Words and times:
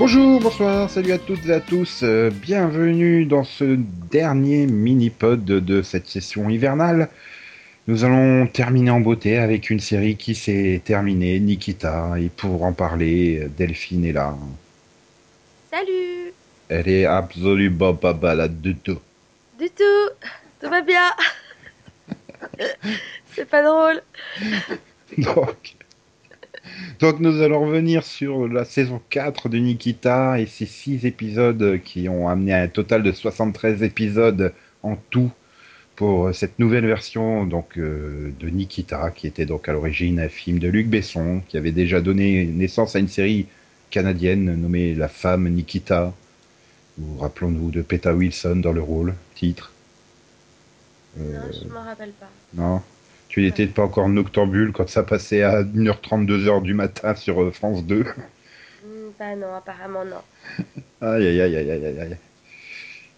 Bonjour, 0.00 0.40
bonsoir, 0.40 0.88
salut 0.88 1.12
à 1.12 1.18
toutes 1.18 1.44
et 1.44 1.52
à 1.52 1.60
tous. 1.60 2.04
euh, 2.04 2.30
bienvenue 2.30 3.26
dans 3.26 3.44
ce 3.44 3.76
dernier 4.10 4.66
mini-pod 4.66 5.44
de 5.44 5.82
cette 5.82 6.08
session 6.08 6.48
hivernale. 6.48 7.10
Nous 7.86 8.02
allons 8.02 8.46
terminer 8.46 8.92
en 8.92 9.00
beauté 9.00 9.36
avec 9.36 9.68
une 9.68 9.78
série 9.78 10.16
qui 10.16 10.34
s'est 10.34 10.80
terminée, 10.82 11.38
Nikita. 11.38 12.14
Et 12.18 12.30
pour 12.30 12.62
en 12.64 12.72
parler, 12.72 13.46
Delphine 13.58 14.06
est 14.06 14.12
là. 14.12 14.34
Salut 15.70 16.32
Elle 16.70 16.88
est 16.88 17.04
absolument 17.04 17.92
pas 17.92 18.14
balade 18.14 18.58
du 18.58 18.76
tout. 18.76 19.00
Du 19.58 19.68
tout 19.68 20.26
Tout 20.62 20.70
va 20.70 20.80
bien 20.80 21.10
C'est 23.36 23.44
pas 23.44 23.62
drôle 23.62 24.00
Donc, 25.18 25.76
donc 27.00 27.20
nous 27.20 27.40
allons 27.42 27.66
revenir 27.66 28.04
sur 28.04 28.48
la 28.48 28.64
saison 28.64 29.00
4 29.10 29.48
de 29.48 29.58
Nikita 29.58 30.40
et 30.40 30.46
ces 30.46 30.66
6 30.66 31.06
épisodes 31.06 31.80
qui 31.84 32.08
ont 32.08 32.28
amené 32.28 32.52
à 32.52 32.62
un 32.62 32.68
total 32.68 33.02
de 33.02 33.12
73 33.12 33.82
épisodes 33.82 34.52
en 34.82 34.96
tout 35.10 35.30
pour 35.96 36.34
cette 36.34 36.58
nouvelle 36.58 36.86
version 36.86 37.44
donc 37.46 37.78
euh, 37.78 38.32
de 38.40 38.48
Nikita 38.48 39.10
qui 39.10 39.26
était 39.26 39.46
donc 39.46 39.68
à 39.68 39.72
l'origine 39.72 40.20
un 40.20 40.28
film 40.28 40.58
de 40.58 40.68
Luc 40.68 40.88
Besson 40.88 41.42
qui 41.48 41.56
avait 41.56 41.72
déjà 41.72 42.00
donné 42.00 42.46
naissance 42.46 42.96
à 42.96 42.98
une 42.98 43.08
série 43.08 43.46
canadienne 43.90 44.54
nommée 44.54 44.94
La 44.94 45.08
femme 45.08 45.48
Nikita. 45.48 46.14
Ou 46.98 47.18
rappelons-nous 47.18 47.70
de 47.70 47.82
Peta 47.82 48.14
Wilson 48.14 48.56
dans 48.56 48.72
le 48.72 48.82
rôle, 48.82 49.14
titre. 49.34 49.72
Non, 51.16 51.40
je 51.52 51.68
m'en 51.68 51.82
rappelle 51.82 52.12
pas. 52.12 52.30
Non? 52.54 52.82
Tu 53.30 53.40
n'étais 53.40 53.66
pas 53.66 53.84
encore 53.84 54.10
noctambule 54.10 54.72
quand 54.72 54.90
ça 54.90 55.02
passait 55.02 55.42
à 55.42 55.62
1h30, 55.62 56.26
2h 56.26 56.60
du 56.60 56.74
matin 56.74 57.14
sur 57.14 57.42
euh, 57.42 57.50
France 57.50 57.86
2. 57.86 58.04
Hmm, 58.82 59.10
bah 59.18 59.36
non, 59.36 59.54
apparemment 59.54 60.04
non. 60.04 60.22
Aïe, 61.00 61.26
aïe, 61.26 61.40
aïe, 61.40 61.56
aïe, 61.56 61.70
aïe, 61.70 62.00
aïe. 62.00 62.16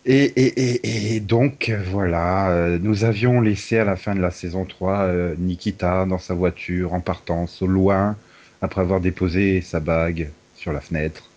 Et, 0.05 0.25
et, 0.25 0.61
et, 0.87 1.17
et 1.17 1.21
donc, 1.21 1.73
voilà, 1.91 2.51
euh, 2.51 2.79
nous 2.81 3.05
avions 3.05 3.41
laissé 3.41 3.79
à 3.79 3.85
la 3.85 3.97
fin 3.97 4.15
de 4.15 4.21
la 4.21 4.31
saison 4.33 4.65
3 4.65 5.03
euh, 5.03 5.35
Nikita 5.39 6.07
dans 6.07 6.19
sa 6.19 6.35
voiture 6.35 6.93
en 6.95 7.01
partance 7.01 7.63
au 7.63 7.67
loin, 7.69 8.17
après 8.61 8.81
avoir 8.81 9.01
déposé 9.01 9.61
sa 9.61 9.79
bague 9.81 10.29
sur 10.57 10.73
la 10.73 10.81
fenêtre. 10.81 11.31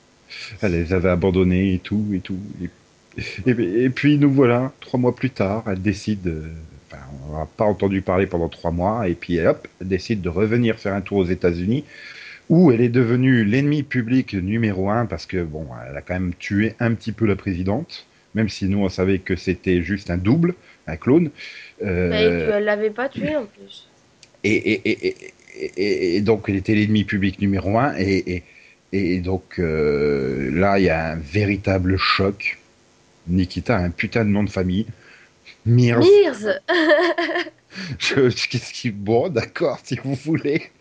Elle 0.62 0.74
les 0.74 0.94
avait 0.94 1.10
abandonnés 1.10 1.76
et 1.76 1.80
tout, 1.80 2.06
et 2.14 2.20
tout. 2.22 2.40
Et, 2.62 2.70
et- 3.52 3.84
et 3.86 3.90
puis 3.90 4.18
nous 4.18 4.32
voilà, 4.32 4.74
trois 4.82 5.00
mois 5.00 5.16
plus 5.16 5.30
tard, 5.32 5.64
elle 5.68 5.82
décide, 5.82 6.34
enfin, 6.96 7.06
on 7.30 7.38
n'a 7.38 7.46
pas 7.46 7.66
entendu 7.66 8.02
parler 8.02 8.28
pendant 8.28 8.50
trois 8.50 8.72
mois, 8.72 9.08
et 9.08 9.14
puis 9.14 9.40
hop, 9.40 9.68
elle 9.82 9.88
décide 9.88 10.22
de 10.22 10.30
revenir 10.30 10.80
faire 10.80 10.94
un 10.94 11.02
tour 11.02 11.18
aux 11.18 11.26
États-Unis, 11.26 11.84
où 12.50 12.72
elle 12.72 12.82
est 12.82 12.90
devenue 12.90 13.44
l'ennemi 13.44 13.84
public 13.84 14.34
numéro 14.34 14.90
un, 14.90 15.06
parce 15.06 15.26
que 15.26 15.44
bon, 15.44 15.68
elle 15.90 15.98
a 15.98 16.02
quand 16.02 16.14
même 16.14 16.34
tué 16.38 16.76
un 16.80 16.94
petit 16.94 17.12
peu 17.12 17.26
la 17.26 17.36
présidente, 17.36 18.06
même 18.34 18.50
si 18.50 18.66
nous 18.66 18.80
on 18.80 18.90
savait 18.90 19.20
que 19.20 19.36
c'était 19.36 19.82
juste 19.82 20.10
un 20.10 20.18
double, 20.18 20.56
un 20.88 20.98
clone. 20.98 21.32
Euh, 21.84 22.10
Mais 22.10 22.60
tu 22.60 22.66
l'avais 22.66 22.90
pas 22.90 23.10
tué 23.10 23.36
en 23.36 23.46
plus. 23.46 23.88
et, 24.44 24.56
et, 24.56 25.08
et, 25.08 25.16
et, 25.58 26.22
donc, 26.22 26.46
elle 26.48 26.56
était 26.56 26.76
l'ennemi 26.76 27.04
public 27.04 27.40
numéro 27.40 27.78
un. 27.78 27.94
Et, 27.98 28.44
donc, 29.20 29.60
euh, 29.60 30.52
là, 30.52 30.80
il 30.80 30.86
y 30.86 30.90
a 30.90 31.12
un 31.12 31.16
véritable 31.16 31.98
choc. 31.98 32.58
Nikita 33.28 33.78
a 33.78 33.82
un 33.82 33.90
putain 33.90 34.24
de 34.24 34.30
nom 34.30 34.44
de 34.44 34.50
famille. 34.50 34.86
Mears. 35.66 36.22
Mears 36.26 36.62
Je- 38.00 38.30
je- 38.30 38.48
Qu'est-ce 38.50 38.74
qui. 38.74 38.92
Bon, 38.92 39.30
d'accord, 39.30 39.80
si 39.84 39.98
vous 40.04 40.16
voulez. 40.16 40.72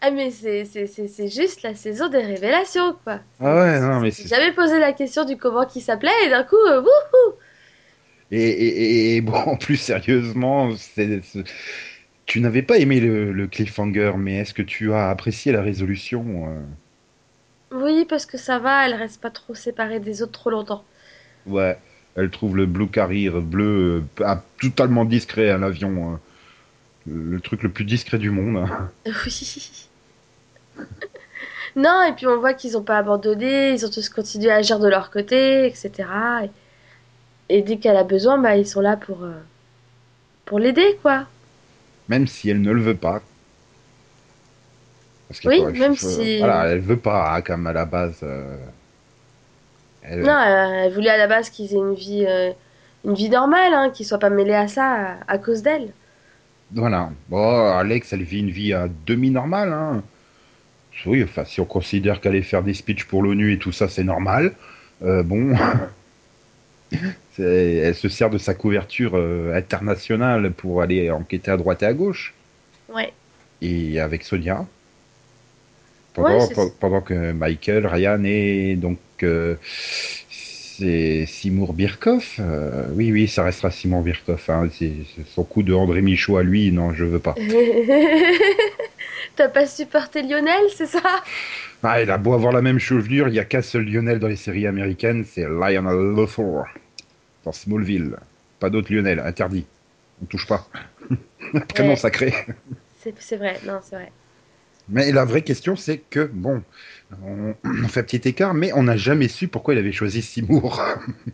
Ah 0.00 0.10
mais 0.10 0.30
c'est 0.30 0.64
c'est- 0.64 0.86
c'est- 0.86 1.08
c'est 1.08 1.28
juste 1.28 1.62
la 1.62 1.74
saison 1.74 2.08
des 2.08 2.18
révélations 2.22 2.94
quoi. 3.04 3.20
Ah 3.40 3.54
ouais, 3.54 3.80
non, 3.80 4.00
mais 4.00 4.10
c'est. 4.10 4.28
jamais 4.28 4.52
posé 4.52 4.78
la 4.78 4.92
question 4.92 5.24
du 5.24 5.36
comment 5.38 5.64
qui 5.66 5.80
s'appelait 5.80 6.10
et 6.26 6.28
d'un 6.30 6.44
coup, 6.44 6.56
euh, 6.56 6.80
wouhou 6.82 7.34
Et, 8.30 8.38
et, 8.42 9.16
et 9.16 9.20
bon, 9.20 9.56
plus, 9.60 9.76
sérieusement, 9.76 10.74
c'est. 10.76 11.22
c'est- 11.24 11.44
Tu 12.26 12.40
n'avais 12.40 12.62
pas 12.62 12.78
aimé 12.78 13.00
le, 13.00 13.32
le 13.32 13.48
cliffhanger, 13.48 14.14
mais 14.18 14.36
est-ce 14.38 14.54
que 14.54 14.62
tu 14.62 14.92
as 14.94 15.10
apprécié 15.10 15.52
la 15.52 15.62
résolution 15.62 16.48
euh? 16.48 16.60
Oui, 17.70 18.04
parce 18.06 18.26
que 18.26 18.38
ça 18.38 18.58
va, 18.58 18.84
elle 18.86 18.94
reste 18.94 19.20
pas 19.20 19.30
trop 19.30 19.54
séparée 19.54 20.00
des 20.00 20.20
autres 20.20 20.32
trop 20.32 20.50
longtemps. 20.50 20.84
Ouais, 21.46 21.78
elle 22.16 22.30
trouve 22.30 22.56
le 22.56 22.66
Blue 22.66 22.88
Carrier 22.88 23.30
bleu 23.30 24.02
euh, 24.20 24.34
totalement 24.60 25.04
discret 25.04 25.50
à 25.50 25.58
l'avion. 25.58 26.14
hein. 26.14 26.20
Le 27.06 27.38
truc 27.40 27.62
le 27.62 27.68
plus 27.68 27.84
discret 27.84 28.18
du 28.18 28.30
monde. 28.30 28.68
hein. 28.68 28.90
Oui. 29.26 29.88
Non, 31.76 32.02
et 32.08 32.12
puis 32.14 32.26
on 32.26 32.38
voit 32.40 32.54
qu'ils 32.54 32.76
ont 32.76 32.82
pas 32.82 32.98
abandonné, 32.98 33.70
ils 33.72 33.84
ont 33.84 33.90
tous 33.90 34.08
continué 34.08 34.50
à 34.50 34.56
agir 34.56 34.78
de 34.78 34.88
leur 34.88 35.10
côté, 35.10 35.66
etc. 35.66 35.90
Et, 37.50 37.58
et 37.58 37.62
dès 37.62 37.76
qu'elle 37.76 37.96
a 37.98 38.04
besoin, 38.04 38.38
bah 38.38 38.56
ils 38.56 38.66
sont 38.66 38.80
là 38.80 38.96
pour 38.96 39.24
euh, 39.24 39.32
pour 40.46 40.58
l'aider 40.58 40.98
quoi. 41.02 41.26
Même 42.08 42.26
si 42.26 42.48
elle 42.48 42.62
ne 42.62 42.72
le 42.72 42.80
veut 42.80 42.94
pas. 42.96 43.20
Parce 45.28 45.40
Oui, 45.44 45.62
même 45.78 45.96
faut- 45.96 46.08
si- 46.08 46.38
Voilà, 46.38 46.66
elle 46.68 46.80
veut 46.80 46.96
pas, 46.96 47.34
hein, 47.34 47.42
comme 47.42 47.66
à 47.66 47.72
la 47.74 47.84
base. 47.84 48.20
euh, 48.22 48.56
elle- 50.08 50.20
Non, 50.22 50.38
elle, 50.40 50.86
elle 50.86 50.92
voulait 50.92 51.10
à 51.10 51.16
la 51.18 51.26
base 51.26 51.50
qu'ils 51.50 51.72
aient 51.72 51.76
une 51.78 51.94
vie 51.94 52.24
euh, 52.28 52.52
une 53.04 53.14
vie 53.14 53.28
normale, 53.30 53.72
hein, 53.74 53.90
qu'ils 53.90 54.06
soient 54.06 54.18
pas 54.18 54.30
mêlés 54.30 54.54
à 54.54 54.68
ça 54.68 54.84
à, 54.84 55.16
à 55.28 55.38
cause 55.38 55.62
d'elle. 55.62 55.92
Voilà. 56.72 57.10
Bon, 57.28 57.70
Alex, 57.76 58.12
elle 58.12 58.22
vit 58.24 58.40
une 58.40 58.50
vie 58.50 58.72
à 58.72 58.88
demi-normale. 59.06 59.72
Hein. 59.72 60.02
Oui, 61.04 61.22
enfin, 61.22 61.44
si 61.44 61.60
on 61.60 61.64
considère 61.66 62.20
qu'aller 62.20 62.42
faire 62.42 62.62
des 62.62 62.74
speeches 62.74 63.04
pour 63.06 63.22
l'ONU 63.22 63.52
et 63.52 63.58
tout 63.58 63.70
ça, 63.72 63.86
c'est 63.88 64.02
normal. 64.02 64.52
euh, 65.04 65.22
bon. 65.22 65.54
Elle 67.38 67.94
se 67.94 68.08
sert 68.08 68.30
de 68.30 68.38
sa 68.38 68.54
couverture 68.54 69.12
euh, 69.14 69.54
internationale 69.54 70.52
pour 70.52 70.80
aller 70.82 71.10
enquêter 71.10 71.50
à 71.50 71.56
droite 71.56 71.82
et 71.82 71.86
à 71.86 71.92
gauche. 71.92 72.32
Ouais. 72.88 73.12
Et 73.60 74.00
avec 74.00 74.22
Sonia. 74.24 74.64
Pendant, 76.14 76.46
Ouais, 76.46 76.54
pendant 76.80 77.00
que 77.02 77.32
Michael, 77.32 77.86
Ryan 77.86 78.22
et 78.24 78.76
donc 78.76 78.96
euh, 78.96 79.00
c'est 79.18 79.58
Seymour 81.26 81.72
Birkoff. 81.74 82.36
euh, 82.40 82.86
oui, 82.92 83.12
oui, 83.12 83.28
ça 83.28 83.44
restera 83.44 83.70
Seymour 83.70 84.02
Birkoff. 84.02 84.50
Hein, 84.50 84.68
c'est 84.72 84.92
son 85.34 85.44
coup 85.44 85.62
de 85.62 85.72
André 85.72 86.02
Michaud 86.02 86.36
à 86.36 86.42
lui. 86.42 86.70
Non, 86.72 86.92
je 86.92 87.04
veux 87.04 87.18
pas. 87.18 87.34
T'as 89.36 89.48
pas 89.48 89.66
supporté 89.66 90.22
Lionel, 90.22 90.60
c'est 90.74 90.86
ça? 90.86 91.22
Ah, 91.82 92.02
il 92.02 92.10
a 92.10 92.18
beau 92.18 92.34
avoir 92.34 92.52
la 92.52 92.62
même 92.62 92.78
chevelure, 92.78 93.28
il 93.28 93.32
n'y 93.32 93.38
a 93.38 93.44
qu'un 93.44 93.62
seul 93.62 93.84
Lionel 93.84 94.18
dans 94.18 94.28
les 94.28 94.36
séries 94.36 94.66
américaines, 94.66 95.24
c'est 95.24 95.42
Lionel 95.44 96.14
Luthor. 96.16 96.64
Dans 97.44 97.52
Smallville. 97.52 98.16
Pas 98.58 98.70
d'autre 98.70 98.92
Lionel, 98.92 99.20
interdit. 99.20 99.66
On 100.22 100.26
touche 100.26 100.46
pas. 100.46 100.68
Prénom 101.68 101.90
Ouais. 101.90 101.96
sacré. 101.96 102.32
C'est 103.20 103.36
vrai, 103.36 103.60
non, 103.64 103.78
c'est 103.82 103.96
vrai. 103.96 104.10
Mais 104.88 105.12
la 105.12 105.24
vraie 105.24 105.42
question, 105.42 105.76
c'est 105.76 105.98
que, 105.98 106.28
bon, 106.32 106.62
on, 107.22 107.54
on 107.64 107.88
fait 107.88 108.00
un 108.00 108.02
petit 108.04 108.28
écart, 108.28 108.54
mais 108.54 108.72
on 108.74 108.82
n'a 108.84 108.96
jamais 108.96 109.28
su 109.28 109.48
pourquoi 109.48 109.74
il 109.74 109.78
avait 109.78 109.92
choisi 109.92 110.22
Seymour. 110.22 110.80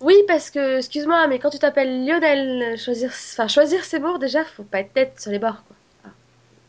Oui, 0.00 0.14
parce 0.28 0.50
que, 0.50 0.78
excuse-moi, 0.78 1.26
mais 1.28 1.38
quand 1.40 1.50
tu 1.50 1.58
t'appelles 1.58 2.04
Lionel, 2.06 2.78
choisir, 2.78 3.10
enfin, 3.10 3.48
choisir 3.48 3.84
ses 3.84 3.98
mots, 3.98 4.18
déjà, 4.18 4.44
faut 4.44 4.62
pas 4.64 4.78
être 4.80 4.92
tête 4.92 5.20
sur 5.20 5.30
les 5.32 5.38
bords, 5.40 5.64
quoi. 5.66 5.76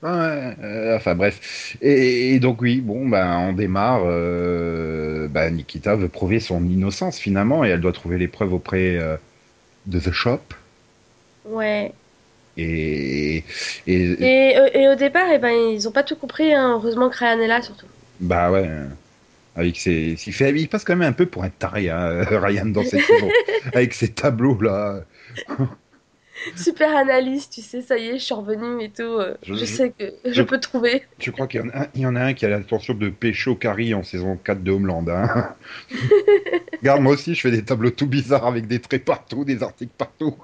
Ouais, 0.04 0.56
euh, 0.62 0.96
enfin 0.98 1.16
bref. 1.16 1.78
Et, 1.82 2.36
et 2.36 2.40
donc 2.40 2.62
oui, 2.62 2.82
bon, 2.82 3.08
ben 3.10 3.38
on 3.40 3.54
démarre. 3.54 4.04
euh, 4.06 5.28
ben, 5.30 5.56
Nikita 5.56 5.96
veut 5.96 6.10
prouver 6.10 6.40
son 6.40 6.64
innocence 6.66 7.18
finalement, 7.18 7.66
et 7.66 7.70
elle 7.70 7.82
doit 7.82 7.94
trouver 7.94 8.18
les 8.18 8.28
preuves 8.28 8.54
auprès 8.54 8.98
euh, 8.98 9.18
de 9.88 10.00
The 10.00 10.12
Shop. 10.12 10.42
Ouais. 11.44 11.98
Et, 12.58 13.44
et, 13.88 14.18
Et, 14.20 14.56
et 14.74 14.90
au 14.90 14.96
départ, 14.96 15.30
eh 15.32 15.40
ben, 15.40 15.52
ils 15.52 15.88
ont 15.88 15.92
pas 15.94 16.04
tout 16.04 16.18
compris, 16.18 16.54
hein. 16.54 16.74
Heureusement 16.74 17.10
que 17.10 17.18
Ryan 17.18 17.40
est 17.40 17.48
là, 17.48 17.62
surtout. 17.62 17.88
Bah 18.20 18.52
ouais, 18.52 18.66
euh, 18.68 18.86
avec 19.56 19.78
ses, 19.78 20.16
il, 20.28 20.34
fait, 20.34 20.52
il 20.54 20.68
passe 20.68 20.84
quand 20.84 20.96
même 20.96 21.08
un 21.10 21.14
peu 21.14 21.26
pour 21.26 21.44
un 21.44 21.50
taré, 21.50 21.90
hein, 21.90 22.24
Ryan 22.30 22.66
dans 22.68 22.84
cette 22.84 23.02
saison, 23.02 23.30
avec 23.74 23.94
ses 23.94 24.10
tableaux 24.10 24.60
là. 24.62 25.02
Super 26.58 26.96
analyse, 26.96 27.50
tu 27.50 27.62
sais, 27.62 27.82
ça 27.82 27.98
y 27.98 28.08
est, 28.10 28.20
je 28.20 28.24
suis 28.26 28.34
revenu 28.34 28.84
et 28.84 28.90
tout. 28.90 29.02
euh, 29.04 29.36
Je- 29.42 29.66
sais 29.66 29.92
que 29.98 30.14
je, 30.26 30.32
je- 30.34 30.42
peux 30.44 30.60
trouver. 30.60 31.04
Tu 31.18 31.32
crois 31.32 31.48
qu'il 31.48 31.62
y 31.62 31.64
en 31.64 31.70
a 31.70 31.88
il 31.96 32.02
y 32.02 32.06
en 32.06 32.16
a 32.16 32.22
un 32.22 32.34
qui 32.34 32.46
a 32.46 32.50
l'intention 32.50 32.94
de 32.94 33.10
pécho 33.10 33.56
Carrie 33.56 33.94
en 33.94 34.04
saison 34.04 34.38
4 34.38 34.62
de 34.62 34.72
Homeland. 34.72 35.06
Hein 35.08 35.56
Regarde, 36.82 37.02
moi 37.02 37.14
aussi, 37.14 37.34
je 37.34 37.42
fais 37.42 37.52
des 37.52 37.64
tableaux 37.64 37.90
tout 37.90 38.06
bizarres 38.06 38.46
avec 38.46 38.68
des 38.68 38.80
traits 38.80 39.06
partout, 39.06 39.44
des 39.46 39.64
articles 39.64 39.94
partout. 39.98 40.36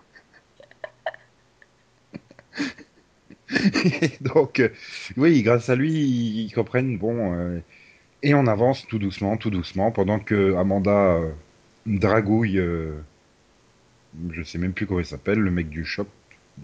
Donc, 4.21 4.59
euh, 4.59 4.69
oui, 5.17 5.41
grâce 5.43 5.69
à 5.69 5.75
lui, 5.75 5.91
ils 5.91 6.51
comprennent, 6.53 6.97
bon, 6.97 7.33
euh, 7.35 7.59
et 8.23 8.33
on 8.33 8.47
avance 8.47 8.85
tout 8.87 8.99
doucement, 8.99 9.37
tout 9.37 9.49
doucement, 9.49 9.91
pendant 9.91 10.19
que 10.19 10.55
Amanda 10.55 11.15
euh, 11.15 11.31
dragouille, 11.85 12.61
je 14.31 14.43
sais 14.43 14.57
même 14.57 14.73
plus 14.73 14.85
comment 14.85 14.99
il 14.99 15.05
s'appelle, 15.05 15.39
le 15.39 15.51
mec 15.51 15.69
du 15.69 15.85
shop, 15.85 16.07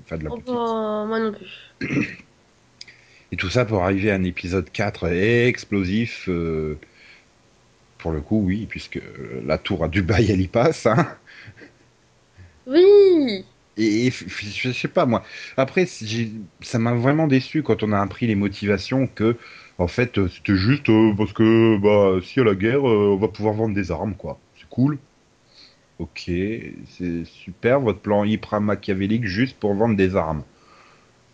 enfin 0.04 0.18
de 0.18 0.26
la 0.26 0.32
Oh, 0.32 0.42
bah, 0.46 1.06
moi 1.08 1.20
non 1.20 1.34
plus. 1.34 2.20
Et 3.32 3.36
tout 3.36 3.50
ça 3.50 3.66
pour 3.66 3.84
arriver 3.84 4.10
à 4.12 4.16
un 4.16 4.24
épisode 4.24 4.72
4 4.72 5.08
explosif, 5.08 6.30
Pour 7.98 8.12
le 8.12 8.22
coup, 8.22 8.42
oui, 8.46 8.68
puisque 8.70 9.02
la 9.46 9.58
tour 9.58 9.84
à 9.84 9.90
Dubaï, 9.90 10.32
elle 10.32 10.40
y 10.40 10.48
passe. 10.48 10.86
Hein. 10.86 11.08
Oui 12.68 13.46
Et, 13.78 14.12
je 14.12 14.72
sais 14.72 14.88
pas, 14.88 15.06
moi. 15.06 15.24
Après, 15.56 15.86
ça 15.86 16.80
m'a 16.80 16.94
vraiment 16.96 17.28
déçu 17.28 17.64
quand 17.64 17.84
on 17.84 17.92
a 17.94 18.02
appris 18.02 18.28
les 18.28 18.36
motivations 18.36 19.08
que, 19.08 19.38
en 19.78 19.88
fait, 19.88 20.28
c'était 20.30 20.56
juste 20.56 20.90
euh, 20.90 21.14
parce 21.16 21.34
que, 21.34 21.78
bah, 21.78 22.20
s'il 22.24 22.44
y 22.44 22.46
a 22.46 22.50
la 22.50 22.56
guerre, 22.56 22.88
euh, 22.88 23.14
on 23.14 23.18
va 23.18 23.28
pouvoir 23.28 23.54
vendre 23.56 23.76
des 23.76 23.92
armes, 23.92 24.16
quoi. 24.16 24.42
C'est 24.56 24.68
cool. 24.70 25.00
Ok, 26.00 26.24
c'est 26.28 27.26
super, 27.26 27.80
votre 27.80 28.00
plan 28.02 28.24
hyper 28.24 28.62
machiavélique 28.62 29.26
juste 29.26 29.60
pour 29.60 29.74
vendre 29.76 29.96
des 29.96 30.16
armes. 30.16 30.44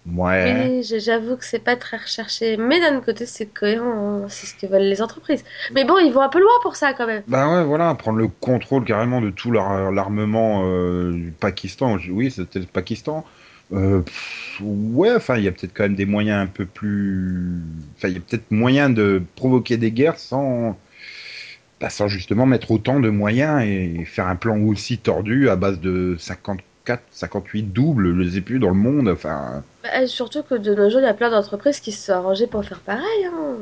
Ouais. 0.05 0.81
J'avoue 0.83 1.37
que 1.37 1.45
c'est 1.45 1.59
pas 1.63 1.77
très 1.77 1.97
recherché, 1.97 2.57
mais 2.57 2.79
d'un 2.79 2.99
côté, 3.01 3.25
c'est 3.25 3.47
cohérent, 3.47 4.23
hein, 4.25 4.27
c'est 4.29 4.47
ce 4.47 4.55
que 4.55 4.65
veulent 4.67 4.81
les 4.83 5.01
entreprises. 5.01 5.43
Mais 5.73 5.85
bon, 5.85 5.97
ils 5.97 6.11
vont 6.11 6.21
un 6.21 6.29
peu 6.29 6.39
loin 6.41 6.51
pour 6.61 6.75
ça 6.75 6.93
quand 6.93 7.07
même. 7.07 7.23
Bah 7.27 7.49
ouais, 7.49 7.63
voilà, 7.63 7.95
prendre 7.95 8.17
le 8.17 8.27
contrôle 8.27 8.83
carrément 8.83 9.21
de 9.21 9.29
tout 9.29 9.49
leur- 9.51 9.91
l'armement 9.91 10.63
euh, 10.65 11.13
du 11.13 11.31
Pakistan. 11.31 11.97
Oui, 12.09 12.31
c'était 12.31 12.59
le 12.59 12.65
Pakistan. 12.65 13.25
Euh, 13.71 14.01
pff, 14.01 14.59
ouais, 14.61 15.15
enfin, 15.15 15.37
il 15.37 15.43
y 15.45 15.47
a 15.47 15.51
peut-être 15.53 15.73
quand 15.73 15.83
même 15.83 15.95
des 15.95 16.05
moyens 16.05 16.43
un 16.43 16.47
peu 16.47 16.65
plus... 16.65 17.61
Enfin, 17.95 18.09
il 18.09 18.15
y 18.15 18.17
a 18.17 18.19
peut-être 18.19 18.51
moyen 18.51 18.89
de 18.89 19.23
provoquer 19.35 19.77
des 19.77 19.91
guerres 19.91 20.19
sans... 20.19 20.77
bah, 21.79 21.89
sans 21.89 22.07
justement 22.07 22.45
mettre 22.45 22.71
autant 22.71 22.99
de 22.99 23.09
moyens 23.09 23.61
et 23.63 24.05
faire 24.05 24.27
un 24.27 24.35
plan 24.35 24.59
aussi 24.61 24.99
tordu 24.99 25.49
à 25.49 25.55
base 25.55 25.79
de 25.79 26.15
54, 26.19 26.67
58 27.11 27.63
doubles, 27.73 28.15
je 28.15 28.21
les 28.21 28.37
ai 28.37 28.41
plus 28.41 28.59
dans 28.59 28.69
le 28.69 28.73
monde. 28.75 29.07
Enfin, 29.09 29.63
Bah, 29.83 30.05
surtout 30.07 30.43
que 30.43 30.55
de 30.55 30.73
nos 30.75 30.89
jours, 30.89 30.99
il 30.99 31.05
y 31.05 31.07
a 31.07 31.13
plein 31.13 31.29
d'entreprises 31.29 31.79
qui 31.79 31.91
se 31.91 32.05
sont 32.07 32.13
arrangées 32.13 32.47
pour 32.47 32.63
faire 32.65 32.79
pareil. 32.79 33.25
Hein. 33.25 33.55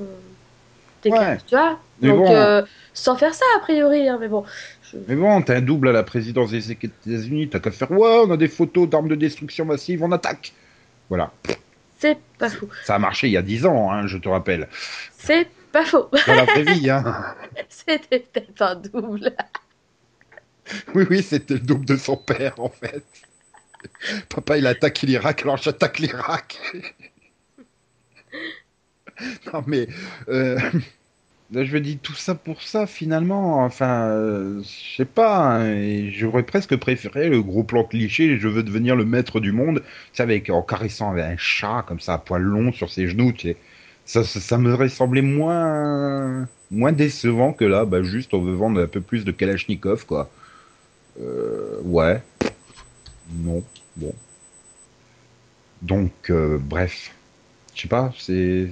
Ouais. 1.06 1.38
tu 1.48 1.56
vois. 1.56 1.80
Mais 2.02 2.10
Donc, 2.10 2.20
bon. 2.26 2.32
euh, 2.32 2.62
sans 2.94 3.16
faire 3.16 3.34
ça, 3.34 3.46
a 3.58 3.60
priori. 3.60 4.08
hein, 4.08 4.18
mais 4.22 4.28
bon, 4.28 4.44
je- 4.84 4.98
mais 5.08 5.16
bon, 5.16 5.42
t'as 5.42 5.58
un 5.58 5.62
double 5.62 5.90
à 5.90 5.92
la 5.92 6.04
présidence 6.04 6.52
des 6.52 6.72
États-Unis, 6.72 7.50
t'as 7.50 7.60
qu'à 7.60 7.72
faire, 7.72 7.92
ouais, 7.92 8.22
on 8.26 8.30
a 8.32 8.38
des 8.38 8.48
photos 8.48 8.88
d'armes 8.90 9.08
de 9.08 9.16
destruction 9.16 9.66
massive, 9.66 10.04
on 10.04 10.12
attaque. 10.12 10.54
Voilà. 11.10 11.32
c'est 12.00 12.18
pas 12.40 12.50
fou. 12.50 12.68
Ça 12.86 12.96
a 12.96 13.00
marché 13.00 13.28
il 13.28 13.34
y 13.34 13.38
a 13.38 13.42
10 13.42 13.66
ans, 13.66 13.92
hein, 13.92 14.08
je 14.08 14.18
te 14.18 14.28
rappelle. 14.30 14.68
C'est 15.18 15.48
pas 15.72 15.86
faux. 15.86 16.08
Dans 16.28 16.34
la 16.36 16.46
vraie 16.46 16.64
vie, 16.74 16.90
hein. 16.90 17.04
C'était 17.70 18.20
peut-être 18.20 18.62
un 18.62 18.76
double. 18.76 19.32
Oui, 20.96 21.06
oui, 21.10 21.24
c'était 21.24 21.56
le 21.56 21.60
double 21.62 21.86
de 21.86 21.96
son 21.98 22.18
père, 22.18 22.60
en 22.60 22.70
fait. 22.70 23.04
Papa, 24.30 24.58
il 24.58 24.68
attaque 24.68 25.02
l'Irak, 25.02 25.42
alors 25.44 25.58
j'attaque 25.58 26.00
l'Irak. 26.00 26.58
non, 29.54 29.64
mais... 29.68 29.88
euh, 30.30 30.58
je 31.54 31.78
dis 31.78 31.98
tout 32.00 32.14
ça 32.16 32.36
pour 32.36 32.62
ça, 32.62 32.88
finalement. 32.88 33.64
Enfin, 33.66 34.08
euh, 34.10 34.62
je 34.64 34.98
sais 34.98 35.06
pas. 35.06 35.58
hein, 35.62 36.10
J'aurais 36.12 36.44
presque 36.44 36.76
préféré 36.78 37.30
le 37.30 37.42
gros 37.44 37.64
plan 37.64 37.84
cliché, 37.84 38.38
je 38.40 38.48
veux 38.48 38.64
devenir 38.64 38.96
le 38.96 39.06
maître 39.06 39.40
du 39.40 39.52
monde. 39.52 39.84
Tu 40.14 40.22
avec, 40.22 40.50
en 40.50 40.64
caressant 40.64 41.12
avec 41.12 41.26
un 41.26 41.38
chat, 41.38 41.86
comme 41.88 42.00
ça, 42.00 42.16
à 42.16 42.18
poil 42.20 42.42
long 42.44 42.72
sur 42.74 42.92
ses 42.92 43.08
genoux, 43.08 43.34
tu 43.34 43.50
sais. 43.50 43.58
Ça, 44.06 44.24
ça, 44.24 44.40
ça 44.42 44.58
me 44.58 44.88
semblé 44.90 45.22
moins... 45.22 46.50
moins 46.72 46.92
décevant 46.94 47.54
que 47.54 47.66
là, 47.66 47.86
bah, 47.86 48.04
juste, 48.04 48.34
on 48.34 48.42
veut 48.44 48.54
vendre 48.56 48.82
un 48.82 48.88
peu 48.88 49.02
plus 49.02 49.26
de 49.26 49.32
Kalachnikov, 49.32 50.06
quoi. 50.06 50.32
Euh, 51.20 51.80
ouais. 51.84 52.22
Non. 53.34 53.64
Bon. 53.96 54.14
Donc, 55.82 56.12
euh, 56.30 56.58
bref. 56.60 57.14
Je 57.76 57.82
sais 57.82 57.88
pas, 57.88 58.12
c'est. 58.18 58.70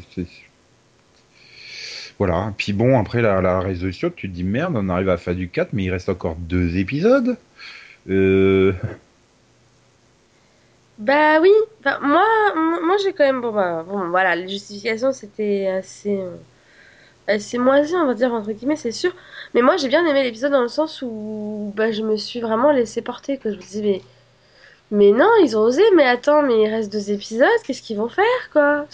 Voilà. 2.18 2.54
Puis 2.58 2.74
bon, 2.74 3.00
après 3.00 3.22
la, 3.22 3.60
résolution, 3.60 4.12
tu 4.16 4.30
te 4.30 4.34
dis 4.34 4.44
merde, 4.44 4.74
on 4.76 4.90
arrive 4.90 5.10
à 5.10 5.14
la 5.14 5.18
fin 5.18 5.34
du 5.34 5.50
4, 5.50 5.74
mais 5.74 5.86
il 5.86 5.92
reste 5.92 6.10
encore 6.10 6.36
deux 6.36 6.78
épisodes. 6.78 7.38
Euh... 8.10 8.74
Bah 10.98 11.40
oui. 11.42 11.52
Moi 12.02 12.26
moi, 12.56 12.98
j'ai 13.04 13.14
quand 13.14 13.26
même. 13.26 13.42
Bon, 13.42 13.54
bah, 13.54 13.86
bon, 13.88 14.10
voilà, 14.10 14.36
les 14.36 14.48
justifications, 14.48 15.14
c'était 15.14 15.68
assez. 15.68 16.18
euh, 16.18 16.36
assez 17.30 17.58
moisi, 17.58 17.94
on 17.96 18.06
va 18.06 18.14
dire, 18.14 18.34
entre 18.34 18.52
guillemets, 18.52 18.76
c'est 18.76 18.92
sûr. 18.92 19.14
Mais 19.54 19.62
moi, 19.62 19.78
j'ai 19.78 19.88
bien 19.88 20.06
aimé 20.06 20.24
l'épisode 20.24 20.52
dans 20.52 20.62
le 20.62 20.68
sens 20.68 21.02
où 21.02 21.74
bah, 21.76 21.92
je 21.92 22.04
me 22.04 22.18
suis 22.18 22.40
vraiment 22.40 22.72
laissé 22.72 23.02
porter. 23.02 23.38
Que 23.38 23.52
je 23.52 23.58
me 23.58 23.62
disais, 23.62 23.82
mais. 23.82 24.02
Mais 24.92 25.12
non, 25.12 25.30
ils 25.44 25.56
ont 25.56 25.62
osé, 25.62 25.84
mais 25.96 26.06
attends, 26.06 26.42
mais 26.42 26.64
il 26.64 26.68
reste 26.68 26.92
deux 26.92 27.12
épisodes, 27.12 27.48
qu'est-ce 27.64 27.82
qu'ils 27.84 27.98
vont 27.98 28.10
faire, 28.10 28.50
quoi? 28.52 28.88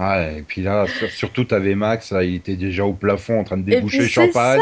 Ah, 0.00 0.30
et 0.30 0.42
puis 0.42 0.62
là, 0.62 0.86
sur- 0.86 1.10
surtout, 1.10 1.42
t'avais 1.44 1.74
Max, 1.74 2.12
là, 2.12 2.22
il 2.22 2.36
était 2.36 2.54
déjà 2.54 2.84
au 2.84 2.92
plafond 2.92 3.40
en 3.40 3.44
train 3.44 3.56
de 3.56 3.64
déboucher 3.64 3.98
le 3.98 4.04
c'est 4.04 4.10
champagne. 4.10 4.60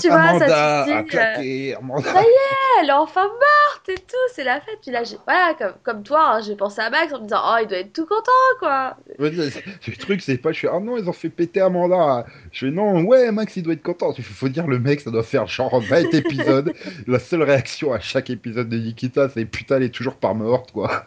tu 0.00 0.08
vois, 0.08 0.16
Amanda 0.18 0.48
ça 0.48 0.78
a 0.80 0.84
te 0.84 0.88
dit, 0.88 0.96
euh, 0.96 1.02
claqué, 1.02 1.74
Amanda. 1.74 2.10
ça 2.10 2.22
y 2.22 2.24
est, 2.24 2.82
elle 2.82 2.88
est 2.88 2.92
enfin 2.92 3.24
morte 3.24 3.88
et 3.88 3.94
tout, 3.96 4.16
c'est 4.34 4.44
la 4.44 4.60
fête. 4.62 4.78
Puis 4.80 4.90
là, 4.90 5.02
voilà, 5.26 5.52
comme, 5.58 5.74
comme 5.82 6.02
toi, 6.02 6.36
hein, 6.36 6.40
j'ai 6.40 6.56
pensé 6.56 6.80
à 6.80 6.88
Max 6.88 7.12
en 7.12 7.18
me 7.18 7.24
disant, 7.24 7.42
oh, 7.44 7.56
il 7.60 7.68
doit 7.68 7.78
être 7.78 7.92
tout 7.92 8.06
content, 8.06 8.30
quoi. 8.60 8.96
Ouais, 9.18 9.30
Le 9.30 9.96
truc, 9.98 10.22
c'est 10.22 10.38
pas, 10.38 10.52
je 10.52 10.60
fais, 10.60 10.68
ah 10.72 10.80
non, 10.80 10.96
ils 10.96 11.06
ont 11.06 11.12
fait 11.12 11.28
péter 11.28 11.60
Amanda. 11.60 12.24
Je 12.50 12.66
fais, 12.66 12.72
non, 12.72 13.02
ouais, 13.02 13.30
Max, 13.30 13.56
il 13.56 13.64
doit 13.64 13.74
être 13.74 13.82
content. 13.82 14.14
Il 14.16 14.24
faut, 14.24 14.48
dire, 14.48 14.66
le 14.66 14.78
mec, 14.78 15.00
ça 15.02 15.10
doit 15.10 15.22
faire 15.22 15.46
genre 15.46 15.80
20 15.82 15.96
épisodes. 16.14 16.72
La 17.06 17.18
seule 17.18 17.42
réaction 17.42 17.92
à 17.92 18.00
chaque 18.00 18.30
épisode 18.30 18.70
de 18.70 18.78
Nikita, 18.78 19.28
c'est 19.28 19.44
putain, 19.44 19.76
elle 19.76 19.82
est 19.82 19.94
toujours 19.94 20.14
pas 20.16 20.32
morte, 20.32 20.72
quoi. 20.72 21.04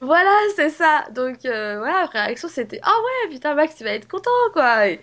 Voilà, 0.00 0.34
c'est 0.56 0.70
ça. 0.70 1.04
Donc, 1.14 1.44
euh, 1.44 1.76
voilà, 1.78 2.08
la 2.14 2.22
réaction, 2.24 2.48
c'était, 2.48 2.80
ah 2.82 2.88
ouais, 2.96 3.17
putain, 3.30 3.54
Max, 3.54 3.76
tu 3.76 3.84
vas 3.84 3.92
être 3.92 4.08
content, 4.08 4.30
quoi. 4.52 4.88
Et, 4.88 5.00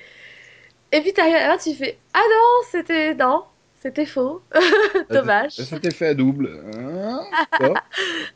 et 0.92 1.02
puis, 1.02 1.14
t'arrives 1.14 1.36
à 1.36 1.48
la 1.48 1.58
fin, 1.58 1.70
tu 1.72 1.76
fais, 1.76 1.98
ah 2.14 2.22
non, 2.30 2.68
c'était, 2.72 3.14
non, 3.16 3.44
c'était 3.82 4.06
faux. 4.06 4.42
Dommage. 5.10 5.52
C'était 5.54 5.92
fait 5.92 6.08
à 6.08 6.14
double. 6.14 6.50
Hein. 6.74 7.22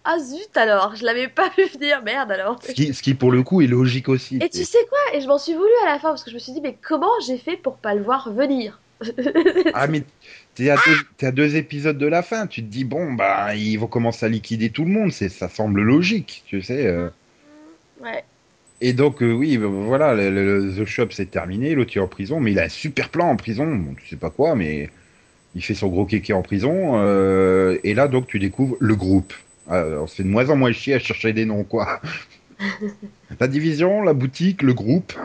Ah 0.04 0.18
zut, 0.20 0.56
alors, 0.56 0.96
je 0.96 1.04
l'avais 1.06 1.28
pas 1.28 1.50
vu 1.58 1.66
venir, 1.66 2.02
merde, 2.04 2.32
alors. 2.32 2.60
ce, 2.64 2.72
qui, 2.72 2.94
ce 2.94 3.02
qui, 3.02 3.14
pour 3.14 3.32
le 3.32 3.44
coup, 3.44 3.62
est 3.62 3.68
logique 3.68 4.10
aussi. 4.10 4.38
Et 4.42 4.50
tu 4.50 4.64
sais 4.64 4.86
quoi? 4.90 4.98
Et 5.18 5.22
je 5.22 5.28
m'en 5.28 5.38
suis 5.38 5.54
voulu 5.54 5.70
à 5.86 5.88
la 5.92 6.00
fin, 6.00 6.10
parce 6.10 6.24
que 6.24 6.30
je 6.32 6.36
me 6.36 6.40
suis 6.40 6.54
dit, 6.54 6.62
mais 6.62 6.76
comment 6.82 7.12
j'ai 7.26 7.38
fait 7.38 7.58
pour 7.58 7.78
pas 7.78 7.94
le 7.94 8.02
voir 8.04 8.32
venir? 8.34 8.80
Ah, 9.74 9.88
mais 9.88 10.04
t'es 10.56 10.70
à, 10.70 10.76
deux, 10.76 11.26
à 11.28 11.32
deux 11.32 11.56
épisodes 11.56 11.98
de 11.98 12.08
la 12.08 12.22
fin. 12.22 12.48
Tu 12.48 12.62
te 12.62 12.68
dis, 12.68 12.84
bon, 12.84 13.14
bah, 13.14 13.56
ils 13.56 13.78
vont 13.78 13.88
commencer 13.88 14.26
à 14.26 14.30
liquider 14.30 14.72
tout 14.72 14.84
le 14.84 14.90
monde. 14.92 15.12
C'est, 15.12 15.30
ça 15.30 15.48
semble 15.48 15.82
logique, 15.82 16.44
tu 16.48 16.62
sais. 16.62 16.86
euh. 16.86 17.10
Ouais. 18.02 18.24
Et 18.82 18.94
donc, 18.94 19.22
euh, 19.22 19.32
oui, 19.34 19.58
euh, 19.58 19.66
voilà, 19.68 20.14
le, 20.16 20.30
le- 20.30 20.66
le 20.68 20.84
The 20.84 20.88
Shop 20.88 21.08
c'est 21.12 21.30
terminé, 21.32 21.76
l'autre 21.76 21.96
est 21.98 22.00
en 22.00 22.08
prison, 22.08 22.40
mais 22.40 22.52
il 22.54 22.60
a 22.60 22.64
un 22.64 22.70
super 22.70 23.10
plan 23.10 23.28
en 23.30 23.36
prison, 23.36 23.66
bon, 23.68 23.94
tu 23.96 24.08
sais 24.08 24.16
pas 24.16 24.30
quoi, 24.30 24.56
mais 24.56 24.90
il 25.56 25.64
fait 25.64 25.74
son 25.76 25.88
gros 25.90 26.06
kéké 26.06 26.34
en 26.34 26.42
prison, 26.44 26.94
euh, 26.96 27.78
et 27.84 27.94
là, 27.96 28.08
donc, 28.08 28.28
tu 28.28 28.38
découvres 28.40 28.78
le 28.80 28.96
groupe. 28.96 29.34
On 29.70 30.08
se 30.08 30.16
fait 30.16 30.24
de 30.24 30.28
moins 30.30 30.50
en 30.50 30.56
moins 30.58 30.72
chier 30.74 30.96
à 30.96 31.00
chercher 31.00 31.32
des 31.34 31.46
noms, 31.46 31.64
quoi. 31.64 32.02
la 33.40 33.48
division, 33.48 34.02
la 34.04 34.14
boutique, 34.14 34.62
le 34.64 34.74
groupe. 34.74 35.14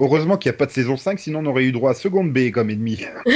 Heureusement 0.00 0.36
qu'il 0.36 0.50
n'y 0.50 0.56
a 0.56 0.58
pas 0.58 0.66
de 0.66 0.70
saison 0.72 0.96
5, 0.96 1.18
sinon 1.18 1.40
on 1.40 1.46
aurait 1.46 1.64
eu 1.64 1.72
droit 1.72 1.92
à 1.92 1.94
seconde 1.94 2.32
B 2.32 2.50
comme 2.50 2.70
ennemi. 2.70 3.04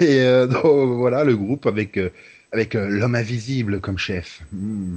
Et 0.00 0.20
euh, 0.20 0.46
donc, 0.46 0.64
voilà, 0.98 1.24
le 1.24 1.36
groupe 1.36 1.66
avec, 1.66 1.96
euh, 1.96 2.10
avec 2.56 2.74
euh, 2.74 2.88
l'homme 2.88 3.14
invisible 3.14 3.80
comme 3.80 3.98
chef. 3.98 4.42
Hmm. 4.50 4.96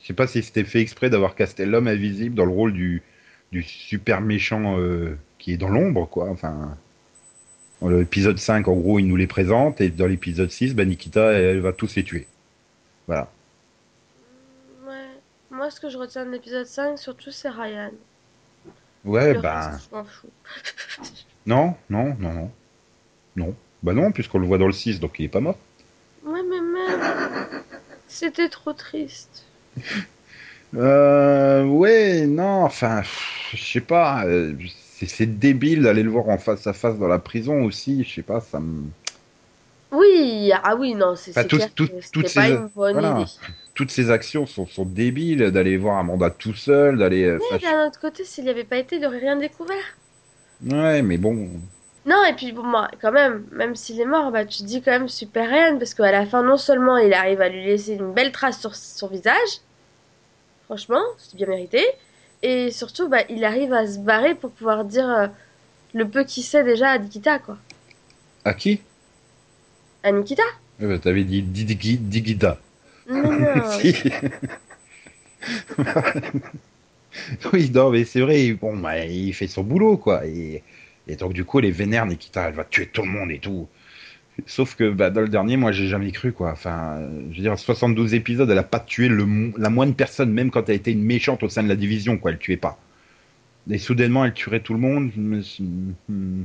Je 0.00 0.06
sais 0.06 0.14
pas 0.14 0.28
si 0.28 0.40
c'était 0.42 0.62
fait 0.62 0.80
exprès 0.80 1.10
d'avoir 1.10 1.34
casté 1.34 1.66
l'homme 1.66 1.88
invisible 1.88 2.36
dans 2.36 2.44
le 2.44 2.52
rôle 2.52 2.72
du, 2.72 3.02
du 3.50 3.64
super 3.64 4.20
méchant 4.20 4.78
euh, 4.78 5.18
qui 5.38 5.52
est 5.52 5.56
dans 5.56 5.68
l'ombre, 5.68 6.08
quoi. 6.08 6.30
Enfin, 6.30 6.76
dans 7.80 7.88
l'épisode 7.88 8.38
5, 8.38 8.68
en 8.68 8.74
gros, 8.74 9.00
il 9.00 9.08
nous 9.08 9.16
les 9.16 9.26
présente, 9.26 9.80
et 9.80 9.90
dans 9.90 10.06
l'épisode 10.06 10.50
6, 10.50 10.76
bah, 10.76 10.84
Nikita, 10.84 11.32
elle, 11.32 11.58
va 11.58 11.72
tous 11.72 11.96
les 11.96 12.04
tuer. 12.04 12.28
Voilà. 13.08 13.28
Ouais. 14.86 15.08
Moi, 15.50 15.70
ce 15.70 15.80
que 15.80 15.88
je 15.88 15.98
retiens 15.98 16.24
de 16.24 16.30
l'épisode 16.30 16.66
5, 16.66 16.98
surtout, 17.00 17.32
c'est 17.32 17.48
Ryan. 17.48 17.90
Ouais, 19.04 19.34
Le 19.34 19.40
reste, 19.40 19.88
je 19.90 19.96
m'en 19.96 20.04
fous. 20.04 20.30
non, 21.46 21.74
non, 21.90 22.16
non, 22.20 22.32
non. 22.32 22.50
Non. 23.34 23.54
Bah 23.82 23.92
non, 23.92 24.12
puisqu'on 24.12 24.38
le 24.38 24.46
voit 24.46 24.58
dans 24.58 24.66
le 24.66 24.72
6, 24.72 25.00
donc 25.00 25.18
il 25.18 25.24
est 25.24 25.28
pas 25.28 25.40
mort. 25.40 25.58
Ouais, 26.26 26.42
mais 26.42 26.60
même. 26.60 27.64
C'était 28.06 28.50
trop 28.50 28.74
triste. 28.74 29.46
Euh, 30.74 31.64
ouais, 31.64 32.26
non, 32.26 32.64
enfin, 32.64 33.02
je 33.52 33.56
sais 33.64 33.80
pas, 33.80 34.26
euh, 34.26 34.56
c'est 35.06 35.38
débile 35.38 35.82
d'aller 35.82 36.02
le 36.02 36.10
voir 36.10 36.28
en 36.28 36.38
face 36.38 36.66
à 36.66 36.72
face 36.72 36.98
dans 36.98 37.08
la 37.08 37.18
prison 37.18 37.62
aussi, 37.64 38.04
je 38.04 38.14
sais 38.14 38.22
pas, 38.22 38.40
ça 38.40 38.60
me... 38.60 38.90
Oui, 39.90 40.52
ah 40.62 40.76
oui, 40.76 40.94
non, 40.94 41.16
c'est 41.16 41.32
Enfin, 41.34 41.44
tout- 41.44 41.60
toutes 42.12 42.28
pas 42.34 42.48
ces- 42.48 42.50
une 42.50 42.68
bonne 42.68 43.00
voilà. 43.00 43.14
idée. 43.20 43.32
Toutes 43.74 43.90
ces 43.90 44.10
actions 44.10 44.46
sont, 44.46 44.66
sont 44.66 44.86
débiles, 44.86 45.50
d'aller 45.50 45.76
voir 45.76 45.98
Amanda 45.98 46.30
tout 46.30 46.54
seul, 46.54 46.98
d'aller... 46.98 47.24
euh, 47.24 47.38
Mais 47.38 47.56
enfin, 47.56 47.58
d'un 47.60 47.86
autre 47.86 47.98
côté, 47.98 48.24
s'il 48.24 48.44
n'y 48.44 48.50
avait 48.50 48.64
pas 48.64 48.76
été, 48.76 48.96
il 48.96 49.00
n'aurait 49.02 49.20
rien 49.20 49.36
découvert. 49.36 49.96
Ouais, 50.60 51.02
mais 51.02 51.16
bon... 51.18 51.62
Non, 52.06 52.24
et 52.24 52.34
puis 52.34 52.52
bon, 52.52 52.62
moi, 52.62 52.88
quand 53.00 53.10
même, 53.10 53.44
même 53.50 53.74
s'il 53.74 54.00
est 54.00 54.06
mort, 54.06 54.30
bah, 54.30 54.44
tu 54.44 54.58
te 54.58 54.64
dis 54.64 54.80
quand 54.80 54.92
même 54.92 55.08
super 55.08 55.48
Ryan, 55.48 55.76
parce 55.76 55.92
qu'à 55.92 56.12
la 56.12 56.24
fin, 56.24 56.44
non 56.44 56.56
seulement 56.56 56.98
il 56.98 57.12
arrive 57.12 57.40
à 57.40 57.48
lui 57.48 57.64
laisser 57.64 57.94
une 57.94 58.12
belle 58.12 58.30
trace 58.30 58.60
sur 58.60 58.76
son 58.76 59.08
visage, 59.08 59.60
franchement, 60.66 61.02
c'est 61.18 61.34
bien 61.34 61.48
mérité, 61.48 61.84
et 62.42 62.70
surtout, 62.70 63.08
bah, 63.08 63.24
il 63.28 63.44
arrive 63.44 63.72
à 63.72 63.88
se 63.88 63.98
barrer 63.98 64.36
pour 64.36 64.52
pouvoir 64.52 64.84
dire 64.84 65.08
euh, 65.08 65.26
le 65.94 66.08
peu 66.08 66.22
qu'il 66.22 66.44
sait 66.44 66.62
déjà 66.62 66.90
à 66.90 66.98
Nikita, 66.98 67.40
quoi. 67.40 67.58
À 68.44 68.54
qui? 68.54 68.80
À 70.04 70.12
Nikita 70.12 70.44
Eh 70.80 70.86
ben, 70.86 71.00
T'avais 71.00 71.24
dit 71.24 71.42
Digida. 71.42 72.56
Non, 73.08 73.32
non. 73.32 73.62
Oui, 77.52 77.70
non, 77.70 77.90
mais 77.90 78.04
c'est 78.04 78.20
vrai, 78.20 78.52
bon, 78.52 78.76
bah, 78.76 79.04
il 79.04 79.32
fait 79.32 79.46
son 79.46 79.62
boulot, 79.62 79.96
quoi. 79.96 80.26
Et, 80.26 80.62
et 81.08 81.16
donc, 81.16 81.32
du 81.32 81.44
coup, 81.44 81.60
les 81.60 81.70
vénères, 81.70 82.06
Nikita, 82.06 82.48
elle 82.48 82.54
va 82.54 82.64
tuer 82.64 82.86
tout 82.86 83.02
le 83.02 83.08
monde 83.08 83.30
et 83.30 83.38
tout. 83.38 83.68
Sauf 84.44 84.74
que 84.74 84.90
bah, 84.90 85.10
dans 85.10 85.22
le 85.22 85.28
dernier, 85.28 85.56
moi, 85.56 85.72
j'ai 85.72 85.86
jamais 85.86 86.10
cru, 86.12 86.32
quoi. 86.32 86.52
Enfin, 86.52 87.00
je 87.30 87.36
veux 87.36 87.42
dire, 87.42 87.58
72 87.58 88.14
épisodes, 88.14 88.50
elle 88.50 88.58
a 88.58 88.62
pas 88.62 88.80
tué 88.80 89.08
la 89.08 89.70
moindre 89.70 89.94
personne, 89.94 90.32
même 90.32 90.50
quand 90.50 90.68
elle 90.68 90.76
était 90.76 90.92
une 90.92 91.04
méchante 91.04 91.42
au 91.42 91.48
sein 91.48 91.62
de 91.62 91.68
la 91.68 91.76
division, 91.76 92.18
quoi. 92.18 92.32
Elle 92.32 92.38
tuait 92.38 92.56
pas. 92.56 92.78
Et 93.70 93.78
soudainement, 93.78 94.24
elle 94.24 94.34
tuerait 94.34 94.60
tout 94.60 94.74
le 94.74 94.80
monde. 94.80 95.10
Je 95.16 95.62
hmm. 96.08 96.44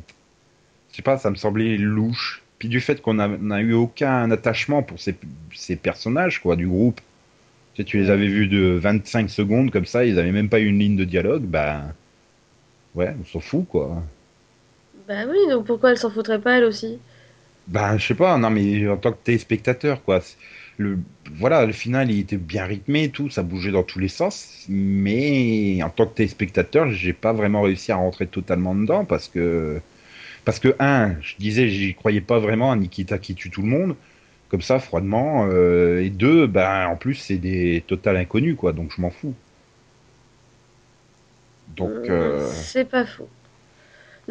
Sais 0.90 1.02
pas, 1.02 1.18
ça 1.18 1.30
me 1.30 1.36
semblait 1.36 1.78
louche. 1.78 2.44
Puis 2.60 2.70
du 2.70 2.80
fait 2.80 3.02
qu'on 3.02 3.16
n'a 3.16 3.62
eu 3.62 3.74
aucun 3.74 4.30
attachement 4.30 4.84
pour 4.84 5.00
ces, 5.00 5.76
personnages, 5.76 6.40
quoi, 6.40 6.56
du 6.56 6.68
groupe. 6.68 7.02
Tu 7.74 7.82
sais, 7.82 7.86
tu 7.86 7.98
les 7.98 8.10
avais 8.10 8.28
vus 8.28 8.48
de 8.48 8.78
25 8.82 9.30
secondes 9.30 9.72
comme 9.72 9.86
ça, 9.86 10.06
ils 10.06 10.20
avaient 10.20 10.32
même 10.32 10.50
pas 10.50 10.60
eu 10.60 10.68
une 10.68 10.80
ligne 10.80 10.96
de 10.96 11.06
dialogue, 11.06 11.44
bah. 11.44 11.82
Ouais, 12.94 13.16
on 13.20 13.26
s'en 13.26 13.40
fout, 13.40 13.68
quoi. 13.68 14.04
Bah 15.06 15.26
oui, 15.28 15.38
donc 15.50 15.66
pourquoi 15.66 15.92
elle 15.92 15.98
s'en 15.98 16.10
foutrait 16.10 16.40
pas, 16.42 16.58
elle 16.58 16.64
aussi? 16.64 17.04
Ben, 17.68 17.98
je 17.98 18.08
sais 18.08 18.16
pas, 18.16 18.38
non, 18.38 18.50
mais 18.50 18.88
en 18.90 18.98
tant 18.98 19.12
que 19.14 19.24
téléspectateur, 19.24 20.04
quoi. 20.04 20.20
Le, 20.78 21.00
voilà, 21.32 21.66
le 21.66 21.74
final, 21.74 22.10
il 22.12 22.20
était 22.20 22.38
bien 22.38 22.66
rythmé 22.66 23.04
et 23.06 23.12
tout, 23.12 23.30
ça 23.30 23.44
bougeait 23.44 23.72
dans 23.72 23.84
tous 23.84 24.00
les 24.00 24.08
sens, 24.08 24.66
mais 24.68 25.82
en 25.84 25.90
tant 25.90 26.08
que 26.08 26.16
téléspectateur, 26.16 26.90
j'ai 26.92 27.14
pas 27.14 27.34
vraiment 27.34 27.62
réussi 27.62 27.92
à 27.92 27.98
rentrer 27.98 28.28
totalement 28.28 28.74
dedans 28.76 29.06
parce 29.06 29.28
que, 29.28 29.80
parce 30.46 30.60
que, 30.60 30.76
un, 30.80 31.20
je 31.22 31.36
disais, 31.40 31.70
j'y 31.70 31.96
croyais 31.96 32.22
pas 32.22 32.40
vraiment 32.40 32.72
à 32.72 32.76
Nikita 32.78 33.20
qui 33.20 33.36
tue 33.36 33.52
tout 33.52 33.62
le 33.64 33.70
monde, 33.70 33.96
comme 34.50 34.62
ça, 34.64 34.80
froidement, 34.80 35.48
euh, 35.52 36.02
et 36.04 36.10
deux, 36.12 36.48
ben, 36.48 36.88
en 36.88 36.98
plus, 36.98 37.16
c'est 37.16 37.38
des 37.38 37.84
total 37.88 38.18
inconnus, 38.18 38.56
quoi, 38.58 38.74
donc 38.74 38.92
je 38.96 39.02
m'en 39.02 39.12
fous. 39.12 39.36
Donc, 41.68 42.10
euh, 42.10 42.64
C'est 42.74 42.86
pas 42.86 43.06
faux. 43.06 43.30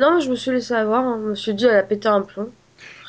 Non, 0.01 0.19
je 0.19 0.31
me 0.31 0.35
suis 0.35 0.51
laissé 0.51 0.73
avoir, 0.73 1.05
hein. 1.05 1.21
je 1.23 1.29
me 1.29 1.35
suis 1.35 1.55
dit, 1.55 1.67
elle 1.67 1.77
a 1.77 1.83
pété 1.83 2.09
un 2.09 2.23
plomb. 2.23 2.49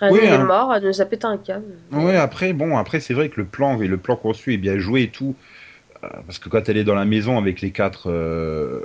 Oui, 0.01 0.19
il 0.23 0.25
est 0.25 0.29
hein. 0.29 0.43
mort, 0.43 0.73
elle 0.75 0.83
nous 0.83 0.99
a 0.99 1.05
pété 1.05 1.25
un 1.25 1.37
câble. 1.37 1.73
Ouais, 1.91 2.17
après, 2.17 2.53
bon, 2.53 2.77
après, 2.77 2.99
c'est 2.99 3.13
vrai 3.13 3.29
que 3.29 3.39
le 3.39 3.45
plan, 3.45 3.77
le 3.77 3.97
plan 3.97 4.19
suit 4.33 4.55
est 4.55 4.57
bien 4.57 4.77
joué 4.77 5.03
et 5.03 5.07
tout. 5.09 5.35
Euh, 6.03 6.07
parce 6.25 6.39
que 6.39 6.49
quand 6.49 6.67
elle 6.67 6.77
est 6.77 6.83
dans 6.83 6.95
la 6.95 7.05
maison 7.05 7.37
avec 7.37 7.61
les 7.61 7.71
quatre, 7.71 8.09
euh, 8.09 8.81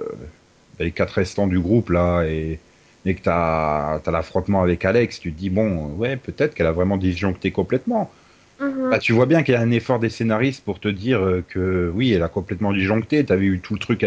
les 0.78 0.92
quatre 0.92 1.12
restants 1.12 1.46
du 1.46 1.58
groupe, 1.58 1.90
là, 1.90 2.24
et, 2.24 2.60
et 3.06 3.14
que 3.14 3.22
t'as, 3.22 3.98
t'as 4.00 4.10
l'affrontement 4.10 4.62
avec 4.62 4.84
Alex, 4.84 5.18
tu 5.18 5.32
te 5.32 5.38
dis, 5.38 5.50
bon, 5.50 5.86
ouais, 5.94 6.16
peut-être 6.16 6.54
qu'elle 6.54 6.66
a 6.66 6.72
vraiment 6.72 6.98
disjoncté 6.98 7.50
complètement. 7.50 8.12
Mhm. 8.60 8.90
Bah, 8.90 8.98
tu 8.98 9.12
vois 9.14 9.26
bien 9.26 9.42
qu'il 9.42 9.54
y 9.54 9.56
a 9.56 9.60
un 9.60 9.70
effort 9.70 9.98
des 9.98 10.10
scénaristes 10.10 10.64
pour 10.64 10.78
te 10.78 10.88
dire 10.88 11.20
euh, 11.20 11.44
que, 11.48 11.90
oui, 11.94 12.12
elle 12.12 12.22
a 12.22 12.28
complètement 12.28 12.72
disjoncté. 12.72 13.24
T'avais 13.24 13.46
eu 13.46 13.58
tout 13.58 13.74
le 13.74 13.80
truc, 13.80 14.04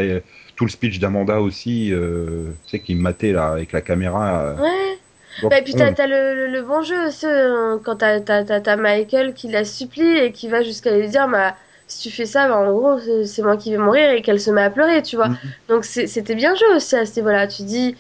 tout 0.60 0.66
le 0.66 0.72
speech 0.72 1.00
d'Amanda 1.00 1.39
aussi, 1.39 1.94
euh, 1.94 2.51
tu 2.66 2.72
sais, 2.72 2.80
qui 2.80 2.94
me 2.94 3.01
matait, 3.01 3.32
là, 3.32 3.51
avec 3.51 3.72
la 3.72 3.80
caméra. 3.80 4.42
euh. 4.42 4.56
Ouais. 4.58 4.98
Donc, 5.42 5.51
Bah, 5.51 5.60
et 5.60 5.63
puis 5.63 5.74
t'as 5.74 5.94
t'as 5.94 6.06
le, 6.06 6.62
bon 6.63 6.82
jeu 6.82 7.08
aussi, 7.08 7.25
euh, 7.25 7.78
quand 7.82 7.96
t'as 7.96 8.75
Michael 8.75 9.34
qui 9.34 9.48
la 9.48 9.63
supplie 9.63 10.18
et 10.18 10.34
qui 10.34 10.50
va 10.50 10.62
jusqu'à 10.62 10.98
lui 10.98 11.08
dire 11.08 11.30
bah, 11.30 11.56
si 11.88 12.10
tu 12.10 12.13
fais 12.13 12.25
ça, 12.25 12.50
bah, 12.50 12.58
en 12.58 12.74
gros, 12.74 13.00
c'est 13.24 13.42
moi 13.42 13.56
qui 13.56 13.72
vais 13.72 13.78
mourir 13.78 14.12
et 14.12 14.22
qu'elle 14.22 14.42
se 14.42 14.51
met 14.51 14.62
à 14.62 14.70
pleurer, 14.70 15.01
tu 15.01 15.16
vois. 15.16 15.30
Mhm. 15.30 15.38
Donc 15.70 15.86
c'était 15.86 16.36
bien 16.36 16.54
joué 16.56 16.75
aussi 16.75 16.94
à 16.98 17.06
ce 17.06 17.18
niveau-là. 17.22 17.48
Tu 17.48 17.63
dis 17.63 17.96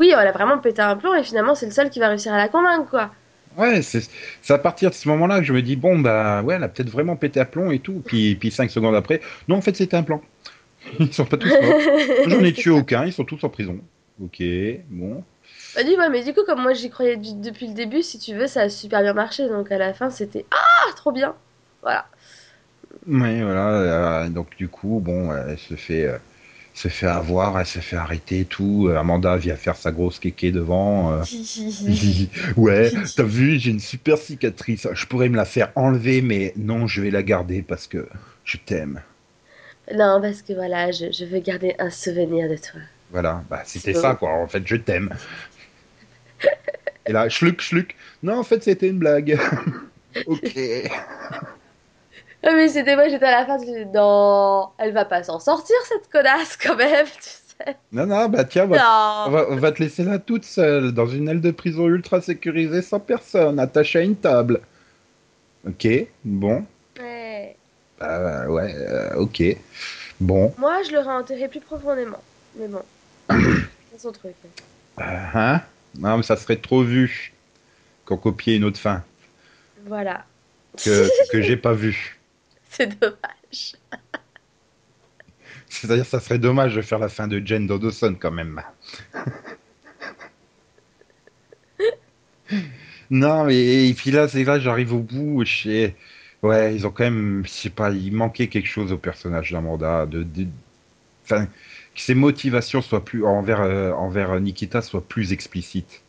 oui, 0.00 0.12
elle 0.12 0.26
a 0.26 0.32
vraiment 0.32 0.58
pété 0.58 0.82
un 0.82 0.96
plomb 0.96 1.14
et 1.14 1.22
finalement 1.22 1.54
c'est 1.54 1.66
le 1.66 1.72
seul 1.72 1.90
qui 1.90 2.00
va 2.00 2.08
réussir 2.08 2.32
à 2.32 2.38
la 2.38 2.48
convaincre, 2.48 2.90
quoi. 2.90 3.10
Ouais, 3.56 3.82
c'est 3.82 4.02
à 4.48 4.58
partir 4.58 4.90
de 4.90 4.96
ce 4.96 5.08
moment-là 5.10 5.38
que 5.38 5.44
je 5.44 5.52
me 5.52 5.62
dis, 5.62 5.76
bon, 5.76 5.98
bah, 6.00 6.42
ouais, 6.42 6.54
elle 6.56 6.64
a 6.64 6.68
peut-être 6.68 6.90
vraiment 6.90 7.14
pété 7.14 7.38
à 7.38 7.44
plomb 7.44 7.70
et 7.70 7.78
tout. 7.80 8.02
Puis, 8.04 8.34
puis 8.36 8.50
cinq 8.50 8.70
secondes 8.70 8.94
après, 8.96 9.20
non, 9.48 9.56
en 9.56 9.60
fait, 9.60 9.76
c'était 9.76 9.96
un 9.96 10.02
plan. 10.02 10.22
Ils 10.98 11.12
sont 11.12 11.24
pas 11.24 11.36
tous 11.36 11.60
morts. 11.60 11.76
J'en 12.26 12.42
ai 12.42 12.52
tué 12.52 12.70
aucun, 12.70 13.04
ils 13.04 13.12
sont 13.12 13.24
tous 13.24 13.42
en 13.44 13.48
prison. 13.48 13.78
Ok, 14.22 14.42
bon. 14.88 15.24
Bah, 15.74 15.82
dis, 15.84 15.96
ouais, 15.96 16.08
mais 16.10 16.22
du 16.24 16.34
coup, 16.34 16.44
comme 16.44 16.60
moi 16.62 16.74
j'y 16.74 16.90
croyais 16.90 17.16
du- 17.16 17.34
depuis 17.40 17.68
le 17.68 17.74
début, 17.74 18.02
si 18.02 18.18
tu 18.18 18.34
veux, 18.34 18.46
ça 18.46 18.62
a 18.62 18.68
super 18.68 19.02
bien 19.02 19.14
marché. 19.14 19.48
Donc 19.48 19.70
à 19.72 19.78
la 19.78 19.94
fin, 19.94 20.10
c'était 20.10 20.44
ah, 20.50 20.92
trop 20.96 21.12
bien. 21.12 21.34
Voilà. 21.82 22.06
Ouais, 23.06 23.42
voilà. 23.42 24.24
euh, 24.24 24.28
donc, 24.28 24.56
du 24.56 24.68
coup, 24.68 25.00
bon, 25.02 25.32
elle 25.34 25.58
se 25.58 25.74
fait, 25.74 26.04
euh, 26.06 26.18
se 26.74 26.88
fait 26.88 27.06
avoir, 27.06 27.58
elle 27.58 27.66
se 27.66 27.78
fait 27.80 27.96
arrêter 27.96 28.40
et 28.40 28.44
tout. 28.44 28.88
Euh, 28.88 28.96
Amanda 28.98 29.36
vient 29.36 29.56
faire 29.56 29.76
sa 29.76 29.92
grosse 29.92 30.18
kéké 30.18 30.52
devant. 30.52 31.12
euh. 31.12 31.24
ouais, 32.56 32.92
t'as 33.16 33.22
vu, 33.24 33.58
j'ai 33.58 33.70
une 33.70 33.80
super 33.80 34.18
cicatrice. 34.18 34.88
Je 34.92 35.06
pourrais 35.06 35.28
me 35.28 35.36
la 35.36 35.44
faire 35.46 35.72
enlever, 35.76 36.22
mais 36.22 36.52
non, 36.56 36.86
je 36.86 37.00
vais 37.02 37.10
la 37.10 37.22
garder 37.22 37.62
parce 37.62 37.86
que 37.86 38.08
je 38.44 38.58
t'aime. 38.58 39.00
Non, 39.94 40.20
parce 40.20 40.42
que 40.42 40.52
voilà, 40.52 40.90
je, 40.90 41.10
je 41.12 41.24
veux 41.24 41.40
garder 41.40 41.74
un 41.78 41.90
souvenir 41.90 42.48
de 42.48 42.56
toi. 42.56 42.80
Voilà, 43.10 43.42
bah, 43.50 43.62
c'était 43.64 43.94
ça, 43.94 44.14
quoi. 44.14 44.30
En 44.30 44.46
fait, 44.48 44.62
je 44.66 44.76
t'aime. 44.76 45.10
Et 47.06 47.12
là, 47.12 47.28
schluck, 47.28 47.60
schluck. 47.60 47.94
Non, 48.22 48.38
en 48.38 48.42
fait, 48.44 48.62
c'était 48.62 48.88
une 48.88 48.98
blague. 48.98 49.38
ok. 50.26 50.58
Ah, 52.42 52.52
mais 52.54 52.68
c'était 52.68 52.94
moi, 52.96 53.08
j'étais 53.08 53.26
à 53.26 53.40
la 53.40 53.46
fin, 53.46 53.58
je 53.58 53.64
disais, 53.66 53.84
non, 53.86 54.68
elle 54.78 54.92
va 54.92 55.04
pas 55.04 55.22
s'en 55.22 55.38
sortir 55.38 55.76
cette 55.84 56.08
connasse 56.10 56.56
quand 56.56 56.76
même, 56.76 57.06
tu 57.06 57.12
sais. 57.20 57.76
Non, 57.92 58.06
non, 58.06 58.28
bah 58.30 58.44
tiens, 58.44 58.64
on 58.64 58.68
va, 58.68 58.76
on 59.26 59.30
Non. 59.30 59.36
va, 59.36 59.46
on 59.50 59.56
va 59.56 59.72
te 59.72 59.82
laisser 59.82 60.04
là 60.04 60.18
toute 60.18 60.44
seule, 60.44 60.92
dans 60.92 61.06
une 61.06 61.28
aile 61.28 61.42
de 61.42 61.50
prison 61.50 61.86
ultra 61.86 62.22
sécurisée, 62.22 62.80
sans 62.80 62.98
personne, 63.00 63.58
attachée 63.58 63.98
à 63.98 64.02
une 64.02 64.16
table. 64.16 64.60
Ok, 65.66 65.86
bon. 66.24 66.64
Ouais. 68.00 68.06
Bah 68.06 68.46
ouais, 68.48 68.74
euh, 68.76 69.14
ok. 69.16 69.42
Bon. 70.20 70.54
Moi, 70.58 70.82
je 70.82 70.92
l'aurais 70.92 71.14
enterré 71.14 71.48
plus 71.48 71.60
profondément. 71.60 72.22
Mais 72.56 72.68
bon, 72.68 72.82
c'est 73.30 73.98
son 73.98 74.12
truc. 74.12 74.34
Euh, 74.98 75.02
hein? 75.02 75.62
Non, 75.98 76.16
mais 76.18 76.22
ça 76.22 76.36
serait 76.36 76.56
trop 76.56 76.82
vu 76.82 77.32
qu'on 78.04 78.16
copiait 78.16 78.56
une 78.56 78.64
autre 78.64 78.78
fin 78.78 79.02
Voilà. 79.86 80.24
que, 80.76 81.08
que 81.30 81.42
j'ai 81.42 81.56
pas 81.56 81.72
vue. 81.72 82.18
c'est 82.70 82.98
dommage. 82.98 83.74
C'est-à-dire, 85.68 86.06
ça 86.06 86.20
serait 86.20 86.38
dommage 86.38 86.74
de 86.74 86.82
faire 86.82 86.98
la 86.98 87.08
fin 87.08 87.28
de 87.28 87.40
Jane 87.44 87.66
Dawson 87.66 88.16
quand 88.18 88.32
même. 88.32 88.62
non, 93.10 93.44
mais 93.44 93.88
et 93.88 93.94
puis 93.94 94.10
là, 94.10 94.28
c'est 94.28 94.44
là, 94.44 94.58
j'arrive 94.58 94.92
au 94.92 94.98
bout. 94.98 95.44
Je 95.44 95.62
sais, 95.62 95.94
ouais, 96.42 96.74
ils 96.74 96.86
ont 96.86 96.90
quand 96.90 97.04
même, 97.04 97.42
je 97.44 97.50
sais 97.50 97.70
pas, 97.70 97.90
il 97.90 98.12
manquait 98.12 98.48
quelque 98.48 98.66
chose 98.68 98.92
au 98.92 98.98
personnage 98.98 99.52
d'Amanda, 99.52 100.06
de, 100.06 100.22
de, 100.22 100.46
enfin, 101.24 101.46
que 101.46 102.00
ses 102.02 102.14
motivations 102.16 102.82
soient 102.82 103.04
plus 103.04 103.24
envers 103.26 103.62
euh, 103.62 103.92
envers 103.94 104.40
Nikita 104.40 104.82
soient 104.82 105.06
plus 105.06 105.32
explicites. 105.32 106.02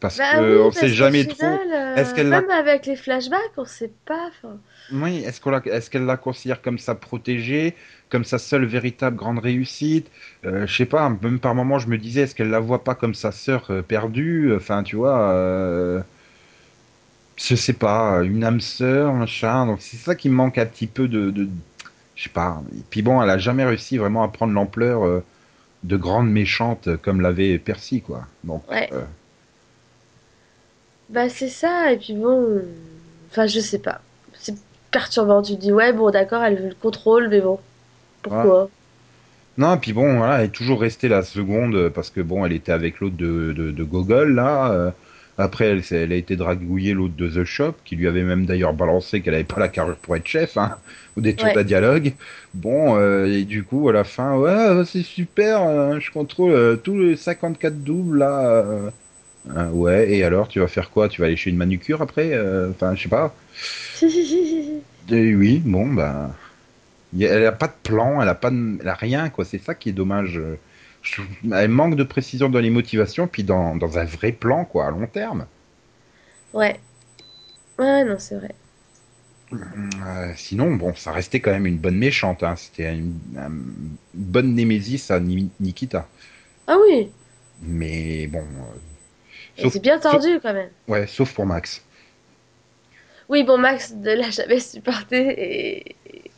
Parce 0.00 0.18
Bah 0.18 0.42
que 0.42 0.58
oui, 0.58 0.66
on 0.66 0.70
parce 0.74 0.88
sait 0.88 0.88
jamais 0.92 1.26
trop. 1.26 1.62
euh, 1.72 1.94
est-ce 1.94 2.14
qu'elle 2.14 2.44
Même 2.44 2.50
avec 2.50 2.86
les 2.86 2.96
flashbacks, 2.96 3.56
on 3.56 3.64
sait 3.64 3.94
pas. 4.04 4.30
Oui, 4.90 5.18
est-ce 5.24 5.40
qu'on 5.40 5.50
la, 5.50 5.62
est-ce 5.66 5.88
qu'elle 5.88 6.04
la 6.04 6.16
considère 6.16 6.60
comme 6.62 6.78
sa 6.78 6.96
protégée, 6.96 7.76
comme 8.08 8.24
sa 8.24 8.38
seule 8.38 8.64
véritable 8.66 9.16
grande 9.16 9.38
réussite? 9.38 10.10
Euh, 10.44 10.66
Je 10.66 10.76
sais 10.76 10.86
pas, 10.86 11.08
même 11.22 11.38
par 11.38 11.54
moments 11.54 11.78
je 11.78 11.86
me 11.88 11.96
disais, 11.96 12.22
est-ce 12.22 12.34
qu'elle 12.34 12.50
la 12.50 12.58
voit 12.58 12.82
pas 12.82 12.96
comme 12.96 13.14
sa 13.14 13.30
sœur 13.30 13.70
euh, 13.70 13.82
perdue? 13.82 14.52
Enfin, 14.54 14.82
tu 14.82 14.96
vois, 14.96 15.30
je 17.42 17.54
sais 17.54 17.72
pas, 17.72 18.22
une 18.22 18.44
âme 18.44 18.60
sœur, 18.60 19.12
machin. 19.14 19.66
Donc 19.66 19.80
c'est 19.80 19.96
ça 19.96 20.14
qui 20.14 20.28
me 20.28 20.34
manque 20.34 20.58
un 20.58 20.66
petit 20.66 20.86
peu 20.86 21.08
de, 21.08 21.30
de, 21.30 21.48
je 22.16 22.24
sais 22.24 22.30
pas. 22.30 22.62
Et 22.78 22.82
puis 22.90 23.02
bon, 23.02 23.22
elle 23.22 23.30
a 23.30 23.38
jamais 23.38 23.64
réussi 23.64 23.98
vraiment 23.98 24.22
à 24.24 24.28
prendre 24.28 24.52
l'ampleur 24.54 25.04
euh, 25.06 25.24
de 25.84 25.96
grande 25.96 26.30
méchante 26.30 26.96
comme 26.98 27.20
l'avait 27.22 27.58
Percy, 27.58 28.02
quoi. 28.02 28.26
Donc, 28.44 28.64
Ouais. 28.68 28.88
euh, 28.92 29.04
Bah 31.08 31.28
c'est 31.28 31.48
ça, 31.48 31.92
et 31.92 31.98
puis 31.98 32.14
bon... 32.14 32.62
Enfin, 33.30 33.46
je 33.46 33.60
sais 33.60 33.78
pas. 33.78 34.00
C'est 34.34 34.56
perturbant. 34.90 35.42
Tu 35.42 35.54
te 35.56 35.60
dis, 35.60 35.72
ouais, 35.72 35.92
bon, 35.92 36.10
d'accord, 36.10 36.42
elle 36.42 36.56
veut 36.60 36.68
le 36.70 36.74
contrôle, 36.74 37.28
mais 37.28 37.40
bon, 37.40 37.60
pourquoi? 38.22 38.70
Non, 39.58 39.74
et 39.74 39.78
puis 39.78 39.92
bon, 39.92 40.16
voilà, 40.18 40.38
elle 40.40 40.46
est 40.46 40.48
toujours 40.52 40.80
restée 40.80 41.08
la 41.08 41.22
seconde 41.22 41.90
parce 41.90 42.10
que 42.10 42.20
bon, 42.20 42.44
elle 42.46 42.52
était 42.52 42.72
avec 42.72 43.00
l'autre 43.00 43.16
de, 43.16 43.52
de, 43.52 43.70
de 43.70 43.84
Gogol 43.84 44.34
là. 44.34 44.70
euh, 44.72 44.90
après, 45.40 45.66
elle, 45.90 46.12
a 46.12 46.16
été 46.16 46.36
dragouillée 46.36 46.92
l'autre 46.94 47.14
de 47.16 47.28
The 47.28 47.44
Shop, 47.44 47.74
qui 47.84 47.96
lui 47.96 48.06
avait 48.08 48.22
même 48.24 48.46
d'ailleurs 48.46 48.72
balancé 48.74 49.20
qu'elle 49.22 49.34
avait 49.34 49.44
pas 49.44 49.60
la 49.60 49.68
carrure 49.68 49.96
pour 49.96 50.16
être 50.16 50.26
chef, 50.26 50.56
hein, 50.56 50.76
ou 51.16 51.20
des 51.20 51.34
Ouais. 51.42 51.56
à 51.56 51.64
dialogue. 51.64 52.12
Bon, 52.54 52.96
euh, 52.96 53.26
et 53.26 53.44
du 53.44 53.64
coup, 53.64 53.88
à 53.88 53.92
la 53.92 54.04
fin, 54.04 54.36
ouais, 54.36 54.50
euh, 54.50 54.84
c'est 54.84 55.02
super, 55.02 55.62
euh, 55.62 55.98
je 56.00 56.10
contrôle 56.10 56.52
euh, 56.52 56.76
tous 56.76 56.98
les 56.98 57.16
54 57.16 57.82
doubles 57.82 58.18
là. 58.18 58.50
euh, 58.50 58.90
euh, 59.56 59.70
ouais, 59.70 60.10
et 60.12 60.24
alors, 60.24 60.48
tu 60.48 60.60
vas 60.60 60.68
faire 60.68 60.90
quoi? 60.90 61.08
Tu 61.08 61.20
vas 61.20 61.26
aller 61.26 61.36
chez 61.36 61.50
une 61.50 61.56
manucure 61.56 62.02
après 62.02 62.38
Enfin, 62.70 62.94
je 62.94 63.04
sais 63.04 63.08
pas. 63.08 63.34
Et 65.10 65.34
oui, 65.34 65.58
bon, 65.64 65.86
bah. 65.92 66.30
Elle 67.18 67.46
a 67.46 67.52
pas 67.52 67.66
de 67.66 67.72
plan, 67.82 68.22
elle 68.22 68.28
a 68.28 68.34
pas, 68.34 68.50
de- 68.50 68.78
elle 68.80 68.88
a 68.88 68.94
rien 68.94 69.30
quoi. 69.30 69.44
C'est 69.44 69.58
ça 69.58 69.74
qui 69.74 69.88
est 69.88 69.92
dommage. 69.92 70.40
Je 71.02 71.20
Elle 71.52 71.68
manque 71.68 71.96
de 71.96 72.04
précision 72.04 72.48
dans 72.48 72.58
les 72.58 72.70
motivations, 72.70 73.26
puis 73.28 73.44
dans, 73.44 73.76
dans 73.76 73.98
un 73.98 74.04
vrai 74.06 74.32
plan 74.32 74.64
quoi, 74.64 74.86
à 74.86 74.90
long 74.90 75.06
terme. 75.06 75.46
Ouais. 76.52 76.80
Ouais, 77.78 78.04
non, 78.04 78.18
c'est 78.18 78.36
vrai. 78.36 78.56
Euh, 79.52 80.32
sinon, 80.36 80.74
bon, 80.76 80.94
ça 80.94 81.10
restait 81.12 81.40
quand 81.40 81.50
même 81.50 81.66
une 81.66 81.78
bonne 81.78 81.96
méchante. 81.98 82.42
Hein. 82.42 82.54
C'était 82.56 82.94
une, 82.94 83.18
une 83.36 83.96
bonne 84.14 84.54
némésis 84.54 85.10
à 85.10 85.18
Ni- 85.20 85.50
Nikita. 85.60 86.08
Ah 86.66 86.78
oui, 86.80 87.14
Mais 87.60 88.26
bon, 88.26 88.44
euh, 89.58 89.70
c'est 89.70 89.80
bien 89.80 89.98
tordu 90.00 90.40
quand 90.40 90.52
même. 90.54 90.72
ouais, 90.88 91.06
sauf 91.06 91.32
pour 91.34 91.46
Max. 91.46 91.82
Oui, 93.28 93.44
bon, 93.44 93.58
Max 93.58 93.92
ne 93.94 94.12
l'a 94.14 94.30
jamais 94.30 94.60
supporté 94.60 95.90
et... 96.06 96.29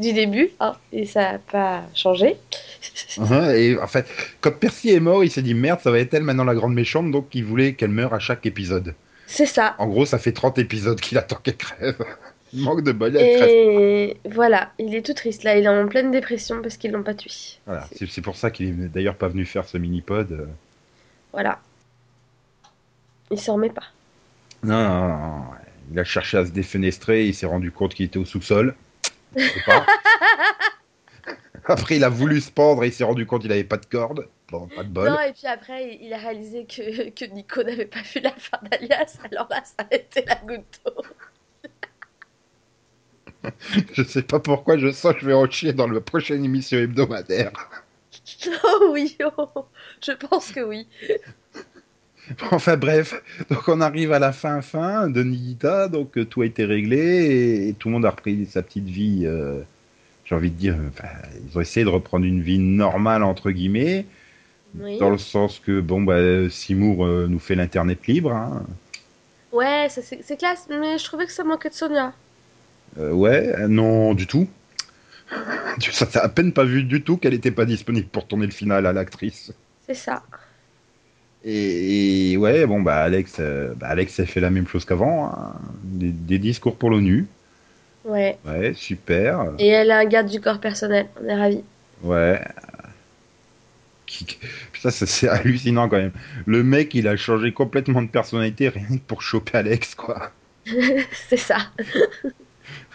du 0.00 0.12
début, 0.12 0.50
hein, 0.60 0.74
et 0.92 1.04
ça 1.06 1.32
n'a 1.32 1.38
pas 1.38 1.82
changé. 1.94 2.36
Hein, 3.18 3.50
Et 3.54 3.76
en 3.78 3.86
fait, 3.86 4.06
quand 4.40 4.52
Percy 4.58 4.90
est 4.90 5.00
mort, 5.00 5.22
il 5.22 5.30
s'est 5.30 5.42
dit 5.42 5.54
merde, 5.54 5.80
ça 5.80 5.90
va 5.90 5.98
être 5.98 6.14
elle 6.14 6.22
maintenant 6.22 6.44
la 6.44 6.54
grande 6.54 6.74
méchante, 6.74 7.10
donc 7.10 7.34
il 7.34 7.44
voulait 7.44 7.74
qu'elle 7.74 7.90
meure 7.90 8.14
à 8.14 8.18
chaque 8.18 8.46
épisode. 8.46 8.94
C'est 9.26 9.46
ça. 9.46 9.74
En 9.78 9.86
gros, 9.86 10.06
ça 10.06 10.18
fait 10.18 10.32
30 10.32 10.58
épisodes 10.58 11.00
qu'il 11.00 11.18
attend 11.18 11.36
qu'elle 11.42 11.56
crève. 11.56 12.02
Il 12.52 12.64
manque 12.64 12.82
de 12.82 12.90
bol, 12.90 13.16
elle 13.16 13.36
crève. 13.36 13.48
Et 13.48 14.16
voilà, 14.28 14.72
il 14.80 14.92
est 14.92 15.06
tout 15.06 15.14
triste 15.14 15.44
là, 15.44 15.56
il 15.56 15.64
est 15.64 15.68
en 15.68 15.86
pleine 15.86 16.10
dépression 16.10 16.60
parce 16.62 16.76
qu'ils 16.76 16.90
l'ont 16.90 17.04
pas 17.04 17.14
tué. 17.14 17.30
Voilà, 17.64 17.86
c'est 17.94 18.22
pour 18.22 18.34
ça 18.34 18.50
qu'il 18.50 18.66
est 18.66 18.88
d'ailleurs 18.88 19.14
pas 19.14 19.28
venu 19.28 19.44
faire 19.44 19.66
ce 19.68 19.78
mini-pod. 19.78 20.32
euh. 20.32 20.46
Voilà. 21.32 21.60
Il 23.30 23.38
s'en 23.38 23.54
remet 23.54 23.70
pas. 23.70 23.84
Non, 24.64 24.82
non, 24.82 25.08
non. 25.08 25.44
Il 25.92 25.98
a 26.00 26.04
cherché 26.04 26.38
à 26.38 26.44
se 26.44 26.50
défenestrer, 26.50 27.24
il 27.26 27.34
s'est 27.34 27.46
rendu 27.46 27.70
compte 27.70 27.94
qu'il 27.94 28.06
était 28.06 28.18
au 28.18 28.24
sous-sol. 28.24 28.74
Pas. 29.66 29.86
Après, 31.66 31.96
il 31.96 32.04
a 32.04 32.08
voulu 32.08 32.40
se 32.40 32.50
pendre 32.50 32.84
et 32.84 32.88
il 32.88 32.92
s'est 32.92 33.04
rendu 33.04 33.26
compte 33.26 33.42
qu'il 33.42 33.52
avait 33.52 33.64
pas 33.64 33.76
de 33.76 33.86
corde. 33.86 34.28
Bon, 34.50 34.66
pas 34.68 34.82
de 34.82 34.88
bol. 34.88 35.08
Non, 35.08 35.20
et 35.20 35.32
puis 35.32 35.46
après, 35.46 35.98
il 36.00 36.12
a 36.12 36.18
réalisé 36.18 36.66
que, 36.66 37.10
que 37.10 37.24
Nico 37.26 37.62
n'avait 37.62 37.86
pas 37.86 38.02
vu 38.02 38.20
la 38.20 38.32
fin 38.32 38.58
d'Alias, 38.68 39.18
alors 39.30 39.46
là, 39.48 39.62
ça 39.64 39.86
a 39.88 39.94
été 39.94 40.24
la 40.26 40.34
goutte 40.36 40.80
d'eau. 40.84 41.02
Je 43.92 44.02
sais 44.02 44.22
pas 44.22 44.40
pourquoi, 44.40 44.76
je 44.76 44.90
sens 44.90 45.14
que 45.14 45.20
je 45.20 45.26
vais 45.26 45.34
en 45.34 45.48
chier 45.48 45.72
dans 45.72 45.86
la 45.86 46.00
prochaine 46.00 46.44
émission 46.44 46.78
hebdomadaire. 46.78 47.52
Oh 48.64 48.90
oui, 48.92 49.16
oh, 49.38 49.66
je 50.04 50.12
pense 50.12 50.52
que 50.52 50.60
oui. 50.60 50.86
Enfin 52.52 52.76
bref, 52.76 53.22
donc 53.50 53.68
on 53.68 53.80
arrive 53.80 54.12
à 54.12 54.18
la 54.18 54.32
fin 54.32 54.60
fin 54.62 55.08
de 55.08 55.22
Nikita, 55.22 55.88
donc 55.88 56.16
euh, 56.18 56.24
tout 56.24 56.42
a 56.42 56.46
été 56.46 56.64
réglé 56.64 56.96
et, 56.98 57.68
et 57.68 57.74
tout 57.74 57.88
le 57.88 57.94
monde 57.94 58.06
a 58.06 58.10
repris 58.10 58.46
sa 58.46 58.62
petite 58.62 58.86
vie. 58.86 59.22
euh, 59.24 59.62
J'ai 60.24 60.34
envie 60.36 60.50
de 60.50 60.56
dire, 60.56 60.76
enfin, 60.90 61.08
ils 61.46 61.56
ont 61.58 61.60
essayé 61.62 61.84
de 61.84 61.90
reprendre 61.90 62.26
une 62.26 62.42
vie 62.42 62.58
normale 62.58 63.22
entre 63.24 63.50
guillemets, 63.52 64.06
Oui. 64.74 64.98
dans 64.98 65.10
le 65.10 65.18
sens 65.18 65.60
que 65.60 65.80
bon 65.80 66.02
bah 66.02 66.48
Seymour 66.50 67.06
euh, 67.06 67.26
nous 67.28 67.40
fait 67.40 67.54
l'internet 67.56 68.06
libre. 68.06 68.32
hein. 68.34 68.64
Ouais, 69.52 69.86
c'est 69.90 70.36
classe, 70.36 70.66
mais 70.68 70.98
je 70.98 71.04
trouvais 71.04 71.26
que 71.26 71.32
ça 71.32 71.44
manquait 71.44 71.68
de 71.70 71.74
Sonia. 71.74 72.14
Ouais, 72.96 73.66
non 73.68 74.14
du 74.14 74.26
tout. 74.26 74.48
Ça 75.92 76.06
t'as 76.06 76.20
à 76.20 76.28
peine 76.28 76.52
pas 76.52 76.64
vu 76.64 76.84
du 76.84 77.02
tout 77.02 77.16
qu'elle 77.16 77.34
était 77.34 77.50
pas 77.50 77.64
disponible 77.64 78.08
pour 78.08 78.26
tourner 78.26 78.46
le 78.46 78.52
final 78.52 78.86
à 78.86 78.92
l'actrice. 78.92 79.52
C'est 79.80 79.94
ça. 79.94 80.22
Et, 81.44 82.32
et 82.32 82.36
ouais, 82.36 82.66
bon 82.66 82.82
bah 82.82 82.96
Alex, 83.02 83.36
euh, 83.40 83.72
bah, 83.76 83.88
Alex 83.88 84.20
a 84.20 84.26
fait 84.26 84.40
la 84.40 84.50
même 84.50 84.66
chose 84.68 84.84
qu'avant, 84.84 85.26
hein. 85.26 85.54
des, 85.84 86.10
des 86.10 86.38
discours 86.38 86.76
pour 86.76 86.90
l'ONU. 86.90 87.26
Ouais. 88.04 88.38
Ouais, 88.46 88.72
super. 88.74 89.52
Et 89.58 89.68
elle 89.68 89.90
a 89.90 89.98
un 89.98 90.04
garde 90.04 90.28
du 90.28 90.40
corps 90.40 90.60
personnel, 90.60 91.06
on 91.22 91.28
est 91.28 91.34
ravis. 91.34 91.64
Ouais. 92.02 92.40
Putain, 94.72 94.90
ça, 94.90 95.06
c'est 95.06 95.28
hallucinant 95.28 95.88
quand 95.88 95.98
même. 95.98 96.12
Le 96.46 96.62
mec, 96.64 96.94
il 96.94 97.06
a 97.06 97.16
changé 97.16 97.52
complètement 97.52 98.02
de 98.02 98.08
personnalité 98.08 98.68
rien 98.68 98.88
que 98.88 99.02
pour 99.06 99.22
choper 99.22 99.58
Alex, 99.58 99.94
quoi. 99.94 100.32
c'est 101.28 101.36
ça. 101.36 101.58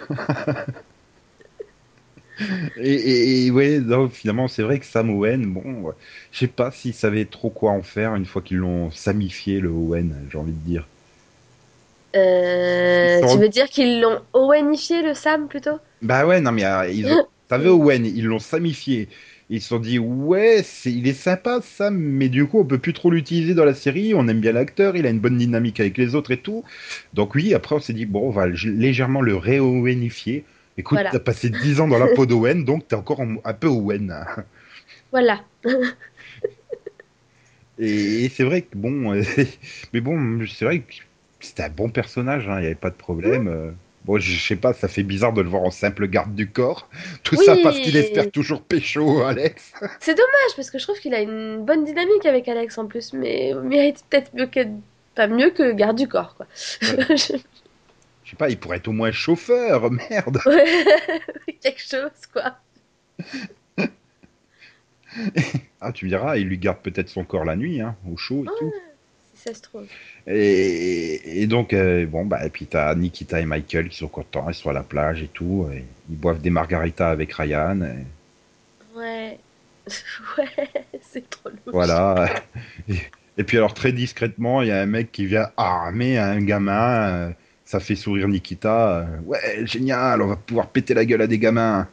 Et, 2.77 2.93
et- 2.93 3.45
et 3.47 3.51
ouais, 3.51 3.79
non, 3.79 4.09
finalement, 4.09 4.47
c'est 4.47 4.63
vrai 4.63 4.79
que 4.79 4.85
Sam 4.85 5.09
Owen, 5.09 5.45
bon, 5.53 5.93
je 6.31 6.37
sais 6.39 6.47
pas 6.47 6.71
s'ils 6.71 6.93
savaient 6.93 7.25
trop 7.25 7.49
quoi 7.49 7.71
en 7.71 7.81
faire 7.83 8.15
une 8.15 8.25
fois 8.25 8.41
qu'ils 8.41 8.57
l'ont 8.57 8.91
samifié, 8.91 9.59
le 9.59 9.69
Owen, 9.69 10.27
j'ai 10.29 10.37
envie 10.37 10.53
de 10.53 10.57
dire. 10.59 10.87
Euh, 12.15 13.23
tu 13.25 13.37
veux 13.39 13.49
dire 13.49 13.69
qu'ils 13.69 14.01
l'ont 14.01 14.21
Owenifié, 14.33 15.01
le 15.01 15.13
Sam, 15.13 15.47
plutôt? 15.47 15.79
Bah 16.01 16.25
ouais, 16.25 16.41
non, 16.41 16.51
mais 16.51 16.65
euh, 16.65 16.89
ils 16.91 17.11
ont... 17.13 17.17
T'avais 17.47 17.69
Owen, 17.69 18.05
ils 18.05 18.25
l'ont 18.25 18.39
samifié. 18.39 19.07
Ils 19.49 19.61
se 19.61 19.67
sont 19.69 19.79
dit, 19.79 19.99
ouais, 19.99 20.61
c'est... 20.63 20.91
il 20.91 21.07
est 21.07 21.13
sympa, 21.13 21.61
Sam, 21.61 21.95
mais 21.97 22.29
du 22.29 22.45
coup, 22.47 22.59
on 22.59 22.65
peut 22.65 22.79
plus 22.79 22.93
trop 22.93 23.11
l'utiliser 23.11 23.53
dans 23.53 23.65
la 23.65 23.73
série. 23.75 24.13
On 24.15 24.27
aime 24.27 24.41
bien 24.41 24.51
l'acteur, 24.51 24.95
il 24.95 25.05
a 25.05 25.09
une 25.09 25.19
bonne 25.19 25.37
dynamique 25.37 25.79
avec 25.79 25.97
les 25.97 26.15
autres 26.15 26.31
et 26.31 26.41
tout. 26.41 26.63
Donc 27.13 27.35
oui, 27.35 27.53
après, 27.53 27.75
on 27.75 27.79
s'est 27.79 27.93
dit, 27.93 28.05
bon, 28.05 28.27
on 28.27 28.31
va 28.31 28.47
légèrement 28.47 29.21
le 29.21 29.35
ré-Owenifier. 29.35 30.45
Écoute, 30.77 30.97
Voilà. 30.97 31.09
t'as 31.11 31.19
passé 31.19 31.49
10 31.49 31.79
ans 31.79 31.87
dans 31.87 31.97
la 31.99 32.07
peau 32.07 32.25
d'Owen, 32.25 32.65
donc 32.65 32.87
t'es 32.87 32.95
encore 32.95 33.21
en- 33.21 33.37
un 33.43 33.53
peu 33.53 33.67
Owen. 33.67 34.25
Voilà. 35.11 35.41
Et, 37.77 38.25
et 38.25 38.29
c'est 38.29 38.43
vrai 38.43 38.61
que 38.61 38.75
bon, 38.77 39.13
euh, 39.13 39.21
mais 39.93 39.99
bon, 40.01 40.45
c'est 40.47 40.65
vrai 40.65 40.79
que 40.79 40.93
c'était 41.39 41.63
un 41.63 41.69
bon 41.69 41.89
personnage, 41.89 42.47
hein, 42.47 42.57
il 42.57 42.61
n'y 42.61 42.65
avait 42.67 42.75
pas 42.75 42.89
de 42.89 42.95
problème. 42.95 43.47
euh. 43.47 43.71
Bon, 44.05 44.19
je 44.19 44.39
sais 44.39 44.55
pas, 44.55 44.71
ça 44.73 44.87
fait 44.87 45.01
bizarre 45.03 45.33
de 45.33 45.41
le 45.41 45.49
voir 45.49 45.63
en 45.63 45.71
simple 45.71 46.07
garde 46.07 46.35
du 46.35 46.47
corps. 46.49 46.87
Tout 47.23 47.35
ça 47.35 47.57
parce 47.63 47.79
qu'il 47.79 47.97
espère 47.97 48.29
toujours 48.29 48.61
pécho, 48.61 49.23
Alex. 49.23 49.73
C'est 49.99 50.13
dommage, 50.13 50.55
parce 50.55 50.69
que 50.69 50.77
je 50.77 50.83
trouve 50.83 50.99
qu'il 50.99 51.13
a 51.15 51.21
une 51.21 51.65
bonne 51.65 51.83
dynamique 51.85 52.25
avec 52.25 52.47
Alex 52.47 52.77
en 52.77 52.85
plus, 52.85 53.13
mais 53.13 53.49
il 53.49 53.59
mérite 53.61 54.05
peut-être 54.09 54.33
mieux 54.35 54.45
que. 54.47 54.59
Pas 55.15 55.27
mieux 55.27 55.49
que 55.49 55.71
garde 55.71 55.97
du 55.97 56.07
corps, 56.09 56.35
quoi. 56.35 56.45
Sais 58.35 58.37
pas, 58.37 58.49
il 58.49 58.57
pourrait 58.57 58.77
être 58.77 58.87
au 58.87 58.93
moins 58.93 59.11
chauffeur, 59.11 59.89
merde. 60.09 60.39
Quelque 61.61 61.81
chose, 61.81 62.11
quoi. 62.31 62.57
Ah, 65.79 65.91
tu 65.93 66.05
me 66.05 66.09
diras, 66.09 66.35
il 66.37 66.47
lui 66.47 66.57
garde 66.57 66.79
peut-être 66.79 67.07
son 67.07 67.23
corps 67.23 67.45
la 67.45 67.55
nuit, 67.55 67.79
hein, 67.79 67.95
au 68.11 68.17
chaud 68.17 68.43
et 68.43 68.47
tout. 68.59 68.73
Si 69.33 69.43
ça 69.43 69.53
se 69.53 69.61
trouve. 69.61 69.85
Et, 70.27 71.41
et 71.41 71.47
donc, 71.47 71.71
euh, 71.71 72.05
bon, 72.05 72.25
bah, 72.25 72.45
et 72.45 72.49
puis 72.49 72.65
t'as 72.65 72.93
Nikita 72.95 73.39
et 73.39 73.45
Michael 73.45 73.87
qui 73.87 73.97
sont 73.97 74.07
contents, 74.09 74.49
ils 74.49 74.55
sont 74.55 74.69
à 74.69 74.73
la 74.73 74.83
plage 74.83 75.21
et 75.23 75.27
tout. 75.29 75.69
et 75.71 75.85
ils 76.09 76.17
boivent 76.17 76.41
des 76.41 76.49
margaritas 76.49 77.09
avec 77.09 77.31
Ryan. 77.33 77.81
et 77.81 78.97
Ouais. 78.97 79.39
Ouais, 80.37 80.67
c'est 81.01 81.29
trop 81.29 81.49
louche. 81.49 81.59
voilà. 81.67 82.27
Et, 82.89 82.95
et 83.37 83.43
puis, 83.45 83.55
alors, 83.57 83.73
très 83.73 83.93
discrètement, 83.93 84.63
il 84.63 84.67
y 84.69 84.71
a 84.71 84.81
un 84.81 84.85
mec 84.87 85.11
qui 85.13 85.27
vient 85.27 85.49
armer 85.55 86.17
un 86.17 86.41
gamin. 86.41 87.33
Ça 87.65 87.79
fait 87.79 87.95
sourire 87.95 88.27
Nikita. 88.27 88.99
euh, 89.01 89.19
ouais, 89.25 89.65
génial, 89.65 90.21
on 90.21 90.27
va 90.27 90.35
pouvoir 90.35 90.69
péter 90.69 90.93
la 90.93 91.05
gueule 91.05 91.21
à 91.21 91.27
des 91.27 91.39
gamins. 91.39 91.87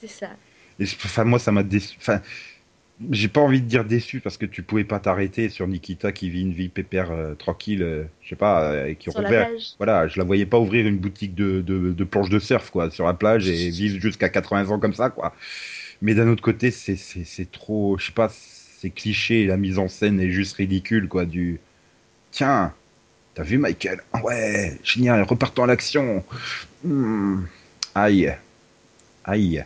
C'est 0.00 0.08
ça. 0.08 0.30
Et 0.78 0.84
enfin, 0.84 1.24
moi, 1.24 1.38
ça 1.38 1.52
m'a 1.52 1.62
déçu. 1.62 1.96
Enfin, 2.00 2.20
j'ai 3.10 3.28
pas 3.28 3.40
envie 3.40 3.60
de 3.60 3.66
dire 3.66 3.84
déçu 3.84 4.20
parce 4.20 4.36
que 4.36 4.46
tu 4.46 4.62
pouvais 4.62 4.84
pas 4.84 5.00
t'arrêter 5.00 5.48
sur 5.48 5.66
Nikita 5.66 6.12
qui 6.12 6.30
vit 6.30 6.42
une 6.42 6.52
vie 6.52 6.68
pépère 6.68 7.10
euh, 7.10 7.34
tranquille, 7.34 7.82
euh, 7.82 8.04
je 8.22 8.30
sais 8.30 8.36
pas, 8.36 8.72
euh, 8.72 8.86
et 8.88 8.96
qui 8.96 9.10
Sur 9.10 9.22
la 9.22 9.28
rouvert- 9.28 9.48
plage. 9.48 9.66
Voilà, 9.78 10.08
je 10.08 10.18
la 10.18 10.24
voyais 10.24 10.46
pas 10.46 10.58
ouvrir 10.58 10.86
une 10.86 10.98
boutique 10.98 11.34
de, 11.34 11.60
de, 11.62 11.92
de 11.92 12.04
planches 12.04 12.28
de 12.30 12.38
surf 12.38 12.70
quoi, 12.70 12.90
sur 12.90 13.06
la 13.06 13.14
plage 13.14 13.48
et 13.48 13.70
vivre 13.70 14.00
jusqu'à 14.00 14.28
80 14.28 14.70
ans 14.70 14.78
comme 14.78 14.94
ça 14.94 15.10
quoi. 15.10 15.34
Mais 16.00 16.14
d'un 16.14 16.28
autre 16.28 16.42
côté, 16.42 16.70
c'est 16.70 16.96
c'est 16.96 17.24
c'est 17.24 17.50
trop, 17.50 17.96
je 17.98 18.06
sais 18.06 18.12
pas, 18.12 18.28
c'est 18.30 18.90
cliché, 18.90 19.46
la 19.46 19.56
mise 19.56 19.78
en 19.78 19.88
scène 19.88 20.20
est 20.20 20.30
juste 20.30 20.56
ridicule 20.56 21.08
quoi. 21.08 21.26
Du 21.26 21.60
tiens, 22.32 22.74
t'as 23.34 23.42
vu 23.42 23.58
Michael? 23.58 24.00
Ouais, 24.22 24.78
génial, 24.84 25.22
repartons 25.22 25.64
à 25.64 25.66
l'action. 25.66 26.24
Hmm, 26.84 27.44
Aïe, 27.94 28.34
aïe. 29.24 29.64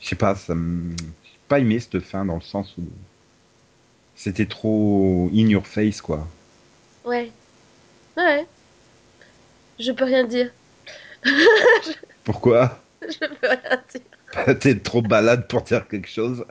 Je 0.00 0.08
sais 0.08 0.16
pas, 0.16 0.34
ça 0.34 0.54
j'ai 0.54 1.38
pas 1.48 1.58
aimé 1.60 1.78
cette 1.80 2.00
fin 2.00 2.24
dans 2.24 2.34
le 2.34 2.40
sens 2.42 2.74
où 2.78 2.82
c'était 4.16 4.46
trop 4.46 5.30
in 5.32 5.48
your 5.48 5.66
face 5.66 6.00
quoi. 6.00 6.26
Ouais. 7.04 7.30
Ouais. 8.16 8.46
Je 9.78 9.92
peux 9.92 10.04
rien 10.04 10.24
dire. 10.24 10.50
Pourquoi? 12.24 12.80
Je 13.02 13.18
peux 13.18 13.48
rien 13.48 13.82
dire. 13.92 14.56
T'es 14.58 14.78
trop 14.78 15.02
balade 15.02 15.46
pour 15.48 15.62
dire 15.62 15.86
quelque 15.88 16.08
chose. 16.08 16.44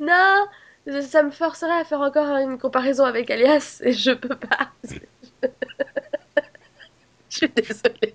Non, 0.00 0.46
ça 1.02 1.22
me 1.22 1.30
forcerait 1.30 1.80
à 1.80 1.84
faire 1.84 2.00
encore 2.00 2.36
une 2.36 2.58
comparaison 2.58 3.04
avec 3.04 3.30
Alias 3.30 3.80
et 3.84 3.92
je 3.92 4.12
peux 4.12 4.36
pas. 4.36 4.70
Je 7.40 7.46
suis 7.46 7.48
désolée. 7.54 8.14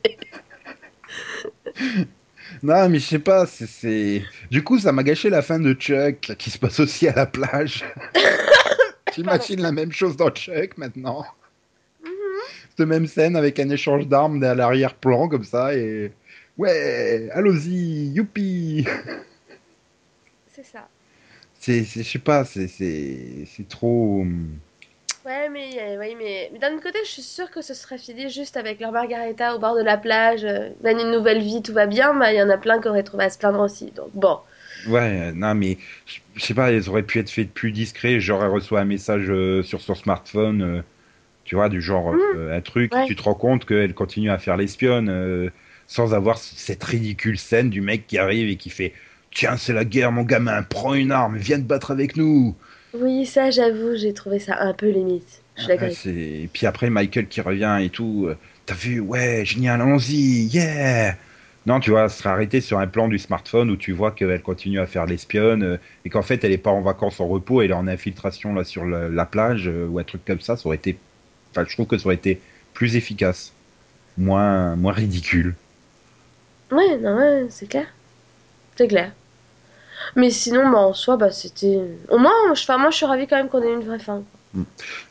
Non, 2.62 2.90
mais 2.90 3.00
je 3.00 3.06
sais 3.06 3.20
pas, 3.20 3.46
c'est-. 3.46 4.24
Du 4.52 4.64
coup, 4.64 4.80
ça 4.80 4.92
m'a 4.92 5.04
gâché 5.04 5.30
la 5.30 5.42
fin 5.42 5.60
de 5.60 5.74
Chuck, 5.74 6.36
qui 6.38 6.50
se 6.50 6.58
passe 6.58 6.80
aussi 6.80 7.08
à 7.08 7.14
la 7.14 7.26
plage. 7.26 7.84
J'imagine 9.16 9.62
la 9.62 9.72
même 9.72 9.92
chose 9.92 10.18
dans 10.18 10.30
Chuck 10.30 10.78
maintenant. 10.78 11.26
Mhm. 12.04 12.10
Cette 12.78 12.88
même 12.88 13.08
scène 13.08 13.36
avec 13.36 13.60
un 13.60 13.70
échange 13.70 14.08
d'armes 14.08 14.44
à 14.44 14.56
l'arrière-plan, 14.56 15.28
comme 15.30 15.44
ça, 15.44 15.76
et. 15.76 16.12
Ouais, 16.58 17.30
allons-y, 17.34 18.12
youpi 18.14 18.86
C'est 20.52 20.66
ça. 20.66 20.88
C'est, 21.60 21.84
c'est- 21.86 22.04
je 22.04 22.10
sais 22.10 22.20
pas, 22.20 22.46
c'est, 22.46 22.68
c'est, 22.68 23.46
c'est 23.48 23.68
trop. 23.68 24.24
Ouais, 25.26 25.48
mais, 25.50 25.80
euh, 25.82 26.00
oui, 26.00 26.16
mais, 26.16 26.50
mais 26.54 26.60
d'un 26.60 26.74
autre 26.74 26.84
côté, 26.84 27.00
je 27.06 27.10
suis 27.10 27.22
sûre 27.22 27.50
que 27.52 27.62
ce 27.62 27.74
serait 27.74 27.98
fini 27.98 28.30
juste 28.30 28.58
avec 28.58 28.80
leur 28.82 28.92
margarita 28.92 29.56
au 29.56 29.60
bord 29.60 29.76
de 29.76 29.82
la 29.82 29.98
plage, 29.98 30.44
euh, 30.46 30.70
mène 30.82 31.00
une 31.00 31.12
nouvelle 31.12 31.42
vie, 31.42 31.62
tout 31.62 31.72
va 31.74 31.88
bien, 31.88 32.12
mais 32.14 32.34
il 32.36 32.38
y 32.38 32.42
en 32.44 32.50
a 32.50 32.58
plein 32.58 32.80
qui 32.82 32.88
auraient 32.90 33.04
trouvé 33.04 33.24
à 33.26 33.30
se 33.30 33.38
plaindre 33.38 33.60
aussi. 33.62 33.92
Donc 33.92 34.12
bon, 34.14 34.40
Ouais, 34.86 35.30
euh, 35.30 35.32
non, 35.34 35.56
mais 35.56 35.78
je 36.06 36.20
je 36.36 36.42
sais 36.46 36.54
pas, 36.54 36.72
elles 36.72 36.90
auraient 36.90 37.04
pu 37.04 37.20
être 37.20 37.30
faites 37.30 37.54
plus. 37.54 37.74
Genre, 38.20 38.44
elle 38.44 38.50
reçoit 38.50 38.82
un 38.82 38.86
message 38.86 39.30
euh, 39.30 39.64
sur 39.64 39.80
son 39.82 39.96
smartphone, 39.96 40.84
tu 41.46 41.56
vois, 41.56 41.70
du 41.70 41.82
genre 41.82 42.14
euh, 42.34 42.58
un 42.58 42.62
truc, 42.62 42.94
ouais. 42.94 43.08
tu 43.08 43.16
te 43.16 43.24
rends 43.24 43.36
compte 43.36 43.66
qu'elle 43.66 43.94
continue 43.96 44.32
à 44.32 44.40
faire 44.40 44.58
l'espionne 44.58 45.10
euh, 45.10 45.50
sans 45.88 46.14
avoir 46.16 46.38
c- 46.40 46.56
cette 46.58 46.84
ridicule 46.84 47.38
scène 47.40 47.70
du 47.70 47.82
mec 47.82 48.08
qui 48.08 48.18
arrive 48.20 48.50
et 48.50 48.58
qui 48.58 48.70
fait 48.72 48.94
Tiens, 49.34 49.58
c'est 49.58 49.74
la 49.74 49.86
guerre, 49.86 50.12
mon 50.14 50.24
gamin, 50.24 50.64
prends 50.64 50.94
une 50.96 51.12
arme, 51.12 51.38
viens 51.38 51.58
te 51.60 51.66
battre 51.66 51.92
avec 51.92 52.18
nous. 52.18 52.58
Oui, 52.94 53.26
ça, 53.28 53.52
j'avoue, 53.52 53.96
j'ai 53.96 54.14
trouvé 54.14 54.40
ça 54.40 54.60
un 54.62 54.74
peu 54.74 54.90
limite. 54.90 55.44
Je. 55.58 55.70
Et 56.10 56.50
puis 56.52 56.66
après, 56.66 56.90
Michael 56.90 57.28
qui 57.28 57.42
revient 57.42 57.80
et 57.82 57.90
tout. 57.90 58.26
euh, 58.28 58.38
T'as 58.66 58.76
vu, 58.76 59.00
ouais, 59.00 59.44
génial, 59.46 59.82
allons-y, 59.82 60.46
yeah! 60.54 61.18
Non, 61.66 61.80
tu 61.80 61.92
vois, 61.92 62.04
elle 62.04 62.10
serait 62.10 62.30
arrêtée 62.30 62.62
sur 62.62 62.80
un 62.80 62.88
plan 62.88 63.08
du 63.08 63.18
smartphone 63.20 63.70
où 63.72 63.78
tu 63.78 63.92
vois 63.94 64.12
qu'elle 64.12 64.42
continue 64.42 64.80
à 64.80 64.88
faire 64.88 65.06
l'espionne 65.06 65.64
euh, 65.64 65.78
et 66.06 66.10
qu'en 66.10 66.22
fait, 66.22 66.44
elle 66.44 66.52
est 66.52 66.58
pas 66.58 66.72
en 66.72 66.82
vacances 66.82 67.20
en 67.20 67.28
repos, 67.28 67.62
elle 67.62 67.72
est 67.72 67.74
en 67.74 67.88
infiltration 67.88 68.54
là 68.54 68.64
sur 68.64 68.86
la, 68.86 69.10
la 69.10 69.26
plage 69.26 69.68
euh, 69.68 69.88
ou 69.88 70.00
un 70.00 70.04
truc 70.04 70.24
comme 70.26 70.40
ça. 70.42 70.56
Ça 70.58 70.66
aurait 70.68 70.78
été. 70.78 71.02
Enfin, 71.52 71.66
je 71.68 71.74
trouve 71.76 71.88
que 71.88 71.98
ça 71.98 72.06
aurait 72.08 72.16
été 72.16 72.46
plus 72.74 72.96
efficace, 72.96 73.58
moins, 74.18 74.76
moins 74.78 74.94
ridicule. 74.94 75.58
Ouais, 76.72 76.98
non, 76.98 77.16
ouais, 77.18 77.48
c'est 77.50 77.68
clair. 77.68 77.88
C'est 78.78 78.88
clair. 78.90 79.16
Mais 80.16 80.30
sinon, 80.30 80.70
bah, 80.70 80.80
en 80.80 80.94
soi, 80.94 81.18
bah, 81.18 81.32
c'était... 81.32 81.80
Au 82.10 82.18
moins, 82.18 82.32
je, 82.54 82.62
enfin, 82.64 82.78
moi, 82.78 82.92
je 82.92 82.98
suis 82.98 83.06
ravie 83.06 83.28
quand 83.28 83.38
même 83.38 83.50
qu'on 83.50 83.62
ait 83.64 83.74
une 83.74 83.84
vraie 83.86 84.00
fin. 84.00 84.24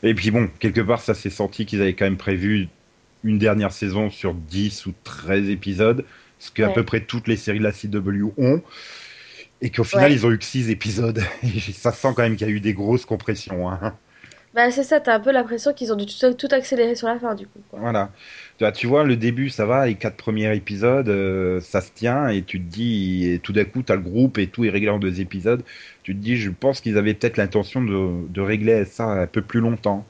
Et 0.03 0.13
puis 0.13 0.31
bon, 0.31 0.49
quelque 0.59 0.81
part, 0.81 1.01
ça 1.01 1.13
s'est 1.13 1.29
senti 1.29 1.65
qu'ils 1.65 1.81
avaient 1.81 1.93
quand 1.93 2.05
même 2.05 2.17
prévu 2.17 2.69
une 3.23 3.37
dernière 3.39 3.71
saison 3.73 4.09
sur 4.09 4.33
10 4.33 4.85
ou 4.85 4.93
13 5.03 5.49
épisodes, 5.49 6.05
ce 6.39 6.51
qu'à 6.51 6.67
Ouais. 6.67 6.73
peu 6.73 6.83
près 6.83 7.01
toutes 7.01 7.27
les 7.27 7.37
séries 7.37 7.59
de 7.59 7.63
la 7.63 7.71
CW 7.73 8.31
ont, 8.37 8.61
et 9.61 9.69
qu'au 9.69 9.83
final, 9.83 10.11
Ouais. 10.11 10.13
ils 10.13 10.25
ont 10.25 10.31
eu 10.31 10.37
que 10.37 10.45
6 10.45 10.69
épisodes. 10.69 11.21
Et 11.43 11.59
ça 11.59 11.91
sent 11.91 12.09
quand 12.15 12.23
même 12.23 12.35
qu'il 12.35 12.47
y 12.47 12.49
a 12.49 12.53
eu 12.53 12.59
des 12.59 12.73
grosses 12.73 13.05
compressions. 13.05 13.69
hein. 13.69 13.93
Bah, 14.53 14.71
c'est 14.71 14.83
ça, 14.83 14.99
t'as 14.99 15.15
un 15.15 15.19
peu 15.19 15.31
l'impression 15.31 15.73
qu'ils 15.73 15.91
ont 15.93 15.95
dû 15.95 16.05
tout, 16.05 16.33
tout 16.33 16.47
accélérer 16.51 16.95
sur 16.95 17.07
la 17.07 17.19
fin, 17.19 17.35
du 17.35 17.47
coup. 17.47 17.61
quoi. 17.69 17.79
Voilà. 17.79 18.11
Tu 18.57 18.63
vois, 18.63 18.71
tu 18.71 18.85
vois, 18.87 19.03
le 19.03 19.15
début, 19.17 19.49
ça 19.49 19.65
va, 19.65 19.87
les 19.87 19.95
quatre 19.95 20.15
premiers 20.15 20.55
épisodes, 20.55 21.09
euh, 21.09 21.59
ça 21.59 21.81
se 21.81 21.91
tient, 21.91 22.27
et 22.29 22.43
tu 22.43 22.59
te 22.61 22.67
dis, 22.69 23.27
et 23.27 23.39
tout 23.39 23.51
d'un 23.51 23.65
coup, 23.65 23.81
t'as 23.81 23.95
le 23.95 24.01
groupe 24.01 24.37
et 24.37 24.47
tout 24.47 24.63
est 24.63 24.69
réglé 24.69 24.89
en 24.89 24.99
deux 24.99 25.21
épisodes. 25.21 25.63
Tu 26.03 26.13
te 26.15 26.19
dis, 26.19 26.37
je 26.37 26.51
pense 26.51 26.81
qu'ils 26.81 26.97
avaient 26.99 27.15
peut-être 27.15 27.37
l'intention 27.37 27.81
de, 27.83 28.27
de 28.29 28.41
régler 28.41 28.85
ça 28.85 29.05
un 29.05 29.27
peu 29.27 29.41
plus 29.41 29.59
longtemps. 29.59 30.05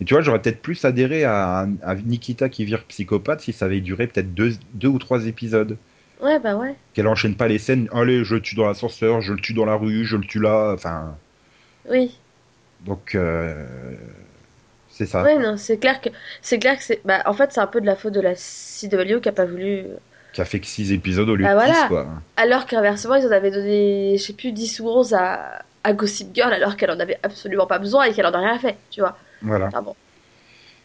Et 0.00 0.06
tu 0.06 0.14
vois, 0.14 0.22
j'aurais 0.22 0.42
peut-être 0.42 0.62
plus 0.62 0.84
adhéré 0.84 1.24
à, 1.24 1.68
à 1.82 1.94
Nikita 1.96 2.48
qui 2.50 2.64
vire 2.66 2.84
psychopathe 2.86 3.42
si 3.42 3.52
ça 3.52 3.66
avait 3.66 3.80
duré 3.80 4.06
peut-être 4.08 4.34
deux, 4.34 4.52
deux 4.74 4.88
ou 4.88 4.98
trois 4.98 5.26
épisodes. 5.26 5.78
Ouais, 6.20 6.38
bah 6.38 6.56
ouais. 6.56 6.76
Qu'elle 6.94 7.06
enchaîne 7.06 7.36
pas 7.36 7.48
les 7.48 7.58
scènes, 7.58 7.90
allez, 7.92 8.24
je 8.24 8.34
le 8.36 8.40
tue 8.40 8.54
dans 8.54 8.66
l'ascenseur, 8.66 9.20
je 9.20 9.34
le 9.34 9.40
tue 9.40 9.52
dans 9.52 9.66
la 9.66 9.74
rue, 9.74 10.06
je 10.06 10.16
le 10.16 10.24
tue 10.24 10.40
là, 10.40 10.72
enfin. 10.72 11.18
Oui. 11.88 12.18
Donc, 12.84 13.14
euh, 13.14 13.64
c'est 14.88 15.06
ça. 15.06 15.22
Ouais, 15.22 15.38
non, 15.38 15.56
c'est 15.56 15.78
clair 15.78 16.00
que... 16.00 16.08
C'est 16.42 16.58
clair 16.58 16.76
que 16.76 16.82
c'est... 16.82 17.00
Bah, 17.04 17.22
en 17.26 17.32
fait, 17.34 17.52
c'est 17.52 17.60
un 17.60 17.66
peu 17.66 17.80
de 17.80 17.86
la 17.86 17.96
faute 17.96 18.12
de 18.12 18.20
la 18.20 18.34
CW 18.34 19.20
qui 19.20 19.28
a 19.28 19.32
pas 19.32 19.46
voulu... 19.46 19.86
Qui 20.32 20.40
a 20.40 20.44
fait 20.44 20.60
que 20.60 20.66
six 20.66 20.92
épisodes 20.92 21.28
au 21.28 21.36
lieu 21.36 21.44
Bah 21.44 21.50
de 21.50 21.54
voilà. 21.54 21.72
dix, 21.72 21.84
quoi. 21.88 22.08
Alors 22.36 22.66
qu'inversement, 22.66 23.16
ils 23.16 23.26
en 23.26 23.30
avaient 23.32 23.50
donné, 23.50 24.16
je 24.18 24.22
sais 24.22 24.32
plus, 24.32 24.52
10 24.52 24.80
ou 24.80 24.88
11 24.88 25.14
à, 25.14 25.62
à 25.84 25.92
Gossip 25.92 26.34
Girl, 26.34 26.52
alors 26.52 26.76
qu'elle 26.76 26.90
en 26.90 27.00
avait 27.00 27.18
absolument 27.22 27.66
pas 27.66 27.78
besoin 27.78 28.04
et 28.04 28.12
qu'elle 28.14 28.26
en 28.26 28.32
a 28.32 28.38
rien 28.38 28.58
fait, 28.58 28.78
tu 28.90 29.00
vois. 29.00 29.18
Voilà. 29.42 29.70
Ah 29.72 29.82
bon. 29.82 29.96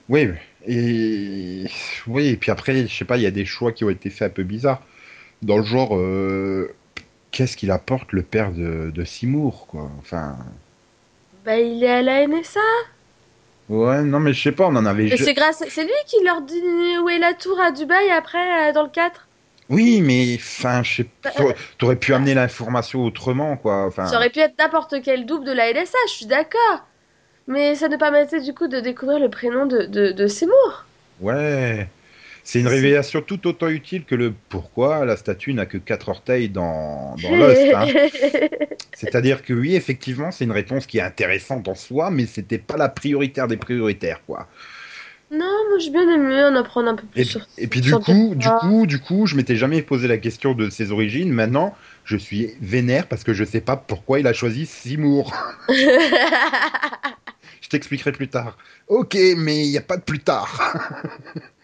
Oui, 0.10 0.30
et 0.66 1.66
oui, 2.08 2.28
et 2.28 2.38
puis 2.38 2.52
après, 2.52 2.88
je 2.88 2.94
sais 2.96 3.06
pas, 3.06 3.18
il 3.18 3.24
y 3.24 3.26
a 3.26 3.32
des 3.32 3.46
choix 3.46 3.72
qui 3.74 3.84
ont 3.84 3.90
été 3.90 4.10
faits 4.10 4.32
un 4.32 4.34
peu 4.34 4.44
bizarres. 4.44 4.82
Dans 5.42 5.58
le 5.58 5.64
genre, 5.66 5.98
euh, 5.98 6.74
qu'est-ce 7.32 7.58
qu'il 7.58 7.72
apporte 7.72 8.14
le 8.14 8.24
père 8.24 8.52
de, 8.54 8.92
de 8.94 9.06
Seymour, 9.06 9.68
quoi. 9.68 9.92
Enfin, 10.00 10.38
Bah, 11.48 11.58
il 11.58 11.82
est 11.84 11.90
à 11.90 12.02
la 12.02 12.28
NSA. 12.28 12.60
ouais, 13.70 14.02
non, 14.04 14.20
mais 14.20 14.34
je 14.34 14.44
sais 14.44 14.52
pas, 14.52 14.66
on 14.68 14.76
en 14.76 14.86
avait. 14.86 15.06
Et 15.06 15.16
je- 15.18 15.24
c'est 15.24 15.34
grâce, 15.34 15.64
c'est 15.70 15.84
lui 15.86 15.92
qui 16.06 16.22
leur 16.26 16.42
dit 16.42 16.62
où 17.02 17.08
est 17.10 17.20
la 17.20 17.34
tour 17.34 17.58
à 17.62 17.72
Dubaï 17.72 18.10
après, 18.12 18.70
euh, 18.70 18.74
dans 18.74 18.84
le 18.84 18.90
4. 18.90 19.28
Oui, 19.70 20.02
mais 20.02 20.36
enfin, 20.36 20.84
je 20.84 20.98
sais 20.98 21.04
pas. 21.06 21.10
Bah, 21.30 21.32
t'aurais- 21.38 21.56
T'aurais 21.78 21.96
pu 21.96 22.14
amener 22.14 22.34
l'information 22.34 23.04
autrement, 23.06 23.56
quoi. 23.58 23.86
Enfin, 23.86 24.06
Ça 24.08 24.18
aurait 24.18 24.30
pu 24.30 24.40
être 24.40 24.56
n'importe 24.60 24.96
quel 25.02 25.26
double 25.26 25.46
de 25.46 25.54
la 25.54 25.70
NSA, 25.72 25.98
je 26.08 26.12
suis 26.14 26.26
d'accord. 26.26 26.86
Mais 27.48 27.76
ça 27.76 27.88
nous 27.88 27.98
permettait 27.98 28.42
du 28.42 28.54
coup 28.54 28.68
de 28.68 28.82
découvrir 28.82 29.20
le 29.20 29.30
prénom 29.30 29.66
de, 29.66 29.84
de, 29.84 30.12
de 30.12 30.28
Seymour. 30.28 30.86
ouais. 31.22 31.88
C'est 32.50 32.62
une 32.62 32.68
révélation 32.70 33.22
tout 33.22 33.46
autant 33.46 33.68
utile 33.68 34.06
que 34.06 34.16
le 34.16 34.34
pourquoi 34.48 35.04
la 35.04 35.18
statue 35.18 35.54
n'a 35.54 35.66
que 35.66 35.78
quatre 35.78 36.08
orteils 36.08 36.48
dans, 36.48 37.14
dans 37.22 37.36
Lost. 37.36 37.60
hein. 37.76 37.88
C'est-à-dire 38.94 39.44
que 39.44 39.52
oui, 39.52 39.76
effectivement, 39.76 40.32
c'est 40.32 40.46
une 40.46 40.54
réponse 40.54 40.86
qui 40.86 40.98
est 41.00 41.02
intéressante 41.02 41.68
en 41.68 41.76
soi, 41.76 42.10
mais 42.10 42.26
c'était 42.26 42.58
pas 42.58 42.78
la 42.78 42.88
prioritaire 42.88 43.50
des 43.50 43.58
prioritaires, 43.58 44.22
quoi. 44.26 44.48
non, 45.30 45.40
moi 45.70 45.78
j'ai 45.80 45.90
bien 45.92 46.10
aimé 46.10 46.42
en 46.42 46.56
apprendre 46.56 46.88
un 46.88 46.96
peu 46.96 47.06
plus 47.06 47.20
Et, 47.20 47.26
sur 47.26 47.46
et 47.58 47.68
puis 47.68 47.82
du 47.82 47.92
coup, 47.92 48.34
du 48.34 48.48
coup, 48.62 48.86
du 48.88 49.00
coup, 49.02 49.28
je 49.28 49.36
m'étais 49.36 49.58
jamais 49.58 49.82
posé 49.82 50.08
la 50.08 50.18
question 50.18 50.54
de 50.54 50.70
ses 50.70 50.94
origines. 50.94 51.34
Maintenant, 51.34 51.76
je 52.06 52.16
suis 52.16 52.52
vénère 52.62 53.08
parce 53.08 53.26
que 53.26 53.34
je 53.34 53.44
sais 53.44 53.60
pas 53.60 53.76
pourquoi 53.76 54.22
il 54.22 54.28
a 54.28 54.32
choisi 54.32 54.66
Seymour. 54.66 55.36
Je 57.62 57.70
t'expliquerai 57.70 58.14
plus 58.14 58.30
tard. 58.30 58.58
Ok, 58.88 59.18
mais 59.36 59.66
il 59.66 59.70
n'y 59.72 59.78
a 59.78 59.82
pas 59.82 59.98
de 59.98 60.04
plus 60.04 60.20
tard. 60.20 61.04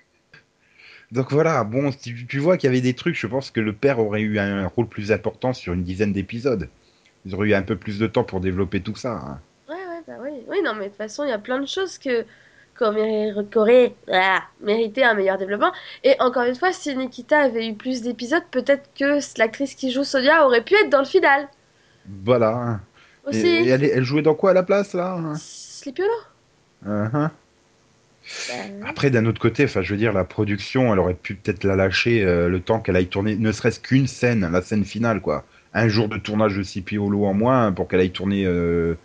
Donc 1.14 1.32
voilà, 1.32 1.64
bon, 1.64 1.92
tu, 1.92 2.26
tu 2.26 2.40
vois 2.40 2.58
qu'il 2.58 2.68
y 2.68 2.74
avait 2.74 2.82
des 2.82 2.96
trucs, 2.96 3.16
je 3.16 3.28
pense 3.28 3.52
que 3.52 3.60
le 3.62 3.72
père 3.72 4.00
aurait 4.00 4.22
eu 4.22 4.40
un 4.40 4.66
rôle 4.68 4.88
plus 4.88 5.12
important 5.12 5.54
sur 5.54 5.74
une 5.74 5.84
dizaine 5.84 6.12
d'épisodes. 6.12 6.70
Ils 7.26 7.36
auraient 7.36 7.50
eu 7.50 7.54
un 7.54 7.62
peu 7.62 7.76
plus 7.76 8.00
de 8.00 8.08
temps 8.08 8.24
pour 8.24 8.40
développer 8.40 8.82
tout 8.82 8.96
ça. 8.96 9.12
hein. 9.14 9.40
Ouais, 9.70 9.76
ouais, 9.76 10.02
bah 10.08 10.16
oui. 10.24 10.32
Oui, 10.50 10.58
non, 10.66 10.74
mais 10.74 10.86
de 10.86 10.90
toute 10.90 10.98
façon, 10.98 11.24
il 11.24 11.30
y 11.30 11.34
a 11.34 11.38
plein 11.38 11.60
de 11.60 11.68
choses 11.68 12.00
que 12.00 12.26
auraient, 13.56 13.94
ah, 14.12 14.42
mérité 14.60 15.04
un 15.04 15.14
meilleur 15.14 15.38
développement. 15.38 15.72
Et 16.04 16.16
encore 16.20 16.44
une 16.44 16.56
fois, 16.56 16.74
si 16.74 16.96
Nikita 16.98 17.42
avait 17.42 17.68
eu 17.68 17.76
plus 17.76 18.02
d'épisodes, 18.02 18.44
peut-être 18.50 18.90
que 18.98 19.20
l'actrice 19.38 19.76
qui 19.76 19.92
joue 19.92 20.04
Sonia 20.04 20.48
aurait 20.48 20.64
pu 20.64 20.74
être 20.74 20.90
dans 20.90 21.00
le 21.00 21.06
final. 21.06 21.48
Voilà. 22.24 22.80
Aussi. 23.26 23.46
et 23.46 23.70
elle, 23.70 23.84
elle 23.84 24.04
jouait 24.04 24.24
dans 24.24 24.34
quoi 24.34 24.50
à 24.50 24.54
la 24.54 24.64
place, 24.64 24.94
là? 24.94 25.18
Sleepy 25.36 26.02
Hollow. 26.02 27.30
Après, 28.86 29.10
d'un 29.10 29.26
autre 29.26 29.40
côté, 29.42 29.66
enfin, 29.66 29.82
je 29.82 29.92
veux 29.92 29.98
dire, 29.98 30.14
la 30.14 30.24
production, 30.24 30.94
elle 30.94 31.00
aurait 31.00 31.14
pu 31.14 31.36
peut-être 31.36 31.64
la 31.64 31.76
lâcher 31.76 32.24
euh, 32.24 32.50
le 32.50 32.60
temps 32.60 32.80
qu'elle 32.80 32.96
aille 32.96 33.08
tourner, 33.08 33.36
ne 33.36 33.52
serait-ce 33.52 33.80
qu'une 33.80 34.08
scène, 34.08 34.50
la 34.52 34.62
scène 34.62 34.86
finale, 34.86 35.22
quoi. 35.22 35.46
Un 35.74 35.88
jour 35.88 36.08
de 36.08 36.18
tournage 36.18 36.56
de 36.58 36.64
CP 36.64 36.98
en 37.00 37.34
moins 37.34 37.72
pour 37.72 37.88
qu'elle 37.88 38.00
aille 38.00 38.12
tourner 38.12 38.46
euh, 38.46 38.96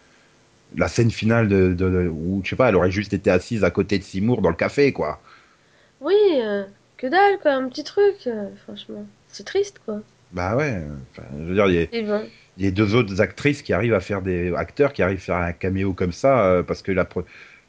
la 0.76 0.88
scène 0.88 1.10
finale 1.10 1.48
de, 1.48 1.68
de, 1.72 1.90
de- 1.90 2.08
où, 2.08 2.40
je 2.44 2.50
sais 2.50 2.56
pas, 2.56 2.68
elle 2.68 2.76
aurait 2.76 2.90
juste 2.90 3.12
été 3.14 3.30
assise 3.30 3.64
à 3.64 3.70
côté 3.70 3.98
de 3.98 4.04
Seymour 4.04 4.42
dans 4.42 4.50
le 4.50 4.56
café, 4.56 4.92
quoi. 4.92 5.20
Oui, 6.00 6.14
euh, 6.34 6.64
que 6.96 7.06
dalle, 7.06 7.38
quoi, 7.40 7.52
un 7.52 7.68
petit 7.68 7.84
truc, 7.84 8.28
franchement. 8.64 9.06
C'est 9.28 9.44
triste, 9.44 9.80
quoi. 9.84 10.00
Bah 10.32 10.56
ouais, 10.56 10.82
je 11.38 11.44
veux 11.44 11.54
dire, 11.54 11.66
il 11.68 11.74
y 11.74 11.78
a- 11.78 11.86
Et 11.92 12.02
bon. 12.02 12.22
il 12.58 12.64
y, 12.64 12.68
a 12.68 12.70
deux 12.70 12.94
autres 12.94 13.20
actrices 13.22 13.62
qui 13.62 13.72
arrivent 13.72 13.94
à 13.94 14.00
faire 14.00 14.20
des 14.20 14.52
acteurs 14.54 14.92
qui 14.92 15.02
arrivent 15.02 15.18
à 15.18 15.20
faire 15.20 15.36
un 15.36 15.52
caméo 15.52 15.94
comme 15.94 16.12
ça 16.12 16.62
parce 16.66 16.82
que 16.82 16.92
la, 16.92 17.06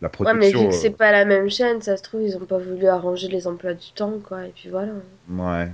la 0.02 0.10
Ouais, 0.24 0.34
mais 0.34 0.52
vu 0.54 0.56
production. 0.56 0.70
que 0.70 0.74
c'est 0.76 0.92
pas 0.92 1.12
la 1.12 1.26
même 1.26 1.50
chaîne, 1.50 1.82
ça 1.82 1.98
se 1.98 2.04
trouve, 2.04 2.22
ils 2.24 2.38
ont 2.38 2.46
pas 2.46 2.58
voulu 2.58 2.88
arranger 2.88 3.28
les 3.28 3.48
emplois 3.48 3.74
du 3.74 3.92
temps, 3.94 4.20
quoi. 4.20 4.46
Et 4.48 4.52
puis 4.52 4.70
voilà. 4.70 4.94
euh, 4.94 5.02
ouais. 5.28 5.72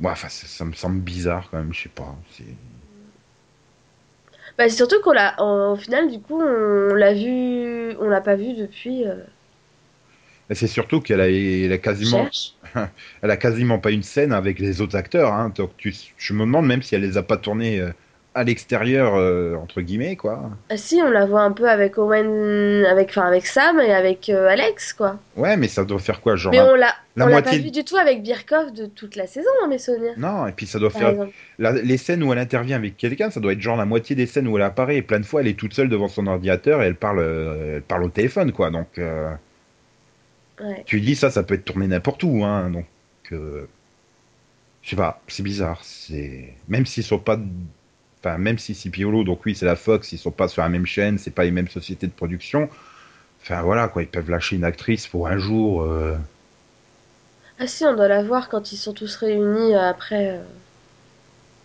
Ouais, 0.00 0.10
enfin, 0.10 0.28
ça, 0.28 0.46
ça 0.46 0.64
me 0.64 0.72
semble 0.72 1.00
bizarre 1.00 1.48
quand 1.50 1.58
même, 1.58 1.72
je 1.74 1.82
sais 1.84 1.88
pas. 1.90 2.16
c'est- 2.32 2.44
Bah, 4.58 4.68
c'est 4.68 4.76
surtout 4.76 5.00
qu'on 5.02 5.12
l'a, 5.12 5.34
au 5.42 5.76
final, 5.76 6.08
du 6.10 6.20
coup, 6.20 6.40
on 6.40 6.94
l'a 6.94 7.14
vu, 7.14 7.96
on 7.98 8.08
l'a 8.08 8.20
pas 8.20 8.36
vu 8.36 8.54
depuis. 8.54 9.06
Euh, 9.06 9.16
c'est 10.52 10.66
surtout 10.66 11.00
qu'elle 11.00 11.20
a, 11.20 11.30
elle 11.30 11.72
a 11.72 11.78
quasiment. 11.78 12.28
Elle 13.22 13.30
a 13.30 13.36
quasiment 13.36 13.78
pas 13.78 13.90
une 13.90 14.02
scène 14.02 14.32
avec 14.32 14.58
les 14.58 14.80
autres 14.80 14.96
acteurs. 14.96 15.32
Hein. 15.32 15.50
Donc 15.56 15.76
tu, 15.76 15.94
je 16.16 16.32
me 16.34 16.40
demande 16.40 16.66
même 16.66 16.82
si 16.82 16.94
elle 16.94 17.00
les 17.02 17.16
a 17.16 17.22
pas 17.22 17.36
tournés 17.36 17.80
euh, 17.80 17.90
à 18.32 18.44
l'extérieur, 18.44 19.14
euh, 19.16 19.56
entre 19.56 19.80
guillemets, 19.80 20.14
quoi. 20.14 20.50
Ah, 20.68 20.76
si, 20.76 21.00
on 21.04 21.10
la 21.10 21.26
voit 21.26 21.40
un 21.42 21.50
peu 21.50 21.68
avec 21.68 21.98
Owen, 21.98 22.84
avec, 22.86 23.08
enfin, 23.10 23.26
avec 23.26 23.44
Sam 23.44 23.80
et 23.80 23.92
avec 23.92 24.28
euh, 24.28 24.46
Alex, 24.48 24.92
quoi. 24.92 25.18
Ouais, 25.36 25.56
mais 25.56 25.66
ça 25.66 25.84
doit 25.84 25.98
faire 25.98 26.20
quoi 26.20 26.36
Genre. 26.36 26.52
Mais 26.52 26.60
on 26.60 26.74
l'a, 26.76 26.94
la 27.16 27.24
on 27.26 27.28
l'a 27.28 27.42
pas 27.42 27.50
vu 27.56 27.72
du 27.72 27.82
tout 27.82 27.96
avec 27.96 28.22
Birkov 28.22 28.72
de 28.72 28.86
toute 28.86 29.16
la 29.16 29.26
saison, 29.26 29.50
dans 29.60 29.68
mes 29.68 29.78
souvenirs. 29.78 30.12
Non, 30.16 30.46
et 30.46 30.52
puis 30.52 30.66
ça 30.66 30.78
doit 30.78 30.90
Par 30.90 31.00
faire. 31.00 31.26
la- 31.58 31.72
les 31.72 31.96
scènes 31.96 32.22
où 32.22 32.32
elle 32.32 32.38
intervient 32.38 32.76
avec 32.76 32.96
quelqu'un, 32.96 33.30
ça 33.30 33.40
doit 33.40 33.52
être 33.52 33.60
genre 33.60 33.76
la 33.76 33.84
moitié 33.84 34.14
des 34.14 34.26
scènes 34.26 34.46
où 34.46 34.56
elle 34.56 34.62
apparaît. 34.62 34.96
Et 34.98 35.02
plein 35.02 35.18
de 35.18 35.26
fois, 35.26 35.40
elle 35.40 35.48
est 35.48 35.58
toute 35.58 35.74
seule 35.74 35.88
devant 35.88 36.08
son 36.08 36.28
ordinateur 36.28 36.82
et 36.82 36.86
elle 36.86 36.94
parle, 36.94 37.18
euh, 37.18 37.76
elle 37.76 37.82
parle 37.82 38.04
au 38.04 38.08
téléphone, 38.10 38.52
quoi. 38.52 38.70
Donc 38.70 38.88
Ouais. 40.60 40.82
tu 40.86 41.00
dis 41.00 41.16
ça, 41.16 41.30
ça 41.30 41.42
peut 41.42 41.54
être 41.54 41.64
tourné 41.64 41.86
n'importe 41.88 42.22
où, 42.22 42.44
hein. 42.44 42.70
Donc. 42.70 42.86
Je 43.32 44.88
sais 44.88 44.96
pas, 44.96 45.20
c'est 45.28 45.42
bizarre. 45.42 45.80
C'est 45.82 46.54
même 46.68 46.86
s'ils 46.86 47.04
sont 47.04 47.18
pas, 47.18 47.38
enfin 48.20 48.38
même 48.38 48.58
si 48.58 48.74
c'est 48.74 48.90
Piolo, 48.90 49.24
donc 49.24 49.44
oui 49.46 49.54
c'est 49.54 49.66
la 49.66 49.76
Fox, 49.76 50.12
ils 50.12 50.18
sont 50.18 50.30
pas 50.32 50.48
sur 50.48 50.62
la 50.62 50.68
même 50.68 50.86
chaîne, 50.86 51.18
c'est 51.18 51.30
pas 51.34 51.44
les 51.44 51.50
mêmes 51.52 51.68
sociétés 51.68 52.06
de 52.06 52.12
production. 52.12 52.68
Enfin 53.42 53.62
voilà 53.62 53.88
quoi, 53.88 54.02
ils 54.02 54.08
peuvent 54.10 54.30
lâcher 54.30 54.56
une 54.56 54.64
actrice 54.64 55.08
pour 55.08 55.28
un 55.28 55.38
jour. 55.38 55.82
euh, 55.82 56.16
Ah 57.60 57.68
si, 57.68 57.84
on 57.84 57.94
doit 57.94 58.08
la 58.08 58.24
voir 58.24 58.48
quand 58.48 58.72
ils 58.72 58.76
sont 58.76 58.92
tous 58.92 59.14
réunis 59.14 59.76
euh, 59.76 59.88
après. 59.88 60.30
euh. 60.38 60.42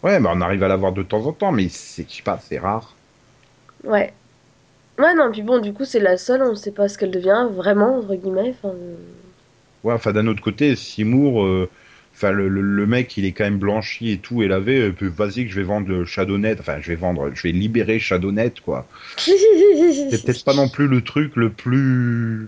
Ouais, 0.03 0.21
mais 0.21 0.29
on 0.31 0.39
arrive 0.39 0.63
à 0.63 0.69
la 0.69 0.77
voir 0.77 0.93
de 0.93 1.03
temps 1.03 1.25
en 1.25 1.33
temps, 1.33 1.51
mais 1.51 1.67
c'est, 1.67 2.09
je 2.09 2.15
sais 2.15 2.23
pas, 2.23 2.39
c'est 2.39 2.59
rare. 2.59 2.97
Ouais. 3.85 4.13
Ouais, 4.99 5.13
non, 5.15 5.31
puis 5.31 5.43
bon, 5.43 5.59
du 5.59 5.73
coup, 5.73 5.85
c'est 5.85 5.99
la 5.99 6.17
seule, 6.17 6.43
on 6.43 6.55
sait 6.55 6.71
pas 6.73 6.89
ce 6.89 6.97
qu'elle 6.97 7.11
devient, 7.11 7.47
vraiment, 7.51 7.99
entre 7.99 8.15
guillemets. 8.15 8.55
Euh, 8.65 8.97
Ouais, 9.83 9.93
enfin 9.93 10.11
d'un 10.13 10.27
autre 10.27 10.41
côté, 10.41 10.75
Seymour, 10.75 11.43
euh, 11.43 11.69
enfin 12.15 12.31
le, 12.31 12.47
le- 12.47 12.61
le 12.61 12.85
mec, 12.87 13.15
il 13.17 13.25
est 13.25 13.31
quand 13.33 13.43
même 13.43 13.59
blanchi 13.59 14.09
et 14.11 14.17
tout 14.17 14.41
et 14.41 14.47
lavé. 14.47 14.79
euh, 14.79 14.93
vas-y 15.01 15.45
que 15.45 15.51
je 15.51 15.55
vais 15.55 15.63
vendre 15.63 16.05
Shadownet. 16.05 16.55
Enfin, 16.59 16.77
je 16.81 16.87
vais 16.87 16.95
vendre, 16.95 17.31
je 17.35 17.43
vais 17.43 17.51
libérer 17.51 17.99
Shadownet 17.99 18.53
quoi. 18.63 18.87
C'est 19.17 20.23
peut-être 20.23 20.43
pas 20.45 20.53
non 20.53 20.69
plus 20.69 20.87
le 20.87 21.01
truc 21.01 21.35
le 21.35 21.49
plus 21.49 22.47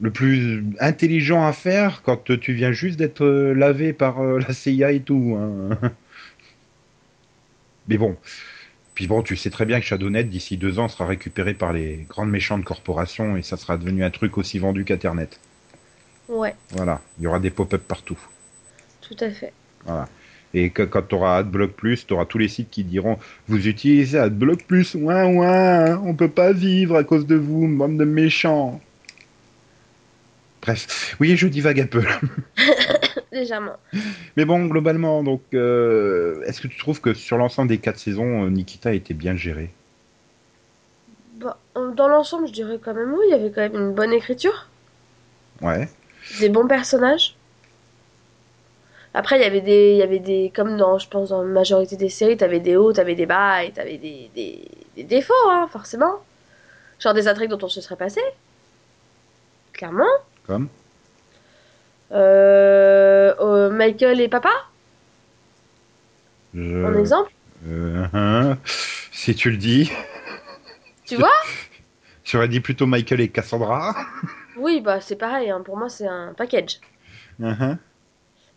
le 0.00 0.10
plus 0.10 0.62
intelligent 0.78 1.46
à 1.46 1.52
faire 1.54 2.02
quand 2.02 2.38
tu 2.38 2.52
viens 2.52 2.72
juste 2.72 2.98
d'être 2.98 3.24
euh, 3.24 3.54
lavé 3.54 3.94
par 3.94 4.20
euh, 4.20 4.38
la 4.46 4.52
CIA 4.52 4.92
et 4.92 5.00
tout. 5.00 5.36
hein. 5.40 5.78
Mais 7.88 7.96
bon. 7.98 8.16
Puis 8.94 9.06
bon, 9.06 9.22
tu 9.22 9.36
sais 9.36 9.50
très 9.50 9.64
bien 9.66 9.78
que 9.80 9.86
Shadownet, 9.86 10.24
d'ici 10.24 10.56
deux 10.56 10.78
ans, 10.78 10.88
sera 10.88 11.06
récupéré 11.06 11.54
par 11.54 11.72
les 11.72 12.06
grandes 12.08 12.30
méchantes 12.30 12.64
corporations 12.64 13.36
et 13.36 13.42
ça 13.42 13.56
sera 13.56 13.76
devenu 13.76 14.04
un 14.04 14.10
truc 14.10 14.38
aussi 14.38 14.58
vendu 14.58 14.84
qu'Internet. 14.84 15.38
Ouais, 16.28 16.54
Voilà, 16.72 17.00
il 17.18 17.24
y 17.24 17.26
aura 17.26 17.38
des 17.38 17.50
pop-up 17.50 17.82
partout. 17.86 18.18
tout 19.00 19.16
à 19.20 19.30
fait. 19.30 19.52
Voilà. 19.84 20.08
Et 20.54 20.70
que, 20.70 20.82
quand 20.82 21.02
tu 21.02 21.14
auras 21.14 21.38
AdBlock 21.38 21.72
Plus, 21.72 22.06
tu 22.06 22.14
auras 22.14 22.24
tous 22.24 22.38
les 22.38 22.48
sites 22.48 22.70
qui 22.70 22.82
diront 22.82 23.18
Vous 23.48 23.68
utilisez 23.68 24.18
AdBlock 24.18 24.64
Plus, 24.64 24.94
ouin 24.94 25.26
ouin, 25.26 25.98
on 25.98 26.14
peut 26.14 26.30
pas 26.30 26.52
vivre 26.52 26.96
à 26.96 27.04
cause 27.04 27.26
de 27.26 27.36
vous, 27.36 27.68
bande 27.68 27.98
de 27.98 28.04
méchants. 28.04 28.80
Bref, 30.62 31.14
oui, 31.20 31.36
je 31.36 31.46
divague 31.46 31.80
un 31.80 31.86
peu. 31.86 32.02
Légèrement. 33.32 33.76
Mais 34.36 34.44
bon, 34.44 34.66
globalement, 34.66 35.22
donc, 35.22 35.42
euh, 35.54 36.42
est-ce 36.46 36.60
que 36.60 36.68
tu 36.68 36.78
trouves 36.78 37.00
que 37.00 37.14
sur 37.14 37.36
l'ensemble 37.36 37.68
des 37.68 37.78
quatre 37.78 37.98
saisons, 37.98 38.44
euh, 38.44 38.50
Nikita 38.50 38.92
était 38.94 39.14
bien 39.14 39.36
géré? 39.36 39.70
Bah, 41.38 41.58
dans 41.74 42.08
l'ensemble, 42.08 42.48
je 42.48 42.52
dirais 42.52 42.80
quand 42.82 42.94
même 42.94 43.12
oui, 43.12 43.26
il 43.28 43.30
y 43.30 43.34
avait 43.34 43.50
quand 43.50 43.60
même 43.60 43.74
une 43.74 43.94
bonne 43.94 44.12
écriture, 44.12 44.68
Ouais. 45.62 45.88
Des 46.40 46.48
bons 46.48 46.66
personnages. 46.66 47.36
Après, 49.14 49.38
il 49.38 49.42
y 49.42 49.46
avait 49.46 49.62
des, 49.62 49.92
il 49.92 49.96
y 49.96 50.02
avait 50.02 50.18
des, 50.18 50.52
comme 50.54 50.76
dans, 50.76 50.98
je 50.98 51.08
pense, 51.08 51.30
dans 51.30 51.42
la 51.42 51.48
majorité 51.48 51.96
des 51.96 52.10
séries, 52.10 52.36
t'avais 52.36 52.60
des 52.60 52.76
hauts, 52.76 52.92
t'avais 52.92 53.14
des 53.14 53.24
bas, 53.24 53.64
et 53.64 53.72
t'avais 53.72 53.96
des, 53.96 54.30
des, 54.34 54.68
des 54.94 55.04
défauts, 55.04 55.32
hein, 55.48 55.68
forcément. 55.72 56.22
Genre 56.98 57.14
des 57.14 57.26
intrigues 57.26 57.50
dont 57.50 57.58
on 57.62 57.68
se 57.68 57.80
serait 57.80 57.96
passé. 57.96 58.20
Clairement. 59.72 60.04
Comme 60.46 60.68
Euh, 62.12 63.34
euh, 63.40 63.70
Michael 63.70 64.20
et 64.20 64.28
papa, 64.28 64.52
je... 66.54 66.84
en 66.84 66.98
exemple? 66.98 67.32
Euh, 67.66 68.06
hein, 68.12 68.58
si 69.10 69.34
tu 69.34 69.50
le 69.50 69.56
dis. 69.56 69.90
Tu 71.04 71.16
vois? 71.16 71.32
J'aurais 72.24 72.48
dit 72.48 72.60
plutôt 72.60 72.86
Michael 72.86 73.22
et 73.22 73.28
Cassandra. 73.28 73.96
Oui, 74.56 74.80
bah 74.80 75.00
c'est 75.00 75.16
pareil, 75.16 75.50
hein, 75.50 75.62
pour 75.64 75.76
moi 75.76 75.88
c'est 75.88 76.06
un 76.06 76.34
package. 76.36 76.80
Uhum. 77.40 77.78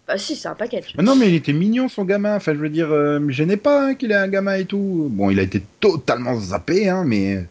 Bah 0.07 0.17
si, 0.17 0.35
c'est 0.35 0.47
un 0.47 0.55
package. 0.55 0.93
Mais 0.97 1.03
non, 1.03 1.15
mais 1.15 1.27
il 1.29 1.35
était 1.35 1.53
mignon 1.53 1.88
son 1.88 2.03
gamin. 2.05 2.35
Enfin, 2.35 2.53
je 2.55 2.59
veux 2.59 2.69
dire, 2.69 2.91
euh, 2.91 3.19
me 3.19 3.31
gênait 3.31 3.57
pas 3.57 3.88
hein, 3.89 3.95
qu'il 3.95 4.12
ait 4.12 4.15
un 4.15 4.27
gamin 4.27 4.55
et 4.55 4.65
tout. 4.65 5.07
Bon, 5.12 5.29
il 5.29 5.39
a 5.39 5.43
été 5.43 5.62
totalement 5.79 6.35
zappé, 6.39 6.89
hein, 6.89 7.03
mais 7.05 7.45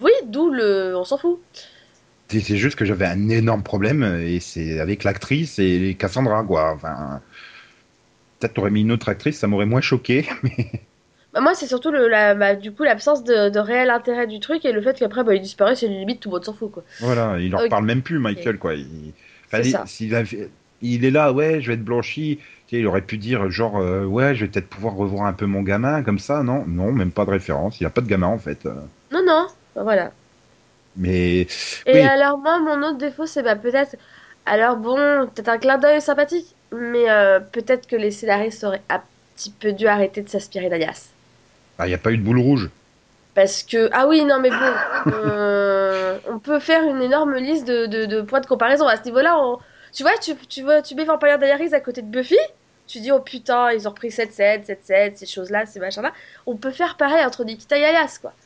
Oui, 0.00 0.12
d'où 0.26 0.50
le... 0.50 0.94
On 0.96 1.04
s'en 1.04 1.18
fout. 1.18 1.40
c'est 2.28 2.40
c'est 2.40 2.56
juste 2.56 2.76
que 2.76 2.84
j'avais 2.84 3.06
un 3.06 3.28
énorme 3.28 3.62
problème 3.62 4.02
et 4.04 4.40
c'est 4.40 4.78
avec 4.80 5.04
l'actrice 5.04 5.58
et 5.58 5.96
Cassandra, 5.98 6.44
quoi. 6.44 6.72
Enfin, 6.74 7.22
peut-être 8.38 8.54
t'aurais 8.54 8.70
mis 8.70 8.82
une 8.82 8.92
autre 8.92 9.08
actrice, 9.08 9.38
ça 9.38 9.46
m'aurait 9.46 9.66
moins 9.66 9.80
choqué. 9.80 10.26
Mais 10.42 10.82
Bah, 11.34 11.40
moi, 11.40 11.54
c'est 11.54 11.66
surtout 11.66 11.90
le, 11.90 12.08
la, 12.08 12.34
bah, 12.34 12.54
du 12.56 12.74
coup 12.74 12.84
l'absence 12.84 13.24
de, 13.24 13.50
de 13.50 13.58
réel 13.58 13.90
intérêt 13.90 14.26
du 14.26 14.40
truc 14.40 14.64
et 14.64 14.72
le 14.72 14.80
fait 14.82 14.98
qu'après 14.98 15.24
bah, 15.24 15.34
il 15.34 15.42
disparaît, 15.42 15.76
c'est 15.76 15.88
limite 15.88 16.20
tout 16.22 16.30
le 16.30 16.34
monde 16.36 16.44
s'en 16.44 16.54
fout 16.54 16.70
quoi. 16.72 16.84
voilà, 16.98 17.38
il 17.40 17.54
en 17.54 17.58
Ok. 17.58 17.60
reparle 17.60 17.84
même 17.86 18.02
plus, 18.02 18.18
Michael, 18.18 18.58
quoi. 18.58 18.74
Il, 18.74 19.14
enfin, 19.46 19.62
il- 19.62 19.64
ça. 19.64 19.84
s'il 19.86 20.14
avait- 20.14 20.50
il 20.80 21.04
est 21.04 21.10
là, 21.10 21.32
ouais, 21.32 21.60
je 21.60 21.68
vais 21.68 21.74
être 21.74 21.84
blanchi. 21.84 22.38
Tu 22.66 22.76
sais, 22.76 22.80
il 22.80 22.86
aurait 22.86 23.02
pu 23.02 23.18
dire 23.18 23.50
genre, 23.50 23.78
euh, 23.78 24.04
ouais, 24.04 24.34
je 24.34 24.44
vais 24.44 24.50
peut-être 24.50 24.68
pouvoir 24.68 24.94
revoir 24.94 25.26
un 25.26 25.32
peu 25.32 25.46
mon 25.46 25.62
gamin 25.62 26.02
comme 26.02 26.18
ça. 26.18 26.42
Non, 26.42 26.64
non, 26.66 26.92
même 26.92 27.12
pas 27.12 27.24
de 27.24 27.30
référence. 27.30 27.80
Il 27.80 27.86
a 27.86 27.90
pas 27.90 28.00
de 28.00 28.06
gamin 28.08 28.28
en 28.28 28.38
fait. 28.38 28.66
Euh, 28.66 28.74
Non, 29.10 29.22
non, 29.24 29.46
voilà. 29.74 30.14
Mais 30.96 31.46
Et 31.86 31.92
Oui. 31.92 32.00
alors 32.02 32.38
moi, 32.38 32.60
mon 32.60 32.82
autre 32.86 32.98
défaut, 32.98 33.26
c'est 33.26 33.42
bah 33.42 33.56
peut-être... 33.56 33.96
Alors 34.46 34.76
bon, 34.76 35.28
peut-être 35.28 35.48
un 35.48 35.58
clin 35.58 35.78
d'œil 35.78 36.00
sympathique, 36.02 36.56
mais 36.72 37.10
euh, 37.10 37.40
peut-être 37.40 37.86
que 37.86 37.96
les 37.96 38.10
scénaristes 38.10 38.64
auraient 38.64 38.84
un 38.90 39.02
petit 39.34 39.52
peu 39.54 39.72
dû 39.72 39.86
arrêter 39.86 40.22
de 40.22 40.28
s'inspirer 40.28 40.68
d'Alias. 40.68 41.13
Bah, 41.78 41.86
il 41.86 41.90
n'y 41.90 41.94
a 41.94 41.98
pas 41.98 42.12
eu 42.12 42.18
de 42.18 42.22
boule 42.22 42.38
rouge. 42.40 42.70
Parce 43.34 43.62
que... 43.64 43.88
Ah 43.92 44.06
oui, 44.06 44.24
non 44.24 44.40
mais 44.40 44.52
bon, 44.52 44.84
euh, 45.12 46.20
on 46.26 46.38
peut 46.38 46.60
faire 46.60 46.84
une 46.84 47.02
énorme 47.02 47.34
liste 47.36 47.66
de, 47.66 47.86
de, 47.86 48.06
de 48.06 48.22
points 48.22 48.40
de 48.40 48.46
comparaison 48.46 48.86
à 48.86 48.96
ce 48.96 49.04
niveau-là. 49.04 49.38
on- 49.40 49.58
Tu 49.92 50.02
vois, 50.04 50.16
tu, 50.18 50.36
tu, 50.48 50.62
vois, 50.62 50.82
tu 50.82 50.94
mets 50.94 51.04
Vampire 51.04 51.38
Diaries 51.38 51.74
à 51.74 51.80
côté 51.80 52.02
de 52.02 52.08
Buffy, 52.08 52.36
tu 52.86 53.00
dis, 53.00 53.10
oh 53.12 53.20
putain, 53.20 53.72
ils 53.72 53.86
ont 53.88 53.90
repris 53.90 54.10
7-7, 54.10 54.66
7-7, 54.66 55.16
ces 55.18 55.26
choses-là, 55.26 55.66
ces 55.66 55.80
machins-là. 55.80 56.12
On 56.46 56.56
peut 56.58 56.70
faire 56.70 56.96
pareil 56.96 57.24
entre 57.24 57.44
Nikita 57.44 57.76
et 57.78 57.84
Alias, 57.84 58.18
quoi. 58.20 58.36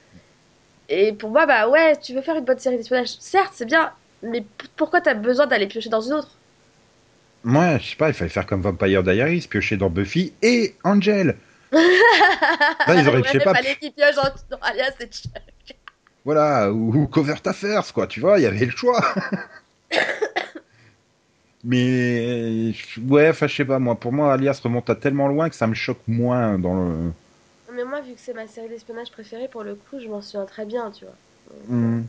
Et 0.89 1.13
pour 1.15 1.31
moi, 1.31 1.47
bah 1.47 1.69
ouais, 1.69 1.97
tu 2.01 2.15
veux 2.15 2.23
faire 2.23 2.37
une 2.37 2.45
bonne 2.45 2.59
série 2.59 2.77
d'espionnage, 2.79 3.19
certes, 3.21 3.53
c'est 3.55 3.67
bien, 3.67 3.93
mais 4.23 4.47
pourquoi 4.77 5.01
t'as 5.01 5.15
besoin 5.15 5.47
d'aller 5.47 5.67
piocher 5.69 5.91
dans 5.91 6.01
une 6.03 6.15
autre? 6.15 6.41
Moi, 7.45 7.79
je 7.79 7.91
sais 7.91 7.97
pas, 7.97 8.09
il 8.09 8.15
fallait 8.15 8.31
faire 8.31 8.47
comme 8.47 8.63
Vampire 8.63 9.03
Diaries, 9.03 9.47
piocher 9.49 9.77
dans 9.77 9.91
Buffy 9.91 10.37
et 10.43 10.79
Angel. 10.85 11.37
Là, 11.73 12.95
ils 12.95 13.09
auraient, 13.09 13.23
je 13.25 13.31
sais 13.33 13.39
pas, 13.41 13.53
dans, 13.53 14.59
Alias 14.63 14.95
et 15.01 15.07
Chuck. 15.07 15.77
voilà, 16.25 16.73
ou, 16.73 16.95
ou 16.95 17.07
Covert 17.07 17.41
Affairs, 17.45 17.93
quoi, 17.93 18.07
tu 18.07 18.21
vois, 18.21 18.39
il 18.39 18.43
y 18.43 18.47
avait 18.47 18.65
le 18.65 18.71
choix. 18.71 19.01
Mais, 21.65 22.73
ouais, 23.09 23.29
enfin, 23.31 23.47
je 23.49 23.57
sais 23.57 23.65
pas, 23.65 23.79
moi, 23.79 23.97
pour 23.97 24.13
moi, 24.13 24.33
Alias 24.33 24.61
remonte 24.63 24.89
à 24.91 24.95
tellement 24.95 25.29
loin 25.29 25.51
que 25.51 25.57
ça 25.57 25.67
me 25.67 25.75
choque 25.75 26.01
moins 26.07 26.59
dans 26.59 26.75
le. 26.75 27.13
Mais 27.75 27.85
moi, 27.85 28.01
vu 28.01 28.15
que 28.15 28.21
c'est 28.21 28.33
ma 28.33 28.47
série 28.47 28.69
d'espionnage 28.69 29.11
préférée, 29.11 29.49
pour 29.49 29.65
le 29.65 29.75
coup, 29.75 29.99
je 30.01 30.09
m'en 30.09 30.23
souviens 30.23 30.47
très 30.47 30.65
bien, 30.65 30.91
tu 30.91 31.05
vois. 31.05 31.15
Hmm. 31.67 32.05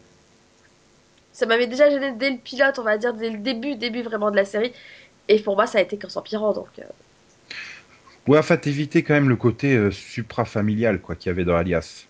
Ça 1.33 1.45
m'avait 1.45 1.67
déjà 1.67 1.89
gêné 1.89 2.11
dès 2.11 2.29
le 2.29 2.37
pilote, 2.37 2.77
on 2.79 2.83
va 2.83 2.97
dire, 2.97 3.13
dès 3.13 3.29
le 3.29 3.39
début, 3.39 3.75
début 3.75 4.01
vraiment 4.01 4.29
de 4.31 4.35
la 4.35 4.45
série. 4.45 4.71
Et 5.27 5.39
pour 5.39 5.55
moi, 5.55 5.67
ça 5.67 5.79
a 5.79 5.81
été 5.81 5.97
qu'en 5.97 6.09
s'empirant, 6.09 6.53
donc... 6.53 6.67
euh, 6.79 6.83
Ouais, 8.27 8.37
enfin, 8.39 8.57
t'évitais 8.57 9.03
quand 9.03 9.13
même 9.15 9.29
le 9.29 9.35
côté 9.35 9.75
euh, 9.75 9.91
supra-familial, 9.91 10.99
quoi, 11.01 11.15
qu'il 11.15 11.29
y 11.29 11.31
avait 11.31 11.45
dans 11.45 11.55
Alias. 11.55 12.07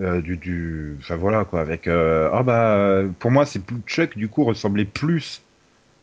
Euh, 0.00 0.20
du, 0.20 0.36
du... 0.36 0.96
Enfin, 1.00 1.16
voilà, 1.16 1.44
quoi, 1.44 1.60
avec... 1.60 1.86
euh, 1.88 2.28
Ah 2.32 2.42
bah, 2.42 3.02
pour 3.18 3.30
moi, 3.30 3.46
c'est 3.46 3.60
plus... 3.60 3.76
Chuck, 3.86 4.16
du 4.16 4.28
coup, 4.28 4.44
ressemblait 4.44 4.84
plus 4.84 5.42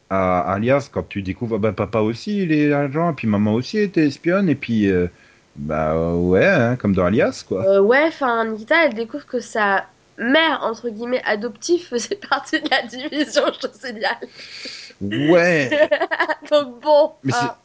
à 0.10 0.42
Alias 0.54 0.90
quand 0.92 1.08
tu 1.10 1.22
découvres, 1.24 1.56
ah 1.56 1.60
bah, 1.60 1.74
papa 1.74 2.00
aussi, 2.00 2.44
il 2.44 2.52
est 2.52 2.74
agent, 2.74 3.12
et 3.12 3.16
puis 3.16 3.28
maman 3.28 3.54
aussi 3.54 3.78
était 3.80 4.06
espionne, 4.08 4.50
et 4.50 4.56
puis... 4.56 4.90
euh, 4.90 5.08
Bah, 5.56 6.16
ouais, 6.16 6.46
hein, 6.48 6.76
comme 6.78 6.94
dans 6.96 7.06
Alias, 7.06 7.44
quoi. 7.48 7.82
Ouais, 7.82 8.06
enfin, 8.08 8.46
Nikita, 8.46 8.86
elle 8.88 8.96
découvre 8.96 9.26
que 9.28 9.40
sa 9.40 9.86
mère, 10.18 10.60
entre 10.64 10.90
guillemets, 10.90 11.22
adoptive, 11.26 11.86
faisait 11.90 12.20
partie 12.30 12.62
de 12.62 12.70
la 12.70 12.84
division 12.88 13.44
Signal. 13.74 14.18
Ouais, 15.02 15.70
donc 16.52 16.82
bon... 16.82 17.12
Mais 17.24 17.34
ah, 17.36 17.63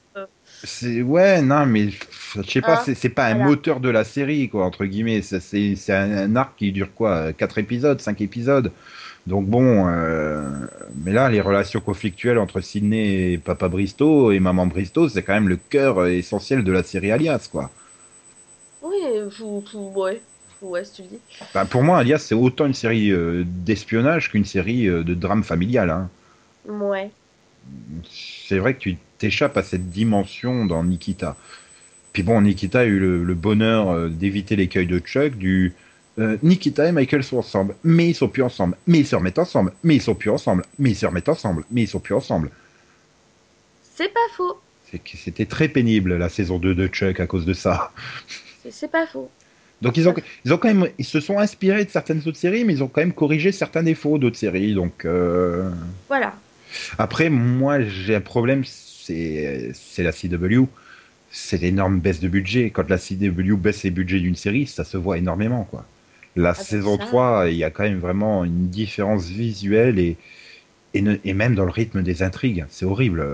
c'est... 0.64 1.02
Ouais, 1.02 1.42
non, 1.42 1.66
mais... 1.66 1.88
Je 1.90 2.42
sais 2.50 2.62
pas, 2.62 2.76
Ah, 2.76 2.84
c'est 2.94 3.08
pas 3.08 3.26
un 3.26 3.34
voilà. 3.34 3.44
moteur 3.44 3.80
de 3.80 3.88
la 3.88 4.04
série, 4.04 4.48
quoi, 4.50 4.64
entre 4.64 4.84
guillemets. 4.84 5.22
C'est 5.22 5.40
c'est 5.76 5.92
un, 5.94 6.10
un 6.12 6.36
arc 6.36 6.56
qui 6.56 6.72
dure, 6.72 6.92
quoi, 6.94 7.32
4 7.32 7.58
épisodes, 7.58 8.00
5 8.00 8.20
épisodes. 8.20 8.72
Donc 9.26 9.46
bon, 9.48 9.86
euh, 9.88 10.66
mais 10.94 11.12
là, 11.12 11.28
les 11.30 11.40
relations 11.40 11.80
conflictuelles 11.80 12.38
entre 12.38 12.60
Sydney 12.60 13.32
et 13.32 13.38
Papa 13.38 13.68
Bristow 13.68 14.32
et 14.32 14.40
Maman 14.40 14.66
Bristow, 14.66 15.08
c'est 15.08 15.22
quand 15.22 15.34
même 15.34 15.48
le 15.48 15.56
cœur 15.58 15.98
euh, 16.00 16.08
essentiel 16.10 16.64
de 16.64 16.72
la 16.72 16.82
série 16.82 17.10
Alias, 17.12 17.48
quoi. 17.50 17.72
oui, 18.82 18.96
ouais. 19.74 20.22
Ouais, 20.60 20.84
si 20.84 20.92
tu 20.92 21.02
le 21.02 21.08
dis. 21.08 21.22
Enfin, 21.40 21.66
pour 21.66 21.82
moi, 21.84 21.98
Alias, 21.98 22.18
c'est 22.18 22.34
autant 22.34 22.66
une 22.66 22.74
série 22.74 23.10
euh, 23.12 23.44
d'espionnage 23.46 24.30
qu'une 24.30 24.44
série 24.44 24.88
euh, 24.88 25.04
de 25.04 25.14
drame 25.14 25.44
familial. 25.44 25.90
Hein. 25.90 26.10
Ouais. 26.64 27.14
C'est 28.10 28.58
vrai 28.58 28.74
que 28.74 28.80
tu 28.80 28.98
t'échappes 29.18 29.56
à 29.56 29.62
cette 29.62 29.90
dimension 29.90 30.64
dans 30.66 30.84
Nikita. 30.84 31.36
Puis 32.12 32.22
bon, 32.22 32.40
Nikita 32.40 32.80
a 32.80 32.84
eu 32.84 32.98
le, 32.98 33.22
le 33.24 33.34
bonheur 33.34 33.90
euh, 33.90 34.08
d'éviter 34.08 34.56
l'écueil 34.56 34.86
de 34.86 34.98
Chuck 34.98 35.36
du 35.36 35.74
euh, 36.18 36.36
Nikita 36.42 36.88
et 36.88 36.92
Michael 36.92 37.22
sont 37.22 37.38
ensemble, 37.38 37.76
mais 37.84 38.08
ils 38.08 38.14
sont 38.14 38.28
plus 38.28 38.42
ensemble, 38.42 38.76
mais 38.86 38.98
ils 39.00 39.06
se 39.06 39.14
remettent 39.14 39.38
ensemble, 39.38 39.72
mais 39.84 39.96
ils 39.96 40.02
sont 40.02 40.14
plus 40.16 40.30
ensemble, 40.30 40.64
mais 40.78 40.90
ils 40.90 40.96
se 40.96 41.06
remettent 41.06 41.28
ensemble, 41.28 41.64
mais 41.70 41.82
ils 41.82 41.88
sont 41.88 42.00
plus 42.00 42.14
ensemble. 42.14 42.50
C'est 43.94 44.12
pas 44.12 44.20
faux. 44.36 44.58
C'était 45.14 45.44
très 45.46 45.68
pénible 45.68 46.16
la 46.16 46.28
saison 46.28 46.58
2 46.58 46.74
de 46.74 46.86
Chuck 46.88 47.20
à 47.20 47.26
cause 47.26 47.44
de 47.44 47.52
ça. 47.52 47.92
C'est- 48.62 48.70
C'est 48.70 48.90
pas 48.90 49.06
faux. 49.06 49.30
Donc 49.80 49.96
ils 49.96 50.08
ont, 50.08 50.14
ils 50.44 50.52
ont 50.52 50.58
quand 50.58 50.68
même, 50.74 50.88
ils 50.98 51.04
se 51.04 51.20
sont 51.20 51.38
inspirés 51.38 51.84
de 51.84 51.90
certaines 51.90 52.18
autres 52.26 52.36
séries, 52.38 52.64
mais 52.64 52.72
ils 52.72 52.82
ont 52.82 52.88
quand 52.88 53.00
même 53.00 53.12
corrigé 53.12 53.52
certains 53.52 53.82
défauts 53.84 54.18
d'autres 54.18 54.36
séries. 54.38 54.74
Donc 54.74 55.04
euh, 55.04 55.70
Voilà. 56.08 56.34
après, 56.98 57.30
moi 57.30 57.80
j'ai 57.82 58.16
un 58.16 58.20
problème, 58.20 58.64
c'est 59.74 60.02
la 60.02 60.12
CW, 60.12 60.68
c'est 61.30 61.58
l'énorme 61.60 62.00
baisse 62.00 62.20
de 62.20 62.28
budget. 62.28 62.70
Quand 62.70 62.88
la 62.90 62.98
CW 62.98 63.56
baisse 63.56 63.82
les 63.84 63.90
budgets 63.90 64.20
d'une 64.20 64.36
série, 64.36 64.66
ça 64.66 64.84
se 64.84 64.96
voit 64.96 65.18
énormément 65.18 65.64
quoi. 65.64 65.88
La 66.36 66.54
c'est 66.54 66.64
saison 66.70 66.98
ça. 66.98 66.98
3, 66.98 67.48
il 67.50 67.56
y 67.56 67.64
a 67.64 67.70
quand 67.70 67.82
même 67.84 67.98
vraiment 67.98 68.44
une 68.44 68.68
différence 68.68 69.26
visuelle 69.28 69.98
et, 69.98 70.18
et, 70.94 71.02
ne- 71.02 71.16
et 71.24 71.34
même 71.34 71.54
dans 71.54 71.64
le 71.64 71.70
rythme 71.70 72.02
des 72.02 72.22
intrigues. 72.22 72.66
C'est 72.70 72.84
horrible. 72.86 73.24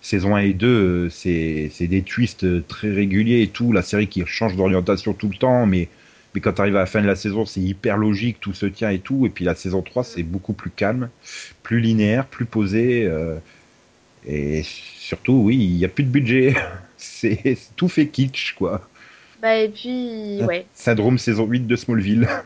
Saison 0.00 0.34
1 0.36 0.40
et 0.40 0.52
2, 0.54 1.06
euh, 1.06 1.10
c'est 1.10 1.86
des 1.86 2.02
twists 2.02 2.66
très 2.66 2.90
réguliers 2.92 3.42
et 3.42 3.48
tout. 3.48 3.72
La 3.72 3.82
série 3.82 4.08
qui 4.08 4.22
change 4.26 4.56
d'orientation 4.56 5.14
tout 5.14 5.28
le 5.28 5.36
temps, 5.36 5.66
mais, 5.66 5.88
mais 6.34 6.40
quand 6.40 6.54
tu 6.54 6.60
arrives 6.60 6.76
à 6.76 6.80
la 6.80 6.86
fin 6.86 7.00
de 7.02 7.06
la 7.06 7.14
saison, 7.16 7.46
c'est 7.46 7.60
hyper 7.60 7.96
logique, 7.98 8.40
tout 8.40 8.52
se 8.54 8.66
tient 8.66 8.90
et 8.90 8.98
tout. 9.00 9.26
Et 9.26 9.30
puis 9.30 9.44
la 9.44 9.54
saison 9.54 9.82
3, 9.82 10.04
c'est 10.04 10.22
beaucoup 10.24 10.54
plus 10.54 10.70
calme, 10.70 11.10
plus 11.62 11.80
linéaire, 11.80 12.26
plus 12.26 12.46
posé. 12.46 13.04
euh, 13.06 13.36
et 14.26 14.62
surtout, 14.64 15.42
oui, 15.44 15.56
il 15.56 15.76
n'y 15.76 15.84
a 15.84 15.88
plus 15.88 16.04
de 16.04 16.10
budget. 16.10 16.54
C'est 16.96 17.56
tout 17.76 17.88
fait 17.88 18.06
kitsch, 18.06 18.54
quoi. 18.54 18.80
Bah, 19.40 19.56
et 19.56 19.68
puis, 19.68 20.40
ouais. 20.44 20.66
Syndrome 20.72 21.18
saison 21.18 21.46
8 21.46 21.66
de 21.66 21.76
Smallville. 21.76 22.28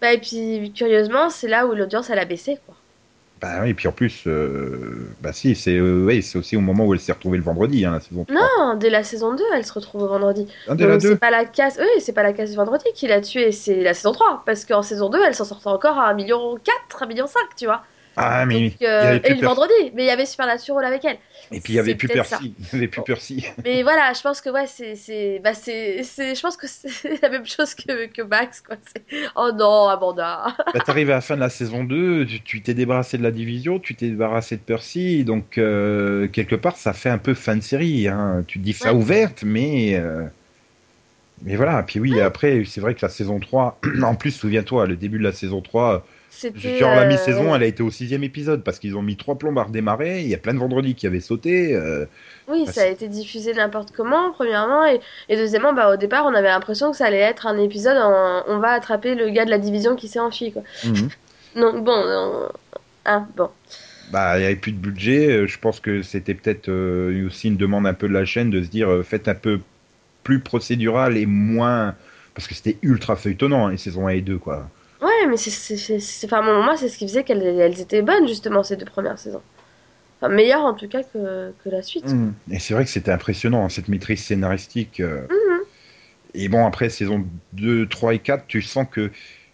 Bah, 0.00 0.12
et 0.12 0.18
puis, 0.18 0.70
curieusement, 0.74 1.30
c'est 1.30 1.48
là 1.48 1.66
où 1.66 1.72
l'audience, 1.72 2.10
elle 2.10 2.18
a 2.18 2.26
baissé, 2.26 2.58
quoi. 2.66 2.74
Bah 3.40 3.60
oui, 3.62 3.70
et 3.70 3.74
puis 3.74 3.88
en 3.88 3.92
plus, 3.92 4.22
euh, 4.26 5.08
bah 5.20 5.32
si, 5.32 5.54
c'est 5.54 5.76
euh, 5.76 6.04
ouais, 6.04 6.22
c'est 6.22 6.38
aussi 6.38 6.56
au 6.56 6.60
moment 6.60 6.86
où 6.86 6.94
elle 6.94 7.00
s'est 7.00 7.12
retrouvée 7.12 7.36
le 7.36 7.44
vendredi, 7.44 7.84
hein, 7.84 7.92
la 7.92 8.00
saison 8.00 8.24
3. 8.24 8.34
Non, 8.34 8.74
dès 8.76 8.90
la 8.90 9.02
saison 9.02 9.34
2, 9.34 9.42
elle 9.54 9.66
se 9.66 9.72
retrouve 9.72 10.02
au 10.02 10.08
vendredi. 10.08 10.46
Ah, 10.68 10.74
dès 10.74 10.86
Donc, 10.86 11.00
2 11.00 11.08
c'est 11.10 11.18
pas 11.18 11.30
la 11.30 11.44
casse, 11.44 11.78
oui, 11.78 12.00
c'est 12.00 12.12
pas 12.12 12.22
la 12.22 12.32
casse 12.32 12.50
du 12.50 12.56
vendredi 12.56 12.84
qui 12.94 13.06
l'a 13.06 13.20
tué, 13.20 13.52
c'est 13.52 13.82
la 13.82 13.92
saison 13.92 14.12
3. 14.12 14.44
Parce 14.46 14.64
qu'en 14.64 14.82
saison 14.82 15.10
2, 15.10 15.18
elle 15.26 15.34
s'en 15.34 15.44
sortait 15.44 15.68
encore 15.68 15.98
à 15.98 16.14
1,4 16.14 16.16
million, 16.16 16.56
1,5 16.56 17.08
million, 17.08 17.26
tu 17.56 17.66
vois. 17.66 17.82
Ah, 18.16 18.46
mais 18.46 18.70
Donc, 18.70 18.82
euh, 18.82 19.18
et 19.24 19.34
le 19.34 19.42
vendredi, 19.42 19.72
mais 19.94 20.04
il 20.04 20.06
y 20.06 20.10
avait 20.10 20.26
Supernatural 20.26 20.84
avec 20.84 21.04
elle. 21.04 21.18
Et 21.50 21.60
puis 21.60 21.72
il 21.72 21.76
y 21.76 21.78
avait 21.78 21.94
plus. 21.94 22.08
Percy. 22.08 22.54
Il 22.58 22.66
y 22.72 22.76
avait 22.76 22.88
plus 22.88 23.02
Percy. 23.02 23.44
Mais 23.64 23.82
voilà, 23.82 24.12
je 24.12 24.20
pense 24.20 24.40
que 24.40 24.50
ouais, 24.50 24.66
c'est, 24.66 24.94
c'est, 24.94 25.40
bah 25.40 25.54
c'est, 25.54 26.02
je 26.02 26.40
pense 26.40 26.56
que 26.56 26.66
c'est 26.66 27.20
la 27.22 27.28
même 27.28 27.46
chose 27.46 27.74
que, 27.74 28.06
que 28.06 28.22
Max, 28.22 28.60
quoi. 28.60 28.76
Oh 29.36 29.50
non, 29.54 29.88
Amanda. 29.88 30.54
Bah, 30.74 30.80
t'arrives 30.80 31.10
à 31.10 31.14
la 31.14 31.20
fin 31.20 31.36
de 31.36 31.40
la 31.40 31.50
saison 31.50 31.84
2, 31.84 32.26
tu 32.26 32.60
t'es 32.62 32.74
débarrassé 32.74 33.16
de 33.16 33.22
la 33.22 33.30
division, 33.30 33.78
tu 33.78 33.94
t'es 33.94 34.08
débarrassé 34.10 34.56
de 34.56 34.62
Percy, 34.62 35.24
donc 35.24 35.56
euh, 35.56 36.26
quelque 36.28 36.56
part 36.56 36.76
ça 36.76 36.92
fait 36.92 37.10
un 37.10 37.18
peu 37.18 37.34
fin 37.34 37.56
de 37.56 37.62
série. 37.62 38.08
Hein. 38.08 38.44
Tu 38.48 38.58
te 38.58 38.64
dis 38.64 38.72
fin 38.72 38.92
Ouais. 38.92 38.98
ouverte, 38.98 39.44
mais. 39.44 39.94
euh, 39.94 40.26
Mais 41.42 41.56
voilà, 41.56 41.82
puis 41.82 42.00
oui, 42.00 42.20
après, 42.20 42.64
c'est 42.64 42.80
vrai 42.80 42.94
que 42.94 43.04
la 43.04 43.08
saison 43.08 43.40
3, 43.40 43.80
en 44.02 44.14
plus, 44.14 44.30
souviens-toi, 44.30 44.86
le 44.86 44.96
début 44.96 45.18
de 45.18 45.24
la 45.24 45.32
saison 45.32 45.60
3, 45.62 46.06
C'était. 46.36 46.76
genre 46.78 46.94
la 46.94 47.02
euh, 47.02 47.06
mi-saison, 47.06 47.54
elle 47.54 47.62
a 47.62 47.66
été 47.66 47.82
au 47.82 47.90
sixième 47.90 48.24
épisode 48.24 48.62
parce 48.64 48.78
qu'ils 48.78 48.96
ont 48.96 49.02
mis 49.02 49.16
trois 49.16 49.36
plombes 49.36 49.58
à 49.58 49.62
redémarrer, 49.64 50.20
il 50.22 50.28
y 50.28 50.34
a 50.34 50.38
plein 50.38 50.52
de 50.52 50.58
vendredis 50.58 50.94
qui 50.94 51.06
avaient 51.06 51.20
sauté. 51.20 51.74
euh, 51.74 52.04
Oui, 52.48 52.64
Bah, 52.66 52.72
ça 52.72 52.82
a 52.82 52.86
été 52.86 53.08
diffusé 53.08 53.54
n'importe 53.54 53.92
comment, 53.96 54.32
premièrement, 54.32 54.84
et, 54.86 55.00
et 55.28 55.36
deuxièmement, 55.36 55.72
bah, 55.72 55.92
au 55.92 55.96
départ, 55.96 56.26
on 56.26 56.34
avait 56.34 56.48
l'impression 56.48 56.90
que 56.90 56.96
ça 56.96 57.06
allait 57.06 57.18
être 57.18 57.46
un 57.46 57.56
épisode 57.58 57.96
en 57.96 58.42
on 58.48 58.58
va 58.58 58.70
attraper 58.72 59.14
le 59.14 59.30
gars 59.30 59.44
de 59.44 59.50
la 59.50 59.58
division 59.58 59.96
qui 59.96 60.08
s'est 60.08 60.18
enfui, 60.18 60.52
quoi. 60.52 60.62
Donc, 61.56 61.84
bon, 61.84 61.92
euh, 61.96 62.48
hein, 63.06 63.26
bon. 63.36 63.48
Bah, 64.10 64.36
il 64.36 64.40
n'y 64.40 64.46
avait 64.46 64.56
plus 64.56 64.72
de 64.72 64.78
budget. 64.78 65.28
euh, 65.30 65.46
Je 65.46 65.58
pense 65.58 65.80
que 65.80 66.02
c'était 66.02 66.34
peut-être 66.34 66.68
euh, 66.68 67.26
aussi 67.26 67.48
une 67.48 67.56
demande 67.56 67.86
un 67.86 67.94
peu 67.94 68.08
de 68.08 68.12
la 68.12 68.24
chaîne 68.24 68.50
de 68.50 68.62
se 68.62 68.68
dire 68.68 68.90
euh, 68.90 69.02
faites 69.02 69.28
un 69.28 69.34
peu 69.34 69.60
plus 70.24 70.40
procédural 70.40 71.16
et 71.16 71.26
moins. 71.26 71.94
Parce 72.34 72.48
que 72.48 72.54
c'était 72.54 72.76
ultra 72.82 73.14
feuilletonnant, 73.16 73.68
hein, 73.68 73.70
les 73.70 73.76
saisons 73.76 74.08
1 74.08 74.10
et 74.10 74.20
2, 74.20 74.38
quoi. 74.38 74.68
Ouais, 75.04 75.26
mais 75.28 75.36
c'est, 75.36 76.24
enfin, 76.24 76.40
moi, 76.40 76.76
c'est 76.76 76.88
ce 76.88 76.96
qui 76.96 77.06
faisait 77.06 77.24
qu'elles 77.24 77.42
elles 77.42 77.80
étaient 77.80 78.00
bonnes, 78.00 78.26
justement, 78.26 78.62
ces 78.62 78.76
deux 78.76 78.86
premières 78.86 79.18
saisons. 79.18 79.42
Enfin, 80.18 80.32
meilleures, 80.32 80.64
en 80.64 80.72
tout 80.74 80.88
cas, 80.88 81.02
que, 81.02 81.52
que 81.62 81.68
la 81.68 81.82
suite. 81.82 82.06
Et 82.50 82.58
c'est 82.58 82.72
vrai 82.72 82.84
que 82.84 82.90
c'était 82.90 83.12
impressionnant, 83.12 83.64
hein, 83.64 83.68
cette 83.68 83.88
maîtrise 83.88 84.24
scénaristique. 84.24 85.00
euh. 85.00 85.22
Mhm. 85.28 85.60
Et 86.34 86.48
bon, 86.48 86.66
après, 86.66 86.88
saison 86.88 87.26
2, 87.52 87.86
3 87.86 88.14
et 88.14 88.18
4, 88.18 88.46
tu 88.46 88.62
sens 88.62 88.86
que 88.90 89.10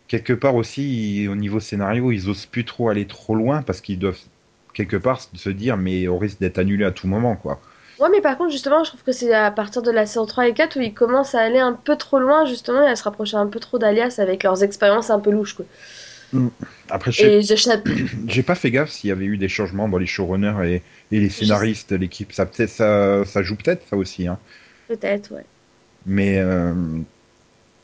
quelque 0.09 0.33
part 0.33 0.55
aussi, 0.55 1.27
au 1.29 1.35
niveau 1.37 1.61
scénario, 1.61 2.13
ils 2.13 2.29
osent 2.29 2.47
plus 2.47 2.65
trop 2.65 2.89
aller 2.89 3.07
trop 3.07 3.35
loin 3.35 3.63
parce 3.63 3.81
qu'ils 3.81 3.99
doivent 3.99 4.19
quelque 4.73 4.97
part 4.97 5.21
se 5.21 5.51
dire 5.51 5.77
mais 5.77 6.09
on 6.09 6.17
risque 6.19 6.39
d'être 6.41 6.59
annulé 6.59 6.85
à 6.85 6.91
tout 6.93 7.09
moment, 7.09 7.37
quoi. 7.37 7.61
Ouais, 8.01 8.09
mais 8.11 8.23
par 8.23 8.39
contre, 8.39 8.51
justement, 8.51 8.83
je 8.83 8.89
trouve 8.91 9.03
que 9.03 9.13
c'est 9.13 9.35
à 9.35 9.51
partir 9.51 9.83
de 9.83 9.91
la 9.91 10.07
saison 10.07 10.25
3 10.25 10.49
et 10.49 10.55
4 10.55 10.79
où 10.79 10.81
ils 10.81 10.95
commencent 10.95 11.35
à 11.35 11.41
aller 11.41 11.59
un 11.59 11.75
peu 11.75 11.97
trop 11.97 12.19
loin, 12.19 12.47
justement, 12.47 12.83
et 12.83 12.91
à 12.91 12.97
se 12.97 13.03
rapprocher 13.03 13.37
un 13.37 13.47
peu 13.47 13.61
trop 13.61 13.79
d'Alias 13.79 14.15
avec 14.19 14.43
leurs 14.43 14.63
expériences 14.63 15.11
un 15.11 15.21
peu 15.21 15.31
louches, 15.31 15.55
quoi. 15.55 15.67
Après, 16.89 17.13
je 17.13 17.19
sais 17.19 17.39
Et 17.39 17.43
je 17.43 17.55
J'ai 18.29 18.43
pas 18.43 18.55
fait 18.55 18.71
gaffe 18.71 18.91
s'il 18.91 19.09
y 19.09 19.13
avait 19.13 19.25
eu 19.25 19.37
des 19.37 19.49
changements 19.49 19.89
dans 19.89 19.99
les 19.99 20.07
showrunners 20.07 20.65
et, 20.65 20.83
et 21.15 21.21
les 21.21 21.29
scénaristes, 21.29 21.93
l'équipe. 21.93 22.33
Ça, 22.33 22.49
ça, 22.53 23.25
ça 23.25 23.43
joue 23.43 23.57
peut-être 23.57 23.87
ça 23.89 23.97
aussi. 23.97 24.27
Hein. 24.27 24.39
peut-être, 24.89 25.33
ouais. 25.35 25.45
Mais 26.07 26.39
euh, 26.39 26.73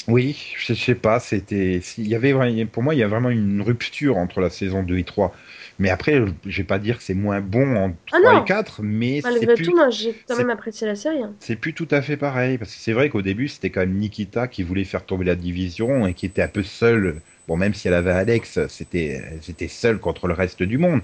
oui, 0.09 0.55
je, 0.57 0.75
sais 0.75 0.95
pas. 0.95 1.21
C'était, 1.21 1.81
s'il 1.83 2.09
y 2.09 2.15
avait, 2.15 2.33
pour 2.67 2.83
moi, 2.83 2.95
il 2.95 2.99
y 2.99 3.03
a 3.03 3.09
vraiment 3.09 3.31
une 3.31 3.61
rupture 3.63 4.17
entre 4.17 4.41
la 4.41 4.51
saison 4.51 4.83
2 4.83 4.99
et 4.99 5.05
3. 5.05 5.35
Mais 5.79 5.91
après, 5.91 6.23
je 6.47 6.57
vais 6.57 6.65
pas 6.67 6.79
dire 6.79 6.99
que 6.99 7.03
c'est 7.03 7.15
moins 7.15 7.41
bon 7.41 7.77
en 7.77 7.95
3 8.07 8.21
Ah 8.25 8.41
et 8.43 8.45
4, 8.47 8.81
mais 8.83 9.21
c'est 9.21 9.31
Malgré 9.31 9.55
plus, 9.55 9.65
tout, 9.67 9.77
moi, 9.77 9.91
j'ai 9.91 10.15
quand 10.27 10.37
même 10.37 10.51
apprécié 10.51 10.87
la 10.87 10.95
série. 10.95 11.23
hein. 11.23 11.35
c'est 11.41 11.57
plus 11.57 11.75
tout 11.75 11.89
à 11.91 12.01
fait 12.03 12.17
pareil. 12.17 12.57
Parce 12.57 12.75
que 12.75 12.81
c'est 12.81 12.93
vrai 12.93 13.11
qu'au 13.11 13.23
début, 13.23 13.49
c'était 13.49 13.71
quand 13.71 13.81
même 13.81 13.95
Nikita 13.95 14.49
qui 14.49 14.63
voulait 14.63 14.85
faire 14.85 15.05
tomber 15.05 15.25
la 15.25 15.37
division 15.37 16.07
et 16.07 16.15
qui 16.15 16.25
était 16.27 16.43
un 16.43 16.49
peu 16.49 16.63
seule. 16.63 17.21
Bon, 17.49 17.57
même 17.57 17.75
si 17.75 17.89
elle 17.89 17.95
avait 17.95 18.13
Alex, 18.13 18.59
c'était, 18.69 19.23
seule 19.69 19.99
contre 19.99 20.29
le 20.29 20.35
reste 20.35 20.63
du 20.63 20.79
monde. 20.79 21.01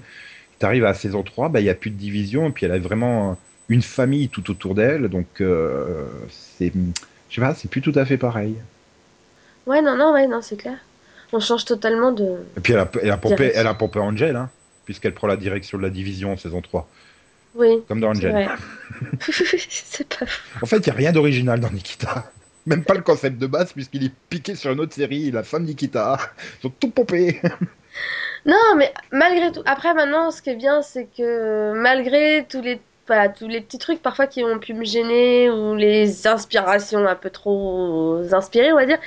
Tu 0.59 0.65
arrives 0.65 0.85
à 0.85 0.89
la 0.89 0.93
saison 0.93 1.23
3, 1.23 1.49
bah, 1.49 1.59
il 1.59 1.63
n'y 1.63 1.69
a 1.69 1.75
plus 1.75 1.91
de 1.91 1.97
division 1.97 2.47
et 2.47 2.51
puis 2.51 2.65
elle 2.65 2.71
a 2.71 2.79
vraiment 2.79 3.37
une 3.69 3.81
famille 3.81 4.29
tout 4.29 4.49
autour 4.49 4.75
d'elle. 4.75 5.07
Donc, 5.07 5.41
euh, 5.41 6.07
c'est, 6.29 6.71
je 7.29 7.35
sais 7.35 7.41
pas, 7.41 7.53
c'est 7.53 7.69
plus 7.69 7.81
tout 7.81 7.93
à 7.95 8.05
fait 8.05 8.17
pareil. 8.17 8.55
Ouais, 9.65 9.81
non, 9.81 9.95
non, 9.95 10.13
ouais, 10.13 10.27
non, 10.27 10.41
c'est 10.41 10.57
clair. 10.57 10.77
On 11.31 11.39
change 11.39 11.65
totalement 11.65 12.11
de. 12.11 12.37
Et 12.57 12.59
puis 12.59 12.73
elle 12.73 12.79
a, 12.79 12.91
elle 13.01 13.11
a, 13.11 13.17
pompé, 13.17 13.51
elle 13.55 13.67
a 13.67 13.73
pompé 13.73 13.99
Angel, 13.99 14.35
hein, 14.35 14.49
puisqu'elle 14.85 15.13
prend 15.13 15.27
la 15.27 15.37
direction 15.37 15.77
de 15.77 15.83
la 15.83 15.89
division 15.89 16.33
en 16.33 16.37
saison 16.37 16.61
3. 16.61 16.87
Oui, 17.55 17.83
Comme 17.87 17.99
dans 17.99 18.09
Angel. 18.09 18.49
c'est 19.19 20.07
pas 20.07 20.25
fou. 20.25 20.59
En 20.61 20.65
fait, 20.65 20.77
il 20.77 20.85
n'y 20.85 20.89
a 20.89 20.95
rien 20.95 21.11
d'original 21.11 21.59
dans 21.59 21.69
Nikita. 21.69 22.31
Même 22.65 22.83
pas 22.83 22.93
le 22.93 23.01
concept 23.01 23.37
de 23.37 23.47
base, 23.47 23.73
puisqu'il 23.73 24.05
est 24.05 24.13
piqué 24.29 24.55
sur 24.55 24.71
une 24.71 24.79
autre 24.79 24.93
série, 24.93 25.31
la 25.31 25.43
femme 25.43 25.63
Nikita. 25.63 26.17
Ils 26.63 26.67
ont 26.67 26.73
tout 26.79 26.89
pompé. 26.89 27.41
Non, 28.45 28.75
mais 28.75 28.93
malgré 29.11 29.51
tout. 29.51 29.61
Après, 29.65 29.93
maintenant, 29.93 30.31
ce 30.31 30.41
qui 30.41 30.49
est 30.49 30.55
bien, 30.55 30.81
c'est 30.81 31.07
que 31.17 31.73
malgré 31.73 32.45
tous 32.49 32.61
les, 32.61 32.81
voilà, 33.07 33.29
tous 33.29 33.47
les 33.47 33.61
petits 33.61 33.77
trucs 33.77 34.01
parfois 34.01 34.27
qui 34.27 34.43
ont 34.43 34.59
pu 34.59 34.73
me 34.73 34.83
gêner 34.83 35.49
ou 35.49 35.75
les 35.75 36.27
inspirations 36.27 37.07
un 37.07 37.15
peu 37.15 37.29
trop 37.29 38.21
inspirées, 38.33 38.73
on 38.73 38.75
va 38.75 38.85
dire, 38.85 38.99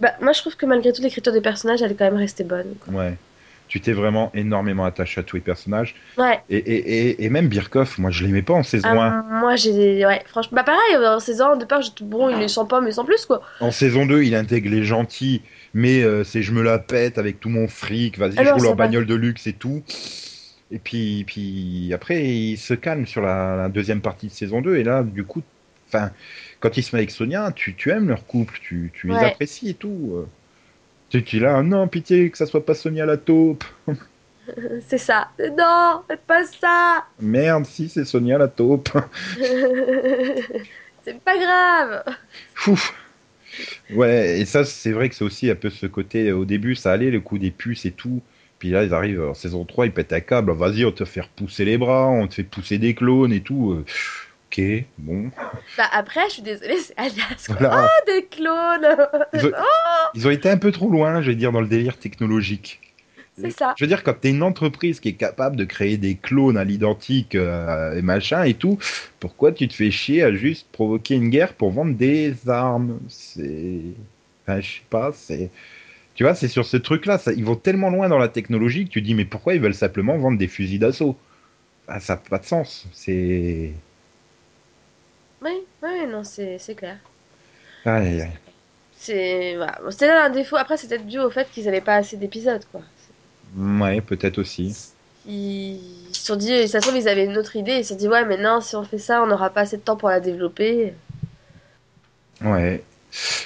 bah, 0.00 0.12
moi 0.20 0.32
je 0.32 0.40
trouve 0.40 0.56
que 0.56 0.66
malgré 0.66 0.92
tout, 0.92 1.02
l'écriture 1.02 1.32
des 1.32 1.40
personnages, 1.40 1.82
elle 1.82 1.92
est 1.92 1.94
quand 1.94 2.04
même 2.04 2.16
restée 2.16 2.44
bonne. 2.44 2.74
quoi. 2.84 2.94
Ouais. 2.94 3.14
Tu 3.68 3.82
t'es 3.82 3.92
vraiment 3.92 4.30
énormément 4.32 4.86
attaché 4.86 5.20
à 5.20 5.24
tous 5.24 5.36
les 5.36 5.42
personnages. 5.42 5.94
Ouais. 6.16 6.40
Et, 6.48 6.56
et, 6.56 7.08
et, 7.10 7.24
et 7.24 7.28
même 7.28 7.48
Birkoff, 7.48 7.98
moi 7.98 8.10
je 8.10 8.24
l'aimais 8.24 8.40
pas 8.40 8.54
en 8.54 8.62
saison 8.62 8.88
Ah, 8.90 9.22
moi 9.28 9.56
j'ai. 9.56 10.06
Ouais, 10.06 10.22
franchement. 10.24 10.56
Bah, 10.56 10.62
pareil, 10.64 11.06
en 11.06 11.20
saison 11.20 11.48
1, 11.50 11.52
au 11.52 11.56
départ, 11.58 11.82
j'étais 11.82 12.02
bon, 12.04 12.30
il 12.34 12.42
est 12.42 12.48
sympa, 12.48 12.80
mais 12.80 12.92
sans 12.92 13.04
plus, 13.04 13.26
quoi. 13.26 13.42
1. 13.60 13.66
En 13.66 13.70
saison 13.70 14.06
2, 14.06 14.22
il 14.22 14.34
intègre 14.34 14.70
les 14.70 14.84
gentils, 14.84 15.42
mais 15.74 16.02
euh, 16.02 16.24
c'est 16.24 16.40
je 16.40 16.52
me 16.52 16.62
la 16.62 16.78
pète 16.78 17.18
avec 17.18 17.40
tout 17.40 17.50
mon 17.50 17.68
fric, 17.68 18.16
vas-y, 18.16 18.34
Ah 18.38 18.44
je 18.44 18.48
non, 18.48 18.56
roule 18.56 18.66
en 18.68 18.74
bagnole 18.74 19.04
de 19.04 19.14
luxe 19.14 19.46
et 19.46 19.52
tout. 19.52 19.82
Et 20.70 20.78
puis, 20.78 21.24
puis 21.26 21.90
après, 21.94 22.24
il 22.24 22.56
se 22.56 22.72
calme 22.72 23.06
sur 23.06 23.20
la, 23.20 23.54
la 23.56 23.68
deuxième 23.68 24.00
partie 24.00 24.28
de 24.28 24.32
saison 24.32 24.62
2. 24.62 24.76
Et 24.76 24.82
là, 24.84 25.02
du 25.02 25.24
coup, 25.24 25.42
enfin, 25.88 26.10
quand 26.60 26.76
il 26.76 26.82
se 26.82 26.94
met 26.94 27.00
avec 27.00 27.10
Sonia, 27.10 27.52
tu, 27.52 27.74
tu 27.74 27.90
aimes 27.90 28.08
leur 28.08 28.26
couple, 28.26 28.58
tu, 28.62 28.90
tu 28.94 29.08
les 29.08 29.16
apprécies 29.16 29.70
et 29.70 29.74
tout. 29.74 30.12
euh. 30.14 30.26
Tu, 31.10 31.36
es 31.36 31.40
là, 31.40 31.62
non, 31.62 31.88
pitié, 31.88 32.30
que 32.30 32.36
ça 32.38 32.46
soit 32.46 32.64
pas 32.64 32.74
Sonia 32.74 33.06
la 33.06 33.16
taupe. 33.16 33.64
C'est 34.88 34.98
ça. 34.98 35.28
Non, 35.38 36.02
faites 36.08 36.22
pas 36.22 36.42
ça 36.44 37.04
Merde, 37.20 37.66
si, 37.66 37.88
c'est 37.90 38.04
Sonia 38.06 38.38
la 38.38 38.48
taupe. 38.48 38.88
C'est 41.04 41.20
pas 41.22 41.38
grave 41.38 42.04
Ouf. 42.66 42.94
Ouais, 43.90 44.40
et 44.40 44.44
ça, 44.44 44.64
c'est 44.64 44.92
vrai 44.92 45.08
que 45.08 45.14
c'est 45.14 45.24
aussi 45.24 45.50
un 45.50 45.54
peu 45.54 45.70
ce 45.70 45.86
côté. 45.86 46.32
Au 46.32 46.44
début, 46.44 46.74
ça 46.74 46.92
allait, 46.92 47.10
le 47.10 47.20
coup 47.20 47.38
des 47.38 47.50
puces 47.50 47.86
et 47.86 47.92
tout. 47.92 48.22
Puis 48.58 48.70
là, 48.70 48.84
ils 48.84 48.92
arrivent 48.94 49.22
en 49.22 49.34
saison 49.34 49.64
3, 49.64 49.86
ils 49.86 49.92
pètent 49.92 50.12
un 50.12 50.20
câble. 50.20 50.52
Vas-y, 50.52 50.84
on 50.84 50.92
te 50.92 51.04
fait 51.04 51.22
repousser 51.22 51.64
les 51.64 51.78
bras, 51.78 52.06
on 52.08 52.26
te 52.28 52.34
fait 52.34 52.42
pousser 52.44 52.78
des 52.78 52.94
clones 52.94 53.32
et 53.32 53.40
tout. 53.40 53.84
Ok, 54.50 54.60
bon. 54.98 55.30
Bah 55.76 55.88
après, 55.92 56.22
je 56.28 56.34
suis 56.34 56.42
désolée, 56.42 56.78
c'est 56.78 56.94
Alias. 56.96 57.48
quoi. 57.48 57.56
Voilà. 57.58 57.84
Oh, 57.84 58.06
des 58.06 58.24
clones 58.26 58.96
Ils 59.34 59.46
ont, 59.46 59.50
ils 60.14 60.26
ont 60.26 60.30
été 60.30 60.48
un 60.48 60.56
peu 60.56 60.72
trop 60.72 60.88
loin, 60.90 61.20
je 61.22 61.30
vais 61.30 61.36
dire, 61.36 61.52
dans 61.52 61.60
le 61.60 61.68
délire 61.68 61.98
technologique. 61.98 62.80
C'est 63.36 63.50
ça. 63.50 63.74
Je 63.78 63.84
veux 63.84 63.88
dire, 63.88 64.02
quand 64.02 64.14
t'es 64.20 64.30
une 64.30 64.42
entreprise 64.42 65.00
qui 65.00 65.10
est 65.10 65.12
capable 65.14 65.56
de 65.56 65.64
créer 65.64 65.96
des 65.96 66.16
clones 66.16 66.56
à 66.56 66.64
l'identique 66.64 67.34
euh, 67.36 67.94
et 67.96 68.02
machin 68.02 68.42
et 68.44 68.54
tout, 68.54 68.78
pourquoi 69.20 69.52
tu 69.52 69.68
te 69.68 69.74
fais 69.74 69.90
chier 69.92 70.22
à 70.24 70.32
juste 70.34 70.66
provoquer 70.72 71.14
une 71.14 71.28
guerre 71.28 71.52
pour 71.54 71.70
vendre 71.70 71.94
des 71.94 72.34
armes? 72.48 72.98
C'est. 73.08 73.80
Enfin, 74.46 74.60
je 74.60 74.66
sais 74.66 74.82
pas, 74.90 75.12
c'est. 75.12 75.50
Tu 76.14 76.24
vois, 76.24 76.34
c'est 76.34 76.48
sur 76.48 76.66
ce 76.66 76.76
truc-là, 76.76 77.18
ça- 77.18 77.32
ils 77.32 77.44
vont 77.44 77.56
tellement 77.56 77.90
loin 77.90 78.08
dans 78.08 78.18
la 78.18 78.28
technologie 78.28 78.86
que 78.86 78.90
tu 78.90 79.02
dis, 79.02 79.14
mais 79.14 79.24
pourquoi 79.24 79.54
ils 79.54 79.60
veulent 79.60 79.74
simplement 79.74 80.18
vendre 80.18 80.38
des 80.38 80.48
fusils 80.48 80.80
d'assaut? 80.80 81.16
Ah, 81.88 82.00
Ça 82.00 82.14
n'a 82.16 82.20
pas 82.20 82.38
de 82.38 82.46
sens. 82.46 82.86
C'est. 82.92 83.72
Oui, 85.42 85.66
oui, 85.82 86.06
non, 86.06 86.24
c'est 86.24 86.58
c'est 86.58 86.74
clair. 86.74 86.98
Aïe, 87.84 88.20
aïe. 88.22 88.38
C'est 88.96 89.56
voilà. 89.56 89.78
Bon, 89.82 89.90
c'était 89.90 90.08
là 90.08 90.24
un 90.26 90.30
défaut. 90.30 90.56
Après, 90.56 90.76
c'est 90.76 90.88
peut-être 90.88 91.06
dû 91.06 91.18
au 91.18 91.30
fait 91.30 91.48
qu'ils 91.50 91.64
n'avaient 91.64 91.80
pas 91.80 91.96
assez 91.96 92.16
d'épisodes, 92.16 92.64
quoi. 92.72 92.82
Ouais, 93.56 94.00
peut-être 94.00 94.38
aussi. 94.38 94.76
Ils 95.26 95.80
se 96.12 96.24
sont 96.26 96.36
dit, 96.36 96.68
ça 96.68 96.80
se 96.80 96.86
trouve, 96.86 96.98
ils 96.98 97.08
avaient 97.08 97.24
une 97.24 97.36
autre 97.38 97.56
idée. 97.56 97.78
Ils 97.78 97.84
se 97.84 97.90
sont 97.90 97.96
dit, 97.96 98.08
ouais, 98.08 98.24
mais 98.24 98.36
non, 98.38 98.60
si 98.60 98.76
on 98.76 98.84
fait 98.84 98.98
ça, 98.98 99.22
on 99.22 99.26
n'aura 99.26 99.50
pas 99.50 99.62
assez 99.62 99.76
de 99.76 99.82
temps 99.82 99.96
pour 99.96 100.08
la 100.08 100.20
développer. 100.20 100.94
Ouais. 102.40 102.84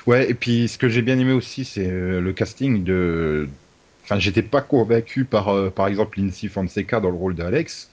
Ouais, 0.06 0.28
et 0.30 0.34
puis 0.34 0.68
ce 0.68 0.78
que 0.78 0.88
j'ai 0.88 1.02
bien 1.02 1.18
aimé 1.18 1.32
aussi, 1.32 1.64
c'est 1.64 1.88
euh, 1.88 2.20
le 2.20 2.32
casting 2.32 2.84
de. 2.84 3.48
Enfin, 4.04 4.18
j'étais 4.18 4.42
pas 4.42 4.60
convaincu 4.62 5.24
par, 5.24 5.48
euh, 5.50 5.70
par 5.70 5.86
exemple, 5.86 6.18
Lindsay 6.20 6.48
Fonseca 6.48 7.00
dans 7.00 7.10
le 7.10 7.16
rôle 7.16 7.34
d'Alex, 7.36 7.90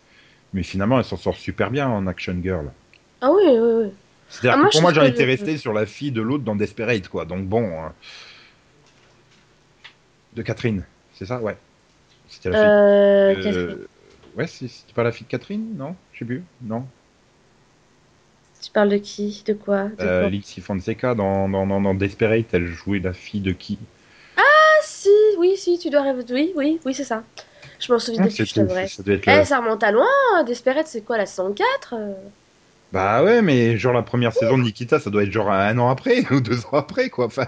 mais 0.53 0.63
finalement, 0.63 0.97
elle 0.99 1.05
s'en 1.05 1.17
sort 1.17 1.37
super 1.37 1.71
bien 1.71 1.87
en 1.87 2.07
Action 2.07 2.35
Girl. 2.41 2.73
Ah 3.21 3.31
oui, 3.31 3.43
oui, 3.47 3.57
oui. 3.85 3.91
C'est-à-dire 4.29 4.53
Ah, 4.53 4.57
que 4.57 4.61
moi, 4.61 4.69
pour 4.71 4.81
moi, 4.81 4.93
j'en 4.93 5.03
étais 5.03 5.25
resté 5.25 5.57
sur 5.57 5.73
la 5.73 5.85
fille 5.85 6.11
de 6.11 6.21
l'autre 6.21 6.43
dans 6.43 6.55
Desperate, 6.55 7.07
quoi. 7.09 7.25
Donc 7.25 7.45
bon. 7.47 7.63
euh, 7.63 7.89
De 10.35 10.41
Catherine, 10.41 10.83
c'est 11.13 11.25
ça? 11.25 11.39
Ouais. 11.41 11.57
C'était 12.29 12.49
la 12.49 12.55
fille. 12.55 12.69
Euh, 12.69 13.35
Euh, 13.35 13.43
Catherine, 13.43 13.77
Ouais, 14.37 14.47
c'était 14.47 14.93
pas 14.93 15.03
la 15.03 15.11
fille 15.11 15.25
de 15.25 15.31
Catherine? 15.31 15.75
Non 15.75 15.95
Je 16.13 16.19
sais 16.19 16.25
plus. 16.25 16.43
Non 16.63 16.85
tu 18.61 18.71
parles 18.71 18.89
de 18.89 18.97
qui? 18.97 19.43
De 19.45 19.53
quoi, 19.53 19.85
de 19.85 20.05
euh, 20.05 20.29
Lindsay 20.29 20.61
Fonseca 20.61 21.15
dans, 21.15 21.49
dans, 21.49 21.65
dans, 21.67 21.81
dans 21.81 21.93
Desperate, 21.93 22.53
elle 22.53 22.65
jouait 22.67 22.99
la 22.99 23.13
fille 23.13 23.41
de 23.41 23.51
qui? 23.51 23.77
Ah 24.37 24.79
si, 24.83 25.09
oui, 25.37 25.55
si, 25.57 25.77
tu 25.79 25.89
dois 25.89 26.01
rêver. 26.03 26.23
Oui, 26.31 26.53
oui, 26.55 26.79
oui, 26.85 26.93
c'est 26.93 27.03
ça. 27.03 27.23
Je 27.79 27.91
m'en 27.91 27.99
souviens 27.99 28.21
Ah, 28.21 28.27
plus, 28.27 28.31
c'est 28.31 28.45
je 28.45 28.53
t'avouerai. 28.53 28.87
ça 28.87 29.03
doit 29.03 29.15
être 29.15 29.27
Eh, 29.27 29.45
ça 29.45 29.59
remonte 29.59 29.83
à 29.83 29.91
loin. 29.91 30.07
Desperate, 30.45 30.87
c'est 30.87 31.01
quoi, 31.03 31.17
la 31.17 31.25
saison 31.25 31.53
4 31.53 31.95
euh 31.97 32.13
Bah 32.91 33.23
ouais, 33.23 33.41
mais 33.43 33.77
genre 33.77 33.93
la 33.93 34.01
première 34.03 34.33
saison 34.33 34.57
de 34.57 34.63
Nikita, 34.63 34.99
ça 34.99 35.09
doit 35.11 35.23
être 35.23 35.31
genre 35.31 35.51
un 35.51 35.77
an 35.77 35.89
après 35.89 36.23
ou 36.31 36.41
deux 36.41 36.65
ans 36.65 36.73
après, 36.77 37.09
quoi. 37.09 37.25
Enfin, 37.25 37.47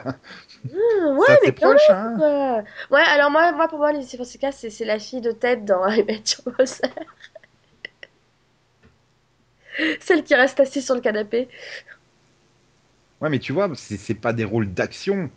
Hmm, 0.64 1.18
Ouais, 1.18 1.28
c'est 1.44 1.48
mais 1.48 1.52
quand 1.54 1.72
proche, 1.72 1.90
hein. 1.90 2.64
Ouais, 2.92 3.02
alors 3.02 3.32
moi, 3.32 3.52
moi 3.52 3.68
pour 3.68 3.80
moi, 3.80 3.92
Lindsay 3.92 4.18
Fonseca, 4.18 4.52
c'est 4.52 4.70
c'est 4.70 4.86
la 4.86 5.00
fille 5.00 5.22
de 5.22 5.32
Ted 5.32 5.64
dans 5.64 5.88
I 5.90 6.04
Met. 6.04 6.24
Celle 10.00 10.24
qui 10.24 10.36
reste 10.36 10.60
assise 10.60 10.86
sur 10.86 10.96
le 10.96 11.02
canapé. 11.02 11.48
Ouais, 13.22 13.30
mais 13.30 13.40
tu 13.40 13.54
vois, 13.54 13.70
c'est 13.76 13.98
c'est 13.98 14.16
pas 14.16 14.34
des 14.34 14.44
rôles 14.46 14.74
d'action. 14.74 15.30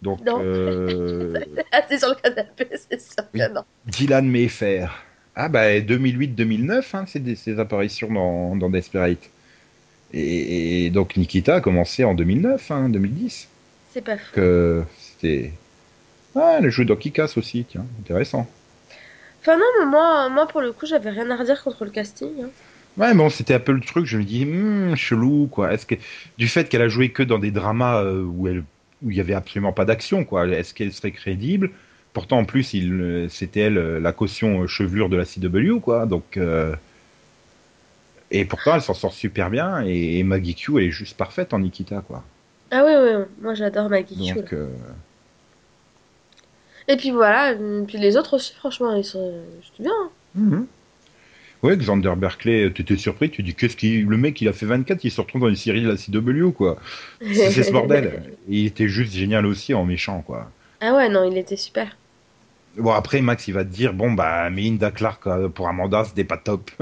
Donc, 0.00 0.20
Non. 0.24 0.40
euh, 0.40 1.34
Assise 1.72 2.00
sur 2.00 2.08
le 2.08 2.14
canapé, 2.16 2.68
c'est 2.88 3.00
sûr 3.00 3.24
Oui. 3.34 3.40
que 3.40 3.52
non. 3.52 3.64
Dylan 3.86 4.28
Mayfair. 4.30 5.04
Ah 5.34 5.48
bah 5.48 5.80
2008-2009, 5.80 6.94
hein, 6.94 7.04
c'est 7.06 7.20
des- 7.22 7.36
ses 7.36 7.58
apparitions 7.58 8.12
dans, 8.12 8.56
dans 8.56 8.70
Desperate. 8.70 9.30
Et, 10.12 10.86
et 10.86 10.90
donc 10.90 11.16
Nikita 11.16 11.56
a 11.56 11.60
commencé 11.60 12.04
en 12.04 12.14
2009, 12.14 12.70
hein, 12.70 12.88
2010. 12.88 13.48
C'est 13.92 14.02
pas 14.04 14.16
fou. 14.16 14.24
Que 14.34 14.82
c'était. 14.98 15.52
Ah, 16.34 16.56
elle 16.58 16.70
joue 16.70 16.84
dans 16.84 16.96
Kick-Ass 16.96 17.36
aussi, 17.36 17.64
tiens, 17.68 17.84
intéressant. 18.00 18.46
Enfin 19.40 19.56
non, 19.56 19.64
mais 19.80 19.86
moi, 19.86 20.28
moi 20.30 20.46
pour 20.46 20.60
le 20.60 20.72
coup, 20.72 20.86
j'avais 20.86 21.10
rien 21.10 21.30
à 21.30 21.36
redire 21.36 21.62
contre 21.62 21.84
le 21.84 21.90
casting. 21.90 22.28
hein. 22.42 22.50
Ouais, 22.98 23.14
bon, 23.14 23.30
c'était 23.30 23.54
un 23.54 23.60
peu 23.60 23.72
le 23.72 23.80
truc, 23.80 24.04
je 24.06 24.18
me 24.18 24.24
dis, 24.24 24.44
hmm, 24.44 24.94
chelou, 24.96 25.48
quoi. 25.50 25.72
Est-ce 25.72 25.86
que, 25.86 25.94
du 26.38 26.46
fait 26.48 26.68
qu'elle 26.68 26.82
a 26.82 26.88
joué 26.88 27.10
que 27.10 27.22
dans 27.22 27.38
des 27.38 27.50
dramas 27.50 28.02
euh, 28.02 28.22
où 28.22 28.48
elle, 28.48 28.64
où 29.02 29.10
il 29.10 29.16
y 29.16 29.20
avait 29.20 29.34
absolument 29.34 29.72
pas 29.72 29.84
d'action, 29.86 30.24
quoi, 30.24 30.46
est-ce 30.46 30.74
qu'elle 30.74 30.92
serait 30.92 31.10
crédible? 31.12 31.70
Pourtant, 32.12 32.38
en 32.38 32.44
plus, 32.44 32.74
il, 32.74 33.26
c'était 33.30 33.60
elle, 33.60 33.78
euh, 33.78 33.98
la 34.00 34.12
caution 34.12 34.62
euh, 34.62 34.66
chevelure 34.66 35.08
de 35.08 35.16
la 35.16 35.24
CW, 35.24 35.80
quoi, 35.80 36.06
donc. 36.06 36.36
euh, 36.36 36.74
Et 38.34 38.44
pourtant, 38.46 38.74
elle 38.74 38.80
s'en 38.82 38.94
sort 38.94 39.12
super 39.12 39.50
bien, 39.50 39.84
et, 39.84 40.18
et 40.18 40.22
Maggie 40.22 40.54
Q, 40.54 40.78
elle 40.78 40.84
est 40.84 40.90
juste 40.90 41.16
parfaite 41.16 41.52
en 41.52 41.58
Nikita, 41.60 42.02
quoi. 42.06 42.24
Ah 42.70 42.82
oui, 42.84 42.92
oui, 42.96 43.24
moi 43.42 43.52
j'adore 43.54 43.88
Maggie 43.90 44.32
Q. 44.32 44.38
Euh, 44.54 44.68
Et 46.88 46.96
puis 46.96 47.10
voilà, 47.10 47.54
puis 47.86 47.98
les 47.98 48.16
autres 48.16 48.34
aussi, 48.34 48.54
franchement, 48.54 48.94
ils 48.96 49.04
sont 49.04 49.34
bien. 49.78 49.92
hein. 50.38 50.64
Ouais, 51.62 51.76
Xander 51.76 52.14
Berkeley, 52.16 52.72
t'étais 52.72 52.96
surpris, 52.96 53.30
tu 53.30 53.42
dis, 53.44 53.54
qu'est-ce 53.54 53.76
qu'il, 53.76 54.06
le 54.06 54.16
mec, 54.16 54.40
il 54.40 54.48
a 54.48 54.52
fait 54.52 54.66
24, 54.66 55.04
il 55.04 55.10
se 55.12 55.20
retrouve 55.20 55.42
dans 55.42 55.48
une 55.48 55.54
série 55.54 55.82
de 55.82 55.88
la 55.90 55.96
CW, 55.96 56.50
quoi. 56.52 56.76
C'est 57.20 57.62
ce 57.62 57.70
bordel. 57.72 58.34
Et 58.48 58.56
il 58.62 58.66
était 58.66 58.88
juste 58.88 59.12
génial 59.12 59.46
aussi 59.46 59.72
en 59.74 59.84
méchant, 59.84 60.22
quoi. 60.22 60.50
ah 60.80 60.92
ouais, 60.94 61.08
non, 61.08 61.30
il 61.30 61.38
était 61.38 61.56
super. 61.56 61.96
Bon, 62.76 62.90
après, 62.92 63.20
Max, 63.20 63.46
il 63.46 63.54
va 63.54 63.64
te 63.64 63.68
dire, 63.70 63.92
bon, 63.92 64.12
bah, 64.12 64.48
Melinda 64.50 64.90
Clark 64.90 65.26
euh, 65.26 65.48
pour 65.48 65.68
Amanda, 65.68 66.04
c'était 66.04 66.24
pas 66.24 66.38
top. 66.38 66.70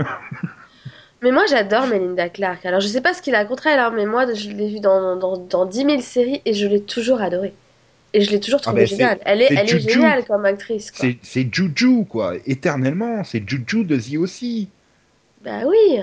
Mais 1.23 1.33
moi 1.33 1.45
j'adore 1.47 1.87
Melinda 1.87 2.29
Clark. 2.31 2.65
Alors 2.67 2.81
je 2.81 2.89
sais 2.89 3.01
pas 3.03 3.15
ce 3.15 3.23
qu'il 3.23 3.35
a 3.35 3.45
contre 3.45 3.67
elle, 3.67 3.79
hein, 3.79 3.91
mais 3.95 4.07
moi 4.07 4.33
je 4.33 4.51
l'ai 4.51 4.69
vue 4.71 4.81
dans, 4.81 5.17
dans, 5.17 5.37
dans 5.37 5.67
10 5.67 5.85
000 5.85 6.01
séries 6.01 6.43
et 6.45 6.55
je 6.55 6.67
l'ai 6.67 6.83
toujours 6.85 7.21
adorée. 7.21 7.55
Et 8.13 8.23
je 8.23 8.31
l'ai 8.31 8.41
toujours 8.41 8.61
trouvée 8.61 8.83
ben, 8.83 8.87
géniale. 8.87 9.19
Elle 9.25 9.43
est, 9.43 9.53
elle 9.55 9.71
est 9.71 9.79
géniale 9.81 10.25
comme 10.27 10.45
actrice. 10.45 10.91
C'est 11.23 11.55
Juju, 11.55 12.07
quoi. 12.07 12.35
Éternellement, 12.47 13.23
c'est 13.25 13.49
Juju 13.49 13.85
de 13.85 13.97
The 13.99 14.17
aussi. 14.19 14.73
Bah 15.41 15.65
oui, 15.67 16.01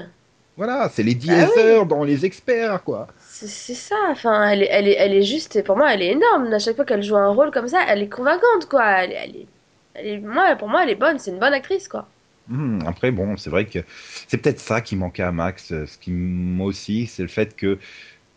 Voilà, 0.57 0.89
c'est 0.89 1.03
les 1.03 1.17
Ah 1.29 1.49
oui. 1.55 1.85
Dans 1.87 2.03
Les 2.03 2.25
Experts, 2.25 2.83
quoi. 2.83 3.07
c'est 3.19 3.75
ça. 3.75 3.95
Enfin, 4.09 4.49
elle 4.49 4.63
est, 4.63 4.67
elle, 4.71 4.87
est, 4.87 4.95
elle 4.97 5.13
est 5.13 5.23
juste, 5.23 5.63
pour 5.63 5.77
moi 5.77 5.93
elle 5.93 6.01
est 6.01 6.11
énorme. 6.13 6.51
À 6.53 6.59
chaque 6.59 6.75
fois 6.75 6.85
qu'elle 6.85 7.03
joue 7.03 7.15
un 7.17 7.29
rôle 7.29 7.51
comme 7.51 7.67
ça, 7.67 7.79
elle 7.87 8.01
est 8.03 8.09
convaincante 8.09 8.67
quoi. 8.69 8.85
Elle, 9.03 9.11
elle 9.13 9.35
est, 9.37 9.47
elle 9.93 10.07
est, 10.07 10.19
moi, 10.19 10.55
pour 10.55 10.69
moi 10.69 10.83
elle 10.83 10.89
est 10.91 10.95
bonne, 10.95 11.19
c'est 11.19 11.31
une 11.31 11.39
bonne 11.39 11.53
actrice 11.53 11.87
quoi. 11.87 12.11
Hmm, 12.47 12.79
après, 12.87 13.11
bon, 13.11 13.35
c'est 13.37 13.49
vrai 13.49 13.65
que 13.65 13.79
c'est 14.27 14.37
peut-être 14.37 14.59
ça 14.59 14.81
qui 14.81 14.95
manquait 14.95 15.23
à 15.23 15.31
Max. 15.31 15.67
Ce 15.85 15.97
qui, 15.97 16.11
moi 16.11 16.67
aussi, 16.67 17.07
c'est 17.07 17.21
le 17.23 17.27
fait 17.27 17.55
que 17.55 17.77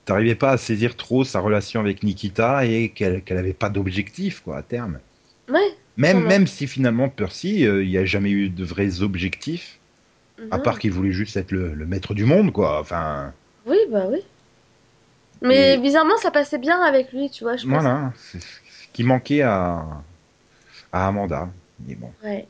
t'arrivais 0.04 0.34
pas 0.36 0.52
à 0.52 0.58
saisir 0.58 0.96
trop 0.96 1.24
sa 1.24 1.40
relation 1.40 1.80
avec 1.80 2.02
Nikita 2.02 2.66
et 2.66 2.90
qu'elle 2.90 3.22
qu'elle 3.22 3.38
avait 3.38 3.54
pas 3.54 3.70
d'objectif, 3.70 4.40
quoi, 4.40 4.58
à 4.58 4.62
terme. 4.62 5.00
Ouais. 5.48 5.76
Même, 5.96 6.26
même 6.26 6.46
si 6.46 6.66
finalement, 6.66 7.08
Percy, 7.08 7.66
euh, 7.66 7.82
il 7.84 7.90
n'y 7.90 7.98
a 7.98 8.04
jamais 8.04 8.30
eu 8.30 8.48
de 8.48 8.64
vrais 8.64 9.02
objectifs, 9.02 9.78
à 10.50 10.56
Mhm. 10.56 10.62
part 10.62 10.78
qu'il 10.78 10.92
voulait 10.92 11.12
juste 11.12 11.36
être 11.36 11.52
le, 11.52 11.74
le 11.74 11.86
maître 11.86 12.14
du 12.14 12.24
monde, 12.24 12.52
quoi. 12.52 12.80
Enfin, 12.80 13.32
Oui, 13.66 13.78
bah 13.90 14.06
oui. 14.08 14.18
Mais 15.42 15.74
Et- 15.74 15.78
bizarrement 15.78 16.16
ça 16.18 16.30
passait 16.30 16.58
bien 16.58 16.80
avec 16.82 17.12
lui, 17.12 17.30
tu 17.30 17.44
vois. 17.44 17.56
Je 17.56 17.66
pense. 17.66 17.70
voilà, 17.70 18.12
c'est 18.16 18.40
ce 18.40 18.46
qui 18.92 19.04
manquait 19.04 19.42
à, 19.42 19.84
à 20.92 21.08
Amanda. 21.08 21.48
Mais 21.86 21.94
bon. 21.94 22.12
Ouais. 22.22 22.46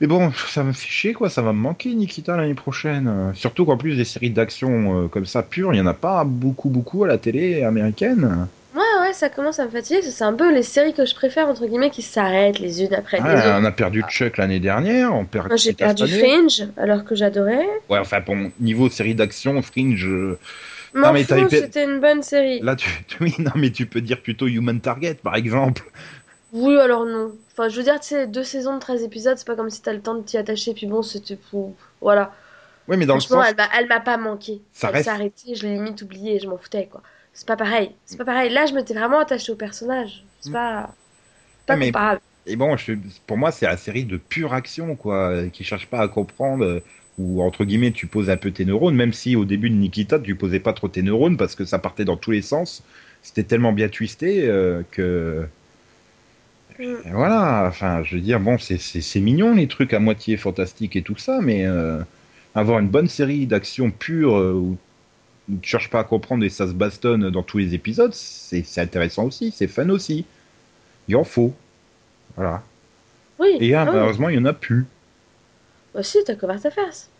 Mais 0.00 0.06
bon, 0.06 0.30
ça 0.48 0.62
me 0.62 0.72
fait 0.72 0.88
chier, 0.88 1.12
quoi. 1.14 1.30
Ça 1.30 1.42
va 1.42 1.52
me 1.52 1.58
manquer, 1.58 1.94
Nikita, 1.94 2.36
l'année 2.36 2.54
prochaine. 2.54 3.32
Surtout 3.34 3.64
qu'en 3.64 3.76
plus, 3.76 3.96
des 3.96 4.04
séries 4.04 4.30
d'action 4.30 5.04
euh, 5.04 5.08
comme 5.08 5.26
ça, 5.26 5.42
pures, 5.42 5.72
il 5.72 5.76
n'y 5.76 5.82
en 5.82 5.86
a 5.86 5.94
pas 5.94 6.24
beaucoup, 6.24 6.68
beaucoup 6.68 7.04
à 7.04 7.08
la 7.08 7.18
télé 7.18 7.62
américaine. 7.62 8.46
Ouais, 8.74 8.82
ouais, 9.00 9.12
ça 9.14 9.30
commence 9.30 9.58
à 9.58 9.64
me 9.64 9.70
fatiguer. 9.70 10.02
C'est 10.02 10.24
un 10.24 10.34
peu 10.34 10.52
les 10.52 10.62
séries 10.62 10.92
que 10.92 11.06
je 11.06 11.14
préfère, 11.14 11.48
entre 11.48 11.66
guillemets, 11.66 11.88
qui 11.88 12.02
s'arrêtent 12.02 12.58
les 12.58 12.82
unes 12.82 12.92
après 12.92 13.16
les 13.18 13.24
autres. 13.24 13.58
on 13.58 13.64
a 13.64 13.72
perdu 13.72 14.02
Chuck 14.10 14.36
l'année 14.36 14.60
dernière, 14.60 15.14
on 15.14 15.24
perd 15.24 15.48
Moi, 15.48 15.56
j'ai 15.56 15.72
perdu 15.72 16.02
année. 16.04 16.18
Fringe, 16.18 16.68
alors 16.76 17.04
que 17.04 17.14
j'adorais. 17.14 17.66
Ouais, 17.88 17.98
enfin, 17.98 18.20
bon, 18.20 18.52
niveau 18.60 18.90
série 18.90 19.14
d'action, 19.14 19.62
Fringe. 19.62 20.06
euh, 20.06 20.38
M'en 20.94 21.12
mais 21.12 21.24
per- 21.24 21.48
c'était 21.50 21.84
une 21.84 22.00
bonne 22.00 22.22
série. 22.22 22.60
Là, 22.60 22.76
tu... 22.76 22.88
oui, 23.20 23.34
non, 23.38 23.50
mais 23.54 23.70
tu 23.70 23.86
peux 23.86 24.00
dire 24.00 24.20
plutôt 24.20 24.46
Human 24.46 24.80
Target, 24.80 25.14
par 25.22 25.36
exemple. 25.36 25.82
Oui, 26.52 26.78
alors 26.78 27.04
non. 27.06 27.32
Enfin, 27.52 27.68
je 27.68 27.76
veux 27.76 27.82
dire, 27.82 27.98
tu 28.00 28.08
sais, 28.08 28.26
deux 28.26 28.44
saisons 28.44 28.74
de 28.74 28.80
13 28.80 29.02
épisodes, 29.02 29.36
c'est 29.36 29.46
pas 29.46 29.56
comme 29.56 29.70
si 29.70 29.82
t'as 29.82 29.92
le 29.92 30.00
temps 30.00 30.14
de 30.14 30.22
t'y 30.22 30.36
attacher, 30.36 30.74
puis 30.74 30.86
bon, 30.86 31.02
c'était 31.02 31.36
pour... 31.36 31.74
Voilà. 32.00 32.32
Oui, 32.88 32.96
mais 32.96 33.06
dans 33.06 33.16
le 33.16 33.20
sens. 33.20 33.44
elle 33.78 33.88
m'a, 33.88 34.00
pas 34.00 34.16
manqué. 34.16 34.62
Ça 34.72 34.88
elle 34.88 34.94
reste- 34.94 35.04
s'est 35.06 35.10
arrêtée, 35.10 35.54
je 35.54 35.66
l'ai 35.66 35.74
limite 35.74 36.00
oubliée, 36.02 36.38
je 36.38 36.48
m'en 36.48 36.56
foutais, 36.56 36.86
quoi. 36.86 37.02
C'est 37.32 37.46
pas 37.46 37.56
pareil. 37.56 37.94
C'est 38.04 38.16
pas 38.16 38.24
pareil. 38.24 38.50
Là, 38.52 38.64
je 38.66 38.74
m'étais 38.74 38.94
vraiment 38.94 39.18
attachée 39.18 39.52
au 39.52 39.56
personnage. 39.56 40.24
C'est 40.40 40.50
Mm. 40.50 40.52
pas... 40.52 40.94
Pas 41.66 41.76
mais- 41.76 41.86
comparable. 41.86 42.20
Et 42.46 42.54
bon, 42.54 42.76
je- 42.76 42.92
pour 43.26 43.36
moi, 43.38 43.50
c'est 43.50 43.66
la 43.66 43.76
série 43.76 44.04
de 44.04 44.16
pure 44.16 44.54
action, 44.54 44.94
quoi, 44.94 45.30
euh, 45.30 45.48
qui 45.48 45.64
cherche 45.64 45.88
pas 45.88 45.98
à 45.98 46.06
comprendre, 46.08 46.64
euh, 46.64 46.80
ou 47.18 47.42
entre 47.42 47.64
guillemets, 47.64 47.90
tu 47.90 48.06
poses 48.06 48.30
un 48.30 48.36
peu 48.36 48.52
tes 48.52 48.64
neurones, 48.64 48.94
même 48.94 49.12
si 49.12 49.34
au 49.34 49.44
début 49.44 49.68
de 49.68 49.74
Nikita, 49.74 50.20
tu 50.20 50.36
posais 50.36 50.60
pas 50.60 50.72
trop 50.72 50.86
tes 50.88 51.02
neurones 51.02 51.36
parce 51.36 51.56
que 51.56 51.64
ça 51.64 51.80
partait 51.80 52.04
dans 52.04 52.16
tous 52.16 52.30
les 52.30 52.42
sens. 52.42 52.84
C'était 53.22 53.42
tellement 53.42 53.72
bien 53.72 53.88
twisté 53.88 54.46
euh, 54.48 54.82
que. 54.92 55.48
Mm. 56.78 56.96
Et 57.04 57.10
voilà, 57.10 57.66
enfin, 57.68 58.02
je 58.02 58.16
veux 58.16 58.20
dire, 58.20 58.40
bon, 58.40 58.58
c'est- 58.58 59.20
mignon 59.20 59.54
les 59.54 59.68
trucs 59.68 59.92
à 59.94 59.98
moitié 60.00 60.36
fantastiques 60.36 60.96
et 60.96 61.02
tout 61.02 61.16
ça, 61.16 61.40
mais 61.40 61.64
euh, 61.66 62.00
avoir 62.54 62.78
une 62.80 62.88
bonne 62.88 63.08
série 63.08 63.46
d'action 63.46 63.90
pure 63.90 64.36
euh, 64.36 64.52
où, 64.52 64.76
où 65.50 65.58
tu 65.62 65.70
cherches 65.70 65.90
pas 65.90 66.00
à 66.00 66.04
comprendre 66.04 66.44
et 66.44 66.50
ça 66.50 66.68
se 66.68 66.72
bastonne 66.74 67.30
dans 67.30 67.42
tous 67.42 67.58
les 67.58 67.74
épisodes, 67.74 68.14
c'est 68.14 68.78
intéressant 68.78 69.24
aussi, 69.26 69.52
c'est 69.52 69.68
fun 69.68 69.88
aussi. 69.90 70.26
Il 71.08 71.16
en 71.16 71.24
faut. 71.24 71.54
Voilà. 72.36 72.62
Oui. 73.38 73.56
Et 73.60 73.74
ah 73.74 73.84
oui. 73.84 73.90
malheureusement, 73.92 74.28
il 74.30 74.36
y 74.36 74.38
en 74.38 74.44
a 74.46 74.52
plus. 74.52 74.86
Bah 75.94 76.02
si, 76.04 76.22
t'as 76.24 76.36
couvert 76.36 76.60
ta 76.60 76.70
face. 76.70 77.10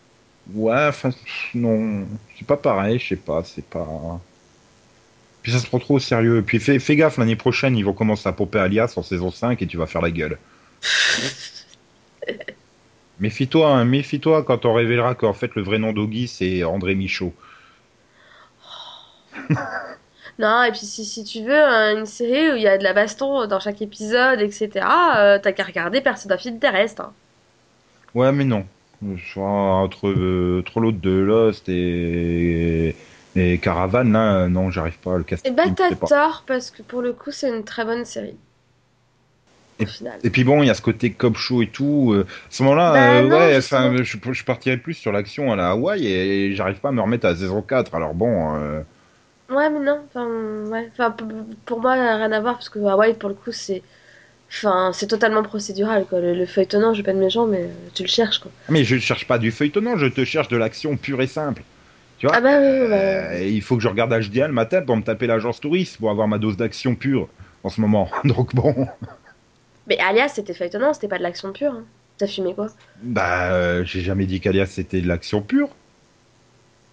Ouais, 0.54 0.86
enfin, 0.88 1.10
non, 1.54 2.06
c'est 2.38 2.46
pas 2.46 2.56
pareil, 2.56 2.98
je 2.98 3.08
sais 3.08 3.16
pas, 3.16 3.42
c'est 3.44 3.64
pas. 3.64 4.20
Puis 5.46 5.52
ça 5.52 5.60
se 5.60 5.68
prend 5.68 5.78
trop 5.78 5.94
au 5.94 5.98
sérieux. 6.00 6.42
Puis 6.44 6.58
fais, 6.58 6.80
fais 6.80 6.96
gaffe, 6.96 7.18
l'année 7.18 7.36
prochaine, 7.36 7.76
ils 7.76 7.84
vont 7.84 7.92
commencer 7.92 8.28
à 8.28 8.32
popper 8.32 8.58
Alias 8.58 8.94
en 8.96 9.04
saison 9.04 9.30
5 9.30 9.62
et 9.62 9.66
tu 9.68 9.76
vas 9.76 9.86
faire 9.86 10.02
la 10.02 10.10
gueule. 10.10 10.38
Méfie-toi, 13.20 13.70
hein, 13.70 13.84
méfie-toi 13.84 14.42
quand 14.42 14.64
on 14.64 14.74
révélera 14.74 15.14
qu'en 15.14 15.34
fait 15.34 15.54
le 15.54 15.62
vrai 15.62 15.78
nom 15.78 15.92
d'Oggy 15.92 16.26
c'est 16.26 16.64
André 16.64 16.96
Michaud. 16.96 17.32
Non, 20.40 20.64
et 20.64 20.70
puis 20.72 20.80
si, 20.80 21.04
si 21.04 21.22
tu 21.22 21.42
veux 21.44 21.54
euh, 21.54 21.96
une 21.96 22.06
série 22.06 22.52
où 22.52 22.56
il 22.56 22.62
y 22.62 22.66
a 22.66 22.76
de 22.76 22.82
la 22.82 22.92
baston 22.92 23.46
dans 23.46 23.60
chaque 23.60 23.80
épisode, 23.80 24.40
etc., 24.40 24.84
euh, 25.16 25.38
t'as 25.42 25.52
qu'à 25.52 25.62
regarder 25.62 26.00
Personne 26.00 26.32
of 26.32 26.44
Interest. 26.44 27.00
Hein. 27.00 27.12
Ouais, 28.14 28.32
mais 28.32 28.44
non. 28.44 28.66
Soit 29.32 29.46
entre, 29.46 30.08
euh, 30.08 30.60
entre 30.60 30.80
l'autre 30.80 31.00
de 31.00 31.10
Lost 31.10 31.68
et, 31.68 32.94
et 33.36 33.58
Caravan, 33.58 34.04
là, 34.04 34.36
euh, 34.40 34.48
non, 34.48 34.70
j'arrive 34.70 34.98
pas 34.98 35.14
à 35.14 35.18
le 35.18 35.24
casting. 35.24 35.52
Et 35.52 35.54
bah 35.54 35.64
t'as 35.74 35.94
tort, 35.94 36.44
parce 36.46 36.70
que 36.70 36.82
pour 36.82 37.02
le 37.02 37.12
coup, 37.12 37.30
c'est 37.32 37.48
une 37.48 37.64
très 37.64 37.84
bonne 37.84 38.04
série. 38.04 38.36
Et 40.24 40.30
puis 40.30 40.42
bon, 40.44 40.62
il 40.62 40.66
y 40.66 40.70
a 40.70 40.74
ce 40.74 40.80
côté 40.80 41.12
cop 41.12 41.36
show 41.36 41.62
et 41.62 41.66
tout. 41.68 42.12
euh, 42.14 42.22
à 42.24 42.50
ce 42.50 42.62
moment-là, 42.62 42.94
Bah 42.94 43.00
euh, 43.10 43.24
ouais, 43.28 43.56
enfin, 43.58 43.94
je, 44.02 44.16
je 44.32 44.44
partirais 44.44 44.78
plus 44.78 44.94
sur 44.94 45.12
l'action 45.12 45.52
à 45.52 45.56
la 45.56 45.70
Hawaï 45.70 46.06
et, 46.06 46.54
j'arrive 46.54 46.80
pas 46.80 46.88
à 46.88 46.92
me 46.92 47.02
remettre 47.02 47.26
à 47.26 47.36
saison 47.36 47.60
4. 47.60 47.94
Alors 47.94 48.14
bon, 48.14 48.56
euh, 48.56 48.80
Ouais, 49.48 49.70
mais 49.70 49.80
non, 49.80 50.02
enfin, 50.06 50.26
ouais. 50.70 50.88
Enfin, 50.92 51.10
p- 51.12 51.24
pour 51.64 51.80
moi, 51.80 51.92
rien 51.94 52.32
à 52.32 52.40
voir, 52.40 52.54
parce 52.54 52.68
que 52.68 52.78
Hawaii, 52.80 53.14
pour 53.14 53.28
le 53.28 53.34
coup, 53.36 53.52
c'est. 53.52 53.82
Enfin, 54.50 54.92
c'est 54.94 55.08
totalement 55.08 55.42
procédural, 55.44 56.06
quoi. 56.06 56.20
Le, 56.20 56.34
le 56.34 56.46
feuilletonnant, 56.46 56.94
je 56.94 57.00
vais 57.00 57.04
pas 57.04 57.14
de 57.14 57.18
méchant, 57.20 57.46
mais 57.46 57.64
euh, 57.64 57.90
tu 57.94 58.02
le 58.04 58.08
cherches, 58.08 58.40
quoi. 58.40 58.52
mais 58.68 58.84
je 58.84 58.96
cherche 58.98 59.26
pas 59.26 59.38
du 59.38 59.50
feuilletonnant, 59.50 59.96
je 59.96 60.06
te 60.06 60.24
cherche 60.24 60.48
de 60.48 60.56
l'action 60.56 60.96
pure 60.96 61.20
et 61.22 61.26
simple. 61.26 61.62
Tu 62.18 62.26
vois 62.26 62.36
Ah 62.36 62.40
bah 62.40 62.58
oui, 62.60 62.88
bah, 62.88 62.96
Euh, 62.96 63.46
il 63.48 63.62
faut 63.62 63.76
que 63.76 63.82
je 63.82 63.88
regarde 63.88 64.10
HDA 64.12 64.46
le 64.48 64.52
matin 64.54 64.82
pour 64.82 64.96
me 64.96 65.02
taper 65.02 65.26
l'agence 65.26 65.60
touriste 65.60 65.98
pour 65.98 66.10
avoir 66.10 66.28
ma 66.28 66.38
dose 66.38 66.56
d'action 66.56 66.94
pure 66.94 67.28
en 67.62 67.68
ce 67.68 67.80
moment. 67.80 68.10
Donc 68.24 68.54
bon, 68.54 68.86
Mais 69.86 69.98
alias, 69.98 70.28
c'était 70.34 70.54
feuilletonnant, 70.54 70.94
c'était 70.94 71.08
pas 71.08 71.18
de 71.18 71.22
l'action 71.22 71.52
pure. 71.52 71.72
Hein. 71.72 71.84
T'as 72.18 72.26
fumé 72.26 72.54
quoi? 72.54 72.68
Bah, 73.02 73.52
euh, 73.52 73.84
j'ai 73.84 74.00
jamais 74.00 74.24
dit 74.26 74.40
qu'Alias 74.40 74.66
c'était 74.66 75.02
de 75.02 75.08
l'action 75.08 75.42
pure. 75.42 75.68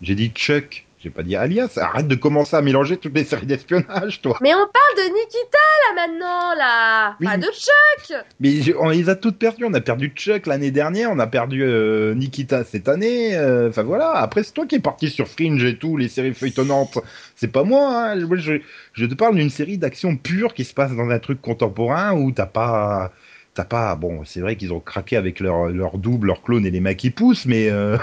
J'ai 0.02 0.16
dit 0.16 0.32
Chuck, 0.36 0.86
j'ai 1.00 1.10
pas 1.10 1.24
dit 1.24 1.38
Alias. 1.38 1.78
Arrête 1.78 2.10
de 2.10 2.16
commencer 2.16 2.58
à 2.58 2.62
mélanger 2.62 2.98
toutes 2.98 3.16
les 3.16 3.24
séries 3.24 3.46
d'espionnage, 3.46 4.22
toi. 4.22 4.38
Mais 4.42 4.54
on 4.54 4.58
parle 4.58 4.83
de 5.10 5.14
Nikita, 5.14 5.58
là, 5.96 6.08
maintenant, 6.08 6.56
là 6.58 7.16
Oui, 7.20 7.26
Pas 7.28 7.38
de 7.38 7.44
Chuck 7.52 8.24
Mais 8.40 8.62
je- 8.62 8.74
on 8.80 8.90
les 8.90 9.10
a 9.10 9.16
toutes 9.16 9.38
perdues. 9.38 9.66
On 9.66 9.74
a 9.74 9.82
perdu 9.82 10.12
Chuck 10.16 10.46
l'année 10.48 10.72
dernière, 10.72 11.12
on 11.12 11.20
a 11.20 11.28
perdu 11.28 11.64
euh, 11.64 12.14
Nikita 12.16 12.64
cette 12.64 12.88
année. 12.88 13.36
euh, 13.36 13.70
Enfin 13.70 13.84
voilà. 13.84 14.12
Après, 14.12 14.44
c'est 14.44 14.54
toi 14.54 14.66
qui 14.66 14.76
es 14.76 14.80
parti 14.80 15.10
sur 15.10 15.28
Fringe 15.28 15.64
et 15.64 15.78
tout, 15.78 15.98
les 15.98 16.08
séries 16.08 16.34
feuilletonnantes. 16.34 16.98
C'est 17.36 17.52
pas 17.52 17.64
moi. 17.64 18.12
hein. 18.12 18.16
Moi, 18.26 18.38
je, 18.38 18.54
je 18.94 19.06
te 19.06 19.14
parle 19.14 19.36
d'une 19.36 19.50
série 19.50 19.78
d'action 19.78 20.16
pure 20.18 20.54
qui 20.54 20.64
se 20.64 20.74
passe 20.74 20.92
dans 20.96 21.10
un 21.10 21.20
truc 21.20 21.42
contemporain 21.42 22.14
où 22.14 22.32
t'as 22.32 22.46
pas. 22.46 23.12
T'as 23.56 23.66
pas. 23.66 23.96
Bon, 23.96 24.24
c'est 24.26 24.40
vrai 24.42 24.56
qu'ils 24.56 24.74
ont 24.74 24.80
craqué 24.80 25.16
avec 25.16 25.40
leur, 25.40 25.68
leur 25.70 25.98
double, 26.00 26.28
leur 26.28 26.42
clone 26.42 26.66
et 26.66 26.72
les 26.72 26.80
mecs 26.80 26.98
qui 26.98 27.12
poussent, 27.12 27.46
mais 27.46 27.70
euh, 27.70 27.98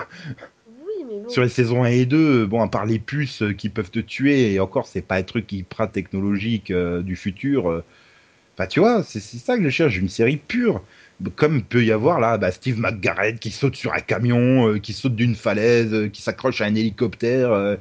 Oui, 0.69 1.05
mais 1.09 1.19
bon. 1.20 1.20
Sur 1.31 1.43
les 1.43 1.49
saisons 1.49 1.85
1 1.85 1.89
et 1.91 2.07
2, 2.07 2.47
bon, 2.47 2.62
à 2.62 2.68
part 2.68 2.87
les 2.87 2.99
puces 2.99 3.43
euh, 3.43 3.53
qui 3.53 3.68
peuvent 3.68 3.91
te 3.91 4.01
tuer, 4.01 4.53
et 4.55 4.61
encore, 4.61 4.87
c'est 4.87 5.03
pas 5.03 5.16
un 5.16 5.22
truc 5.22 5.51
hyper 5.53 5.91
technologique 5.91 6.70
euh, 6.70 7.03
du 7.03 7.16
futur. 7.16 7.70
euh. 7.70 7.85
Enfin, 8.57 8.66
tu 8.66 8.81
vois, 8.81 9.03
c'est 9.05 9.20
ça 9.20 9.57
que 9.57 9.64
je 9.64 9.70
cherche, 9.70 9.97
une 9.97 10.09
série 10.09 10.37
pure. 10.37 10.83
Comme 11.37 11.62
peut 11.62 11.85
y 11.85 11.93
avoir 11.93 12.18
là, 12.20 12.39
bah, 12.39 12.51
Steve 12.51 12.78
McGarrett 12.81 13.39
qui 13.39 13.51
saute 13.51 13.76
sur 13.76 13.93
un 13.95 14.01
camion, 14.01 14.68
euh, 14.68 14.78
qui 14.78 14.93
saute 14.93 15.14
d'une 15.16 15.35
falaise, 15.35 15.93
euh, 15.93 16.09
qui 16.09 16.22
s'accroche 16.22 16.61
à 16.61 16.66
un 16.66 16.74
hélicoptère, 16.74 17.76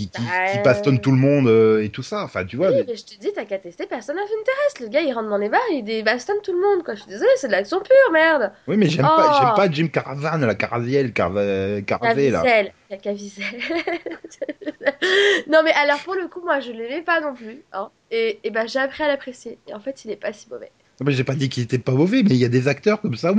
euh, 0.00 0.52
qui, 0.52 0.58
bastonne 0.64 1.00
tout 1.00 1.10
le 1.10 1.18
monde 1.18 1.48
euh, 1.48 1.82
et 1.82 1.90
tout 1.90 2.02
ça. 2.02 2.22
Enfin, 2.22 2.44
tu 2.44 2.56
vois. 2.56 2.70
Oui, 2.70 2.84
mais- 2.86 2.96
je 2.96 3.04
te 3.04 3.18
dis, 3.18 3.32
t'as 3.34 3.44
qu'à 3.44 3.58
tester 3.58 3.86
Person 3.86 4.14
of 4.14 4.30
Interest. 4.40 4.80
Le 4.80 4.88
gars, 4.88 5.00
il 5.02 5.12
rentre 5.12 5.28
dans 5.28 5.36
les 5.36 5.48
bars, 5.48 5.60
il 5.72 5.82
dé- 5.84 6.02
bastonne 6.02 6.40
tout 6.42 6.52
le 6.52 6.60
monde, 6.60 6.84
quoi. 6.84 6.94
Je 6.94 7.00
suis 7.02 7.10
désolée, 7.10 7.30
c'est 7.36 7.48
de 7.48 7.52
l'action 7.52 7.80
pure, 7.80 8.12
merde. 8.12 8.52
Oui, 8.68 8.76
mais 8.76 8.88
j'aime 8.88 9.08
Oh. 9.10 9.16
pas, 9.16 9.38
j'aime 9.40 9.54
pas 9.56 9.70
Jim 9.70 9.88
Caravan, 9.88 10.38
la 10.38 10.54
Caraziel, 10.54 11.12
Carava- 11.12 11.82
Caravé, 11.84 12.30
là. 12.30 12.42
La 12.90 12.96
Caviezel. 12.96 13.44
non, 15.48 15.60
mais 15.64 15.72
alors, 15.72 15.98
pour 16.00 16.14
le 16.14 16.28
coup, 16.28 16.40
moi, 16.44 16.60
je 16.60 16.72
l'aimais 16.72 17.02
pas 17.02 17.20
non 17.20 17.34
plus. 17.34 17.62
Hein. 17.72 17.90
Et, 18.10 18.40
et 18.44 18.50
ben, 18.50 18.66
j'ai 18.66 18.78
appris 18.78 19.02
à 19.04 19.08
l'apprécier. 19.08 19.58
Et 19.68 19.74
en 19.74 19.80
fait, 19.80 20.04
il 20.04 20.10
est 20.10 20.16
pas 20.16 20.32
si 20.32 20.48
mauvais. 20.50 20.70
Mais 21.02 21.12
j'ai 21.12 21.24
pas 21.24 21.34
dit 21.34 21.48
qu'il 21.48 21.62
était 21.62 21.78
pas 21.78 21.92
mauvais, 21.92 22.22
mais 22.22 22.30
il 22.30 22.36
y 22.36 22.44
a 22.44 22.48
des 22.48 22.68
acteurs 22.68 23.00
comme 23.00 23.16
ça 23.16 23.32
où, 23.32 23.38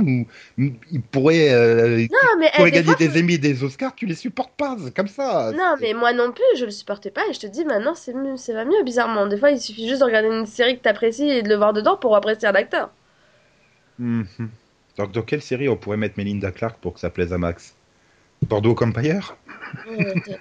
où 0.58 0.62
ils 0.90 1.00
pourraient, 1.00 1.52
euh, 1.52 1.98
Non, 1.98 2.38
mais 2.40 2.50
pourraient 2.56 2.68
eh, 2.68 2.72
des 2.72 2.82
gagner 2.82 2.84
fois, 2.84 2.94
des 2.96 3.20
Emmy 3.20 3.34
et 3.34 3.38
des 3.38 3.62
Oscars, 3.62 3.94
tu 3.94 4.06
les 4.06 4.16
supportes 4.16 4.54
pas, 4.56 4.76
c'est 4.84 4.94
comme 4.94 5.06
ça. 5.06 5.52
Non, 5.52 5.76
mais 5.80 5.94
moi 5.94 6.12
non 6.12 6.32
plus, 6.32 6.42
je 6.58 6.64
le 6.64 6.72
supportais 6.72 7.12
pas 7.12 7.22
et 7.30 7.32
je 7.32 7.38
te 7.40 7.46
dis 7.46 7.64
maintenant 7.64 7.94
c'est 7.94 8.14
mieux, 8.14 8.36
ça 8.36 8.52
va 8.52 8.64
mieux 8.64 8.82
bizarrement. 8.84 9.26
Des 9.28 9.36
fois, 9.36 9.52
il 9.52 9.60
suffit 9.60 9.88
juste 9.88 10.00
de 10.00 10.04
regarder 10.06 10.28
une 10.28 10.46
série 10.46 10.76
que 10.76 10.82
t'apprécies 10.82 11.28
et 11.30 11.42
de 11.42 11.48
le 11.48 11.54
voir 11.54 11.72
dedans 11.72 11.96
pour 11.96 12.16
apprécier 12.16 12.48
un 12.48 12.54
acteur. 12.54 12.90
Mhm. 13.98 14.26
Dans, 14.96 15.06
dans 15.06 15.22
quelle 15.22 15.42
série 15.42 15.68
on 15.68 15.76
pourrait 15.76 15.96
mettre 15.96 16.14
Melinda 16.18 16.50
Clark 16.50 16.78
pour 16.80 16.94
que 16.94 17.00
ça 17.00 17.10
plaise 17.10 17.32
à 17.32 17.38
Max? 17.38 17.74
Bordeaux 18.42 18.74
Ouais, 19.88 20.14
t'es- 20.24 20.40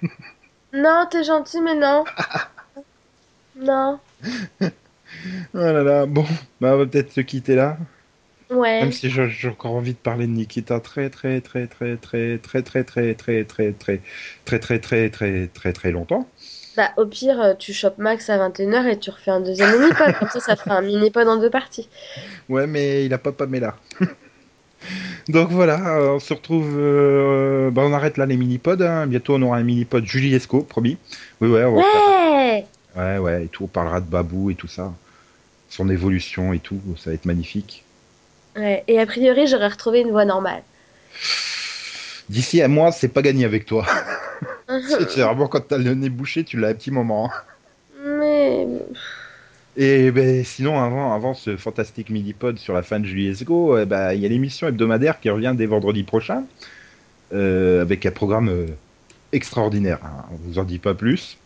non, 0.73 1.05
t'es 1.09 1.23
gentil, 1.23 1.61
mais 1.61 1.75
non. 1.75 2.03
Non. 3.55 3.99
Oh 5.53 5.57
là 5.57 5.83
là, 5.83 6.05
bon, 6.05 6.25
bah 6.59 6.73
on 6.73 6.77
va 6.77 6.85
peut-être 6.85 7.11
se 7.11 7.21
quitter 7.21 7.55
là. 7.55 7.77
Ouais. 8.49 8.81
Même 8.81 8.91
si 8.91 9.09
j'ai 9.09 9.47
encore 9.47 9.71
envie 9.75 9.93
de 9.93 9.97
parler 9.97 10.27
de 10.27 10.31
Nikita 10.33 10.79
très 10.81 11.09
très 11.09 11.39
très 11.41 11.67
très 11.67 11.95
très 11.95 12.27
très 12.27 12.61
très 12.61 12.83
très 12.83 12.83
très 12.83 13.43
très 13.43 13.43
très 13.43 14.01
très 14.45 14.59
très 14.59 14.79
très 14.79 15.09
très 15.09 15.47
très 15.47 15.73
très 15.73 15.91
longtemps. 15.91 16.27
Bah, 16.77 16.91
au 16.97 17.05
pire, 17.05 17.39
euh, 17.41 17.53
tu 17.53 17.73
chopes 17.73 17.97
Max 17.97 18.29
à 18.29 18.37
21h 18.37 18.87
et 18.87 18.97
tu 18.99 19.09
refais 19.09 19.31
un 19.31 19.41
deuxième 19.41 19.71
mini-pod. 19.77 20.13
Comme 20.19 20.29
ça, 20.29 20.39
ça 20.39 20.55
fera 20.55 20.77
un 20.77 20.81
mini-pod 20.81 21.27
en 21.27 21.37
deux 21.37 21.49
parties. 21.49 21.89
Ouais, 22.49 22.65
mais 22.67 23.05
il 23.05 23.13
a 23.13 23.17
pas 23.17 23.31
Pamela. 23.33 23.75
Donc 25.29 25.49
voilà, 25.51 25.97
euh, 25.97 26.15
on 26.15 26.19
se 26.19 26.33
retrouve. 26.33 26.75
euh, 26.77 27.69
bah 27.71 27.83
on 27.85 27.93
arrête 27.93 28.17
là 28.17 28.25
les 28.25 28.35
mini-pods. 28.37 28.81
hein. 28.81 29.05
Bientôt 29.07 29.35
on 29.35 29.41
aura 29.43 29.57
un 29.57 29.63
mini-pod 29.63 30.05
Julie 30.05 30.33
Esco, 30.33 30.61
promis. 30.63 30.97
Oui, 31.39 31.49
ouais, 31.49 31.63
on 31.65 31.75
va 31.75 31.81
Ouais 32.95 33.17
ouais, 33.17 33.45
et 33.45 33.47
tout. 33.47 33.65
On 33.65 33.67
parlera 33.67 34.01
de 34.01 34.05
Babou 34.05 34.49
et 34.51 34.55
tout 34.55 34.67
ça. 34.67 34.93
Son 35.69 35.89
évolution 35.89 36.53
et 36.53 36.59
tout. 36.59 36.81
Ça 36.97 37.09
va 37.11 37.13
être 37.13 37.25
magnifique. 37.25 37.83
Ouais. 38.57 38.83
Et 38.87 38.99
a 38.99 39.05
priori, 39.05 39.47
j'aurais 39.47 39.69
retrouvé 39.69 40.01
une 40.01 40.11
voix 40.11 40.25
normale. 40.25 40.63
D'ici 42.29 42.61
à 42.61 42.67
moi, 42.67 42.91
c'est 42.91 43.07
pas 43.09 43.21
gagné 43.21 43.45
avec 43.45 43.65
toi. 43.65 43.85
C'est 45.09 45.21
vraiment 45.21 45.47
quand 45.47 45.67
t'as 45.67 45.77
le 45.77 45.93
nez 45.93 46.09
bouché, 46.09 46.43
tu 46.43 46.57
l'as 46.57 46.69
un 46.69 46.73
petit 46.73 46.91
moment. 46.91 47.29
hein. 47.29 47.41
Mais. 48.03 48.67
Et 49.77 50.11
ben, 50.11 50.43
sinon, 50.43 50.81
avant, 50.81 51.13
avant 51.13 51.33
ce 51.33 51.55
fantastique 51.57 52.09
mini-pod 52.09 52.57
sur 52.57 52.73
la 52.73 52.81
fin 52.83 52.99
de 52.99 53.07
Esco, 53.07 53.77
eh 53.77 53.85
ben, 53.85 54.13
il 54.13 54.19
y 54.19 54.25
a 54.25 54.29
l'émission 54.29 54.67
hebdomadaire 54.67 55.19
qui 55.19 55.29
revient 55.29 55.53
dès 55.55 55.65
vendredi 55.65 56.03
prochain, 56.03 56.43
euh, 57.33 57.81
avec 57.81 58.05
un 58.05 58.11
programme 58.11 58.49
euh, 58.49 58.67
extraordinaire. 59.31 59.99
hein. 60.03 60.25
On 60.31 60.35
vous 60.47 60.59
en 60.59 60.63
dit 60.63 60.79
pas 60.79 60.93
plus. 60.93 61.37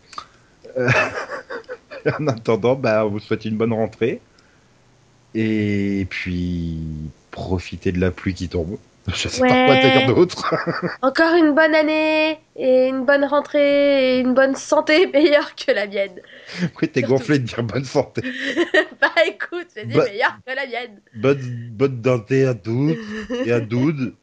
Euh, 0.78 0.89
en 2.20 2.28
attendant, 2.28 2.76
bah, 2.76 3.06
on 3.06 3.10
vous 3.10 3.20
souhaite 3.20 3.45
une 3.45 3.58
bonne 3.58 3.74
rentrée. 3.74 4.22
Et 5.34 6.08
puis, 6.10 6.78
profitez 7.32 7.91
de 7.91 7.99
la 7.99 8.12
pluie 8.12 8.34
qui 8.34 8.47
tombe. 8.47 8.78
Je 9.14 9.28
sais 9.28 9.41
pas 9.41 9.66
quoi 9.66 9.76
te 9.78 9.88
dire 9.88 10.01
Ouais. 10.01 10.08
d'autre. 10.08 10.56
Encore 11.01 11.36
une 11.36 11.53
bonne 11.53 11.76
année 11.76 12.39
et 12.56 12.88
une 12.88 13.06
bonne 13.06 13.26
rentrée 13.26 14.18
et 14.18 14.20
une 14.22 14.34
bonne 14.34 14.56
santé 14.56 15.06
meilleure 15.08 15.53
que 15.56 15.72
la 15.72 15.86
mienne. 15.88 16.22
Oui, 16.82 16.88
t'es 16.89 17.03
gonflé 17.03 17.38
de 17.39 17.43
dire 17.43 17.62
bonne 17.64 17.86
santé. 17.86 18.22
bah 19.01 19.10
écoute, 19.28 19.68
j'ai 19.76 19.86
dit 19.86 19.95
meilleure 19.95 20.39
que 20.45 20.56
la 20.56 20.66
mienne. 20.66 21.01
Bonne, 21.16 21.70
bonne 21.72 22.01
dentée 22.01 22.45
à 22.45 22.56
toutes 22.56 22.97
et 23.45 23.51
à 23.51 23.60
Doud. 23.60 24.16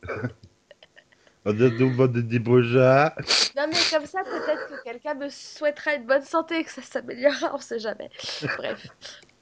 On 1.44 1.52
tout 1.52 1.90
bonne 1.90 2.12
débaucha. 2.22 3.14
Non 3.56 3.64
mais 3.68 3.76
comme 3.90 4.06
ça, 4.06 4.20
peut-être 4.22 4.68
que 4.68 4.84
quelqu'un 4.84 5.14
me 5.14 5.28
souhaitera 5.28 5.94
une 5.94 6.04
bonne 6.06 6.22
santé 6.22 6.60
et 6.60 6.64
que 6.64 6.70
ça 6.70 6.82
s'améliorera, 6.82 7.52
on 7.54 7.58
sait 7.58 7.80
jamais. 7.80 8.10
Bref. 8.56 8.86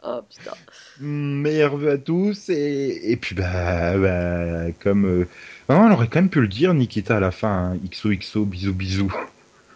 Oh 0.03 0.20
putain. 0.28 0.53
Mm, 1.01 1.42
Meilleurs 1.42 1.76
vœux 1.76 1.90
à 1.90 1.98
tous. 1.98 2.48
Et, 2.48 3.12
et 3.12 3.16
puis, 3.16 3.34
bah, 3.34 3.98
bah, 3.98 4.72
comme. 4.82 5.05
euh, 5.05 5.28
non, 5.68 5.82
on 5.82 5.92
aurait 5.92 6.09
quand 6.09 6.20
même 6.22 6.30
pu 6.30 6.40
le 6.40 6.48
dire, 6.48 6.72
Nikita, 6.72 7.18
à 7.18 7.20
la 7.20 7.30
fin. 7.30 7.72
hein. 7.74 7.78
XOXO, 7.90 8.46
bisous, 8.46 8.72
bisous. 8.72 9.12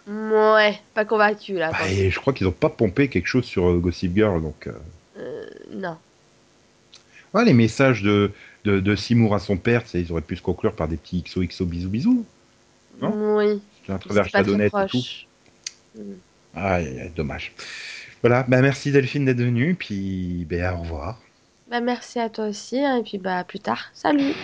Ouais, 0.06 0.78
pas 0.94 1.04
convaincu 1.04 1.54
là. 1.54 1.72
Bah, 1.72 1.90
et 1.90 2.10
je 2.10 2.18
crois 2.20 2.32
qu'ils 2.32 2.46
ont 2.46 2.52
pas 2.52 2.70
pompé 2.70 3.08
quelque 3.08 3.26
chose 3.26 3.44
sur 3.44 3.68
euh, 3.68 3.78
Gossip 3.78 4.14
Girl. 4.14 4.40
Donc, 4.42 4.66
Euh, 5.18 5.44
non. 5.72 5.98
ouais, 7.34 7.44
les 7.44 7.52
messages 7.54 8.02
de, 8.02 8.30
de, 8.64 8.80
de 8.80 8.96
Seymour 8.96 9.34
à 9.34 9.38
son 9.38 9.56
père, 9.56 9.82
ils 9.94 10.10
auraient 10.10 10.22
pu 10.22 10.36
se 10.36 10.42
conclure 10.42 10.74
par 10.74 10.88
des 10.88 10.96
petits 10.96 11.22
XOXO, 11.22 11.66
bisous, 11.66 11.88
bisous. 11.88 12.26
Non? 13.00 13.36
Oui. 13.36 13.60
À 13.88 13.98
travers 13.98 14.28
Chadonnette 14.28 14.72
et 14.74 14.86
tout. 14.86 14.98
proche. 14.98 15.26
Ah, 16.54 16.80
dommage. 17.14 17.52
Voilà, 18.22 18.42
bah 18.44 18.62
merci 18.62 18.90
Delphine 18.90 19.26
d'être 19.26 19.40
venue, 19.40 19.74
puis 19.74 20.46
ben, 20.48 20.72
au 20.74 20.80
revoir. 20.80 21.20
Bah 21.68 21.80
Bah, 21.80 21.80
merci 21.80 22.18
à 22.18 22.30
toi 22.30 22.46
aussi, 22.46 22.78
hein, 22.78 22.96
et 22.96 23.02
puis 23.02 23.18
bah, 23.18 23.38
à 23.38 23.44
plus 23.44 23.60
tard. 23.60 23.90
Salut! 23.92 24.34